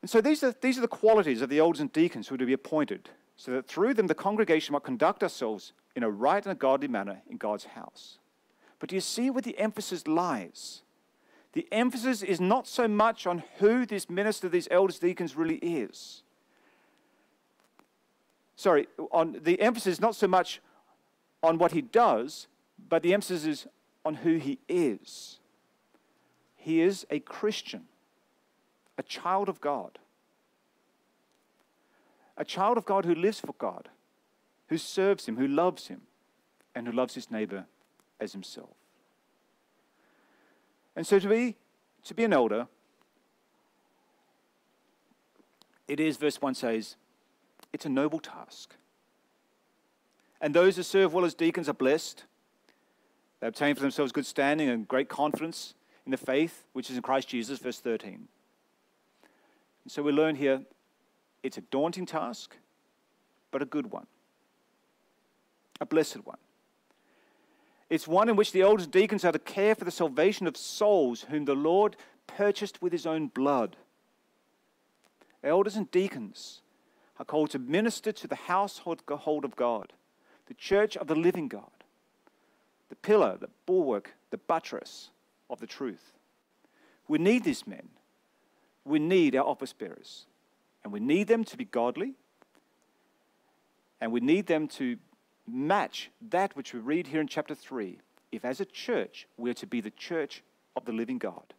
And 0.00 0.10
so 0.10 0.20
these 0.20 0.42
are, 0.42 0.54
these 0.60 0.78
are 0.78 0.82
the 0.82 0.88
qualities 0.88 1.40
of 1.40 1.48
the 1.48 1.58
elders 1.58 1.80
and 1.80 1.92
deacons 1.92 2.28
who 2.28 2.34
are 2.34 2.38
to 2.38 2.46
be 2.46 2.52
appointed, 2.52 3.10
so 3.36 3.52
that 3.52 3.66
through 3.66 3.94
them 3.94 4.06
the 4.06 4.14
congregation 4.14 4.72
might 4.72 4.82
conduct 4.82 5.22
ourselves 5.22 5.72
in 5.96 6.02
a 6.02 6.10
right 6.10 6.44
and 6.44 6.52
a 6.52 6.56
godly 6.56 6.88
manner 6.88 7.22
in 7.28 7.36
God's 7.36 7.64
house. 7.64 8.18
But 8.78 8.88
do 8.88 8.94
you 8.94 9.00
see 9.00 9.30
where 9.30 9.42
the 9.42 9.58
emphasis 9.58 10.06
lies? 10.06 10.82
The 11.52 11.68
emphasis 11.70 12.22
is 12.22 12.40
not 12.40 12.66
so 12.66 12.88
much 12.88 13.26
on 13.26 13.44
who 13.58 13.86
this 13.86 14.10
minister, 14.10 14.48
these 14.48 14.68
elders, 14.70 14.98
deacons 14.98 15.36
really 15.36 15.56
is. 15.56 16.22
Sorry, 18.56 18.86
on 19.12 19.38
the 19.42 19.60
emphasis 19.60 19.94
is 19.94 20.00
not 20.00 20.16
so 20.16 20.26
much 20.26 20.60
on 21.42 21.58
what 21.58 21.72
he 21.72 21.82
does, 21.82 22.48
but 22.88 23.02
the 23.02 23.14
emphasis 23.14 23.44
is 23.44 23.66
on 24.04 24.14
who 24.14 24.36
he 24.36 24.58
is. 24.68 25.38
He 26.56 26.80
is 26.80 27.06
a 27.10 27.20
Christian, 27.20 27.84
a 28.98 29.02
child 29.02 29.48
of 29.48 29.60
God. 29.60 29.98
A 32.36 32.44
child 32.44 32.78
of 32.78 32.84
God 32.84 33.04
who 33.04 33.14
lives 33.14 33.38
for 33.38 33.54
God, 33.58 33.88
who 34.68 34.78
serves 34.78 35.26
Him, 35.26 35.36
who 35.36 35.46
loves 35.46 35.88
Him, 35.88 36.02
and 36.74 36.86
who 36.86 36.92
loves 36.92 37.14
his 37.14 37.30
neighbor 37.30 37.66
as 38.20 38.32
himself. 38.32 38.70
And 40.96 41.06
so 41.06 41.18
to 41.18 41.28
be, 41.28 41.56
to 42.04 42.14
be 42.14 42.24
an 42.24 42.32
elder, 42.32 42.66
it 45.88 46.00
is, 46.00 46.16
verse 46.16 46.40
1 46.40 46.54
says, 46.54 46.96
it's 47.72 47.86
a 47.86 47.88
noble 47.88 48.20
task. 48.20 48.74
And 50.40 50.54
those 50.54 50.76
who 50.76 50.82
serve 50.82 51.12
well 51.12 51.24
as 51.24 51.34
deacons 51.34 51.68
are 51.68 51.74
blessed. 51.74 52.24
They 53.40 53.46
obtain 53.46 53.74
for 53.74 53.80
themselves 53.80 54.12
good 54.12 54.26
standing 54.26 54.68
and 54.68 54.86
great 54.86 55.08
confidence 55.08 55.74
in 56.04 56.10
the 56.10 56.16
faith 56.16 56.64
which 56.72 56.90
is 56.90 56.96
in 56.96 57.02
Christ 57.02 57.28
Jesus, 57.28 57.58
verse 57.58 57.80
13. 57.80 58.28
And 59.84 59.92
so 59.92 60.02
we 60.02 60.12
learn 60.12 60.36
here 60.36 60.62
it's 61.42 61.58
a 61.58 61.62
daunting 61.62 62.06
task, 62.06 62.56
but 63.50 63.60
a 63.60 63.66
good 63.66 63.90
one, 63.90 64.06
a 65.84 65.86
blessed 65.86 66.26
one. 66.26 66.38
It's 67.90 68.08
one 68.08 68.30
in 68.30 68.36
which 68.36 68.52
the 68.52 68.62
elders 68.62 68.84
and 68.84 68.92
deacons 68.92 69.24
are 69.24 69.32
to 69.32 69.38
care 69.38 69.74
for 69.74 69.84
the 69.84 69.90
salvation 69.90 70.46
of 70.46 70.56
souls 70.56 71.26
whom 71.28 71.44
the 71.44 71.54
Lord 71.54 71.96
purchased 72.26 72.80
with 72.80 72.92
his 72.92 73.06
own 73.06 73.28
blood. 73.28 73.76
Elders 75.44 75.76
and 75.76 75.90
deacons 75.90 76.62
are 77.18 77.24
called 77.26 77.50
to 77.50 77.58
minister 77.58 78.10
to 78.12 78.26
the 78.26 78.34
household 78.34 79.02
of 79.44 79.56
God, 79.56 79.92
the 80.46 80.54
church 80.54 80.96
of 80.96 81.06
the 81.06 81.14
living 81.14 81.48
God, 81.48 81.84
the 82.88 82.96
pillar, 82.96 83.36
the 83.38 83.50
bulwark, 83.66 84.14
the 84.30 84.38
buttress 84.38 85.10
of 85.50 85.60
the 85.60 85.66
truth. 85.66 86.12
We 87.06 87.18
need 87.18 87.44
these 87.44 87.66
men. 87.66 87.90
We 88.86 88.98
need 88.98 89.36
our 89.36 89.44
office 89.44 89.74
bearers. 89.74 90.24
And 90.82 90.92
we 90.92 91.00
need 91.00 91.28
them 91.28 91.44
to 91.44 91.56
be 91.56 91.66
godly. 91.66 92.14
And 94.00 94.10
we 94.10 94.20
need 94.20 94.46
them 94.46 94.68
to 94.68 94.96
match 95.46 96.10
that 96.30 96.56
which 96.56 96.72
we 96.72 96.80
read 96.80 97.06
here 97.06 97.20
in 97.20 97.28
chapter 97.28 97.54
3. 97.54 97.98
If, 98.32 98.44
as 98.44 98.60
a 98.60 98.64
church, 98.64 99.26
we're 99.36 99.54
to 99.54 99.66
be 99.66 99.80
the 99.80 99.90
church 99.90 100.42
of 100.76 100.84
the 100.84 100.92
living 100.92 101.18
God 101.18 101.54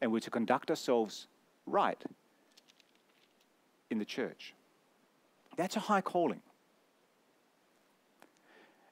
and 0.00 0.12
we're 0.12 0.20
to 0.20 0.30
conduct 0.30 0.70
ourselves 0.70 1.26
right 1.66 2.02
in 3.90 3.98
the 3.98 4.04
church. 4.04 4.54
That's 5.56 5.76
a 5.76 5.80
high 5.80 6.00
calling. 6.00 6.42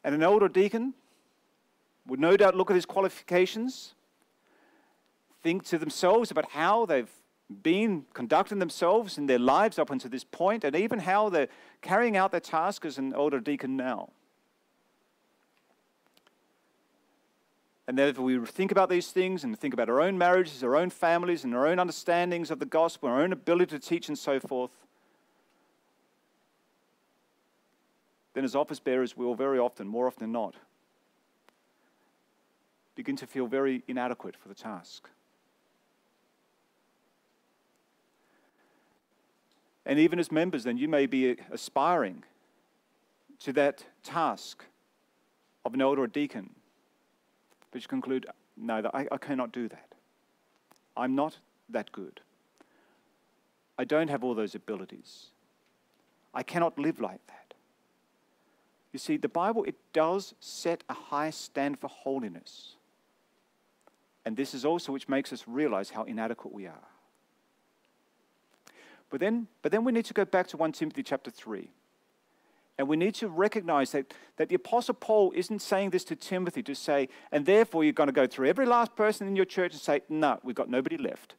And 0.03 0.15
an 0.15 0.23
elder 0.23 0.49
deacon 0.49 0.95
would 2.07 2.21
no 2.21 2.37
doubt 2.37 2.55
look 2.55 2.71
at 2.71 2.75
his 2.75 2.87
qualifications, 2.87 3.95
think 5.43 5.65
to 5.65 5.79
themselves 5.79 6.31
about 6.31 6.51
how 6.51 6.87
they've 6.87 7.11
been 7.63 8.07
conducting 8.15 8.59
themselves 8.59 9.19
in 9.19 9.27
their 9.27 9.39
lives 9.39 9.79
up 9.79 9.91
until 9.91 10.11
this 10.11 10.25
point, 10.25 10.65
and 10.65 10.75
even 10.75 11.01
how 11.01 11.29
they're 11.29 11.49
carrying 11.83 12.17
out 12.17 12.31
their 12.31 12.41
task 12.41 12.85
as 12.85 12.99
an 12.99 13.15
older 13.15 13.41
deacon 13.41 13.77
now. 13.77 14.11
And 17.87 17.99
then 17.99 18.09
if 18.09 18.19
we 18.19 18.39
think 18.47 18.73
about 18.73 18.89
these 18.89 19.11
things 19.11 19.45
and 19.45 19.59
think 19.59 19.75
about 19.75 19.91
our 19.91 20.01
own 20.01 20.17
marriages, 20.17 20.65
our 20.65 20.75
own 20.75 20.89
families, 20.89 21.45
and 21.45 21.55
our 21.55 21.67
own 21.67 21.79
understandings 21.79 22.51
of 22.51 22.59
the 22.59 22.67
gospel, 22.67 23.11
our 23.11 23.21
own 23.21 23.33
ability 23.33 23.79
to 23.79 23.79
teach 23.79 24.09
and 24.09 24.19
so 24.19 24.41
forth, 24.41 24.71
then 28.33 28.43
as 28.43 28.57
office 28.57 28.81
bearers, 28.81 29.17
we 29.17 29.27
will 29.27 29.35
very 29.35 29.59
often, 29.59 29.87
more 29.87 30.07
often 30.07 30.23
than 30.23 30.33
not, 30.33 30.55
begin 32.95 33.17
to 33.17 33.27
feel 33.27 33.47
very 33.47 33.83
inadequate 33.87 34.35
for 34.37 34.49
the 34.49 34.55
task. 34.55 35.11
And 39.87 39.99
even 39.99 40.19
as 40.19 40.33
members, 40.33 40.65
then 40.65 40.79
you 40.79 40.89
may 40.89 41.07
be 41.07 41.37
aspiring 41.51 42.25
to 43.41 43.53
that 43.53 43.85
task 44.03 44.65
of 45.65 45.75
an 45.75 45.81
elder 45.81 46.03
or 46.03 46.07
deacon, 46.07 46.51
but 47.71 47.83
you 47.83 47.89
conclude, 47.89 48.27
no, 48.57 48.91
I, 48.95 49.07
I 49.11 49.17
cannot 49.19 49.53
do 49.53 49.69
that. 49.69 49.95
I'm 50.97 51.15
not 51.15 51.39
that 51.69 51.93
good. 51.93 52.21
I 53.79 53.85
don't 53.85 54.09
have 54.09 54.23
all 54.23 54.35
those 54.35 54.55
abilities. 54.55 55.27
I 56.33 56.43
cannot 56.43 56.79
live 56.79 57.01
like 57.01 57.27
that. 57.27 57.55
You 58.93 58.99
see, 58.99 59.17
the 59.17 59.29
Bible, 59.29 59.65
it 59.65 59.75
does 59.93 60.35
set 60.39 60.85
a 60.89 60.95
high 60.95 61.31
stand 61.31 61.81
for 61.81 61.89
holiness. 61.89 62.77
And 64.25 64.37
this 64.37 64.55
is 64.55 64.65
also 64.65 64.93
which 64.93 65.09
makes 65.09 65.33
us 65.33 65.45
realize 65.47 65.91
how 65.91 66.05
inadequate 66.05 66.55
we 66.55 66.67
are. 66.67 66.89
But 69.11 69.21
then, 69.21 69.47
but 69.63 69.73
then 69.73 69.85
we 69.85 69.93
need 69.93 70.05
to 70.07 70.15
go 70.15 70.25
back 70.25 70.49
to 70.49 70.57
1 70.57 70.73
Timothy 70.73 71.03
chapter 71.03 71.31
3. 71.31 71.71
And 72.77 72.89
we 72.89 72.97
need 72.97 73.15
to 73.17 73.29
recognize 73.29 73.93
that, 73.93 74.13
that 74.37 74.49
the 74.49 74.57
Apostle 74.57 74.95
Paul 74.95 75.33
isn't 75.37 75.63
saying 75.63 75.91
this 75.91 76.05
to 76.05 76.17
Timothy 76.17 76.63
to 76.65 76.75
say, 76.75 77.09
and 77.31 77.47
therefore 77.47 77.85
you're 77.85 77.93
going 77.93 78.09
to 78.09 78.13
go 78.13 78.27
through 78.27 78.49
every 78.49 78.67
last 78.67 78.97
person 78.97 79.29
in 79.29 79.37
your 79.37 79.45
church 79.45 79.73
and 79.73 79.81
say, 79.81 80.03
no, 80.09 80.41
we've 80.43 80.57
got 80.57 80.69
nobody 80.69 80.97
left. 80.97 81.37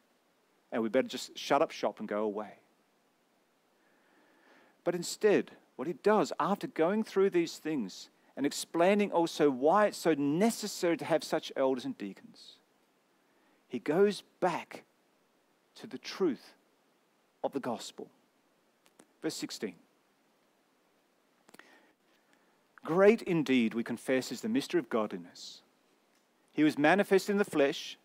And 0.72 0.82
we 0.82 0.90
better 0.90 1.08
just 1.08 1.38
shut 1.38 1.62
up 1.62 1.72
shop 1.72 2.00
and 2.00 2.08
go 2.08 2.24
away. 2.24 2.54
But 4.86 4.96
instead, 4.96 5.52
what 5.76 5.88
he 5.88 5.94
does 5.94 6.32
after 6.40 6.68
going 6.68 7.04
through 7.04 7.32
these 7.32 7.58
things 7.58 8.10
and 8.38 8.46
explaining 8.46 9.12
also 9.12 9.50
why 9.50 9.88
it's 9.88 9.98
so 9.98 10.14
necessary 10.14 10.96
to 10.98 11.06
have 11.06 11.24
such 11.24 11.52
elders 11.58 11.84
and 11.84 11.98
deacons, 11.98 12.58
he 13.68 13.80
goes 13.80 14.24
back 14.40 14.84
to 15.76 15.88
the 15.88 15.98
truth 15.98 16.54
of 17.46 17.54
the 17.54 17.60
gospel. 17.60 18.08
Verse 19.22 19.36
16. 19.36 19.74
Great 22.84 23.22
indeed, 23.24 23.74
we 23.74 23.84
confess, 23.84 24.32
is 24.32 24.42
the 24.42 24.50
mystery 24.50 24.80
of 24.80 24.90
godliness. 24.90 25.62
He 26.52 26.64
was 26.64 26.78
manifest 26.78 27.30
in 27.30 27.38
the 27.38 27.46
flesh, 27.46 27.98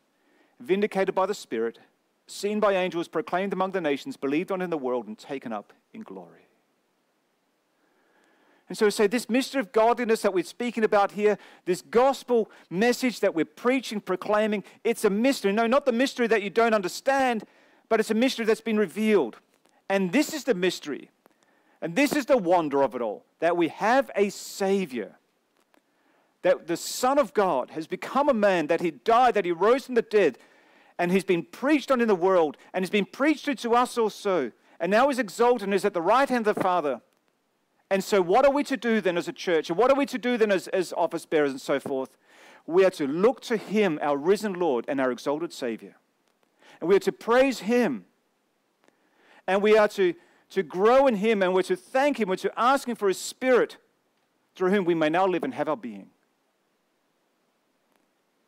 vindicated 0.59 1.15
by 1.15 1.27
the 1.27 1.35
Spirit, 1.35 1.79
seen 2.27 2.61
by 2.61 2.75
angels, 2.75 3.07
proclaimed 3.07 3.53
among 3.53 3.73
the 3.73 3.81
nations, 3.81 4.17
believed 4.17 4.51
on 4.51 4.63
in 4.63 4.71
the 4.71 4.79
world, 4.79 5.07
and 5.07 5.19
taken 5.19 5.53
up 5.53 5.73
in 5.93 6.03
glory. 6.03 6.47
And 8.71 8.79
so 8.79 8.89
say 8.89 9.09
this 9.09 9.29
mystery 9.29 9.61
of 9.61 9.73
godliness 9.73 10.23
that 10.23 10.33
we're 10.33 10.45
speaking 10.45 10.85
about 10.85 11.13
here, 11.13 11.39
this 11.65 11.83
gospel 11.83 12.51
message 12.71 13.19
that 13.19 13.35
we're 13.35 13.45
preaching, 13.45 14.01
proclaiming, 14.01 14.63
it's 14.85 15.05
a 15.05 15.11
mystery. 15.11 15.53
No, 15.53 15.67
not 15.67 15.87
the 15.87 15.93
mystery 15.93 16.29
that 16.29 16.43
you 16.43 16.51
don't 16.51 16.73
understand, 16.73 17.45
but 17.91 18.01
it's 18.01 18.11
a 18.11 18.15
mystery 18.15 18.47
that's 18.47 18.63
been 18.63 18.79
revealed. 18.79 19.37
And 19.91 20.13
this 20.13 20.33
is 20.33 20.45
the 20.45 20.55
mystery. 20.55 21.11
And 21.83 21.97
this 21.97 22.15
is 22.15 22.25
the 22.25 22.39
wonder 22.39 22.83
of 22.83 22.95
it 22.95 23.03
all 23.03 23.27
that 23.41 23.57
we 23.57 23.69
have 23.69 24.11
a 24.15 24.31
Savior. 24.31 25.17
That 26.43 26.67
the 26.67 26.77
Son 26.77 27.19
of 27.19 27.35
God 27.35 27.71
has 27.71 27.87
become 27.87 28.29
a 28.29 28.35
man, 28.35 28.69
that 28.69 28.81
He 28.81 28.93
died, 28.93 29.35
that 29.35 29.45
He 29.45 29.53
rose 29.53 29.87
from 29.87 29.97
the 29.97 30.03
dead, 30.03 30.39
and 30.99 31.11
He's 31.11 31.25
been 31.25 31.43
preached 31.43 31.91
on 31.91 32.01
in 32.01 32.09
the 32.09 32.15
world, 32.15 32.57
and 32.73 32.83
He's 32.83 32.91
been 32.91 33.05
preached 33.05 33.45
to, 33.45 33.75
us 33.75 33.99
also. 33.99 34.53
And 34.79 34.91
now 34.91 35.09
He's 35.09 35.19
exalted 35.19 35.65
and 35.65 35.75
is 35.75 35.85
at 35.85 35.93
the 35.93 36.01
right 36.01 36.29
hand 36.29 36.47
of 36.47 36.55
the 36.55 36.63
Father. 36.63 37.03
And 37.91 38.05
so, 38.05 38.23
what 38.23 38.47
are 38.47 38.53
we 38.53 38.63
to 38.65 38.77
do 38.77 39.01
then 39.01 39.19
as 39.19 39.27
a 39.27 39.33
church? 39.33 39.69
And 39.69 39.79
what 39.79 39.91
are 39.91 39.97
we 39.97 40.07
to 40.07 40.19
do 40.19 40.37
then 40.37 40.53
as, 40.53 40.69
as 40.69 40.95
office 40.97 41.27
bearers 41.27 41.51
and 41.51 41.61
so 41.61 41.81
forth? 41.81 42.17
We 42.67 42.85
are 42.85 42.91
to 42.91 43.07
look 43.07 43.41
to 43.43 43.57
Him, 43.57 43.99
our 44.01 44.17
risen 44.17 44.55
Lord 44.55 44.85
and 44.87 45.01
our 45.01 45.11
exalted 45.11 45.53
Savior. 45.53 45.97
And 46.81 46.89
we 46.89 46.97
are 46.97 47.01
to 47.01 47.13
praise 47.13 47.61
Him. 47.61 48.05
And 49.47 49.63
we 49.63 49.77
are 49.77 49.89
to, 49.89 50.15
to 50.51 50.63
grow 50.63 51.07
in 51.07 51.17
Him 51.17 51.43
and 51.43 51.53
we're 51.53 51.63
to 51.63 51.77
thank 51.77 52.19
Him. 52.19 52.29
We're 52.29 52.37
to 52.37 52.53
ask 52.57 52.89
Him 52.89 52.97
for 52.97 53.09
His 53.09 53.19
Spirit 53.19 53.77
through 54.55 54.71
whom 54.71 54.85
we 54.85 54.95
may 54.95 55.09
now 55.09 55.27
live 55.27 55.45
and 55.45 55.55
have 55.55 55.69
our 55.69 55.77
being. 55.77 56.11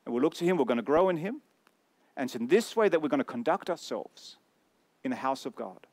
And 0.04 0.12
we'll 0.12 0.22
look 0.22 0.34
to 0.34 0.44
Him, 0.44 0.56
we're 0.56 0.64
going 0.64 0.76
to 0.76 0.82
grow 0.82 1.08
in 1.08 1.16
Him. 1.16 1.42
And 2.16 2.28
it's 2.28 2.34
in 2.34 2.46
this 2.46 2.76
way 2.76 2.88
that 2.88 3.00
we're 3.00 3.08
going 3.08 3.18
to 3.18 3.24
conduct 3.24 3.70
ourselves 3.70 4.36
in 5.04 5.10
the 5.10 5.16
house 5.16 5.46
of 5.46 5.54
God. 5.54 5.86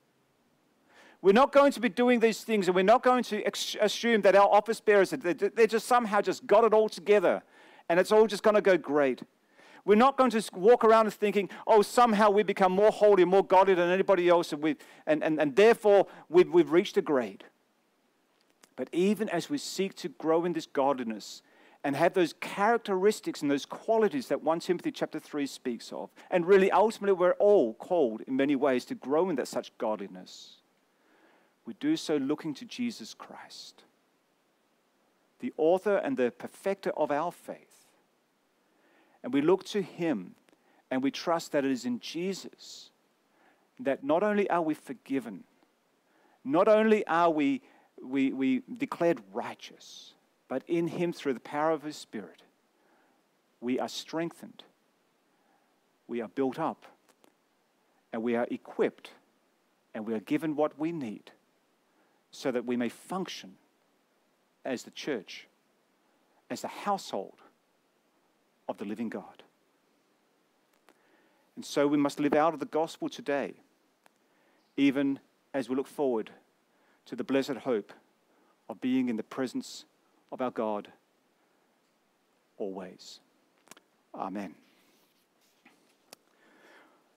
We're 1.21 1.33
not 1.33 1.51
going 1.51 1.71
to 1.73 1.79
be 1.79 1.89
doing 1.89 2.21
these 2.21 2.43
things 2.43 2.67
and 2.67 2.75
we're 2.75 2.83
not 2.83 3.03
going 3.03 3.23
to 3.25 3.43
ex- 3.43 3.75
assume 3.81 4.21
that 4.21 4.35
our 4.35 4.47
office 4.47 4.79
bearers, 4.79 5.09
they 5.09 5.67
just 5.67 5.85
somehow 5.85 6.21
just 6.21 6.47
got 6.47 6.63
it 6.63 6.73
all 6.73 6.87
together 6.87 7.41
and 7.89 7.99
it's 7.99 8.11
all 8.11 8.25
just 8.25 8.41
going 8.41 8.55
to 8.55 8.61
go 8.61 8.77
great. 8.77 9.23
We're 9.89 9.95
not 9.95 10.17
going 10.17 10.29
to 10.29 10.43
walk 10.53 10.85
around 10.85 11.11
thinking, 11.11 11.49
oh, 11.65 11.81
somehow 11.81 12.29
we 12.29 12.43
become 12.43 12.71
more 12.71 12.91
holy 12.91 13.23
and 13.23 13.31
more 13.31 13.43
godly 13.43 13.73
than 13.73 13.89
anybody 13.89 14.29
else, 14.29 14.53
and, 14.53 14.61
we, 14.61 14.75
and, 15.07 15.23
and, 15.23 15.41
and 15.41 15.55
therefore 15.55 16.05
we've, 16.29 16.47
we've 16.47 16.71
reached 16.71 16.97
a 16.97 17.01
grade. 17.01 17.43
But 18.75 18.89
even 18.91 19.29
as 19.29 19.49
we 19.49 19.57
seek 19.57 19.95
to 19.95 20.09
grow 20.09 20.45
in 20.45 20.53
this 20.53 20.67
godliness 20.67 21.41
and 21.83 21.95
have 21.95 22.13
those 22.13 22.33
characteristics 22.33 23.41
and 23.41 23.49
those 23.49 23.65
qualities 23.65 24.27
that 24.27 24.43
1 24.43 24.59
Timothy 24.59 24.91
chapter 24.91 25.17
3 25.17 25.47
speaks 25.47 25.91
of, 25.91 26.11
and 26.29 26.45
really 26.45 26.69
ultimately 26.69 27.13
we're 27.13 27.31
all 27.39 27.73
called 27.73 28.21
in 28.27 28.35
many 28.35 28.55
ways 28.55 28.85
to 28.85 28.93
grow 28.93 29.27
in 29.31 29.37
that 29.37 29.47
such 29.47 29.75
godliness, 29.79 30.57
we 31.65 31.73
do 31.79 31.95
so 31.95 32.17
looking 32.17 32.53
to 32.53 32.65
Jesus 32.65 33.15
Christ, 33.15 33.85
the 35.39 35.51
author 35.57 35.95
and 35.95 36.15
the 36.15 36.29
perfecter 36.29 36.91
of 36.91 37.09
our 37.09 37.31
faith 37.31 37.68
and 39.23 39.33
we 39.33 39.41
look 39.41 39.63
to 39.65 39.81
Him 39.81 40.35
and 40.91 41.03
we 41.03 41.11
trust 41.11 41.51
that 41.51 41.65
it 41.65 41.71
is 41.71 41.85
in 41.85 41.99
Jesus 41.99 42.89
that 43.79 44.03
not 44.03 44.23
only 44.23 44.49
are 44.49 44.61
we 44.61 44.73
forgiven, 44.73 45.43
not 46.43 46.67
only 46.67 47.05
are 47.07 47.29
we, 47.29 47.61
we, 48.01 48.33
we 48.33 48.61
declared 48.77 49.21
righteous, 49.33 50.13
but 50.47 50.63
in 50.67 50.87
Him 50.87 51.13
through 51.13 51.33
the 51.33 51.39
power 51.39 51.71
of 51.71 51.83
His 51.83 51.95
Spirit, 51.95 52.41
we 53.61 53.79
are 53.79 53.89
strengthened, 53.89 54.63
we 56.07 56.21
are 56.21 56.29
built 56.29 56.59
up, 56.59 56.85
and 58.11 58.23
we 58.23 58.35
are 58.35 58.47
equipped, 58.49 59.11
and 59.93 60.05
we 60.05 60.13
are 60.13 60.19
given 60.19 60.55
what 60.55 60.77
we 60.79 60.91
need 60.91 61.31
so 62.31 62.51
that 62.51 62.65
we 62.65 62.75
may 62.75 62.89
function 62.89 63.55
as 64.65 64.83
the 64.83 64.91
church, 64.91 65.47
as 66.49 66.61
the 66.61 66.67
household 66.67 67.41
of 68.69 68.77
the 68.77 68.85
living 68.85 69.09
God. 69.09 69.43
And 71.55 71.65
so 71.65 71.87
we 71.87 71.97
must 71.97 72.21
live 72.21 72.33
out 72.33 72.53
of 72.53 72.61
the 72.61 72.65
gospel 72.65 73.09
today, 73.09 73.55
even 74.77 75.19
as 75.53 75.67
we 75.67 75.75
look 75.75 75.87
forward 75.87 76.29
to 77.07 77.15
the 77.17 77.23
blessed 77.23 77.51
hope 77.51 77.91
of 78.69 78.79
being 78.79 79.09
in 79.09 79.17
the 79.17 79.23
presence 79.23 79.83
of 80.31 80.39
our 80.39 80.51
God 80.51 80.87
always. 82.57 83.19
Amen. 84.13 84.55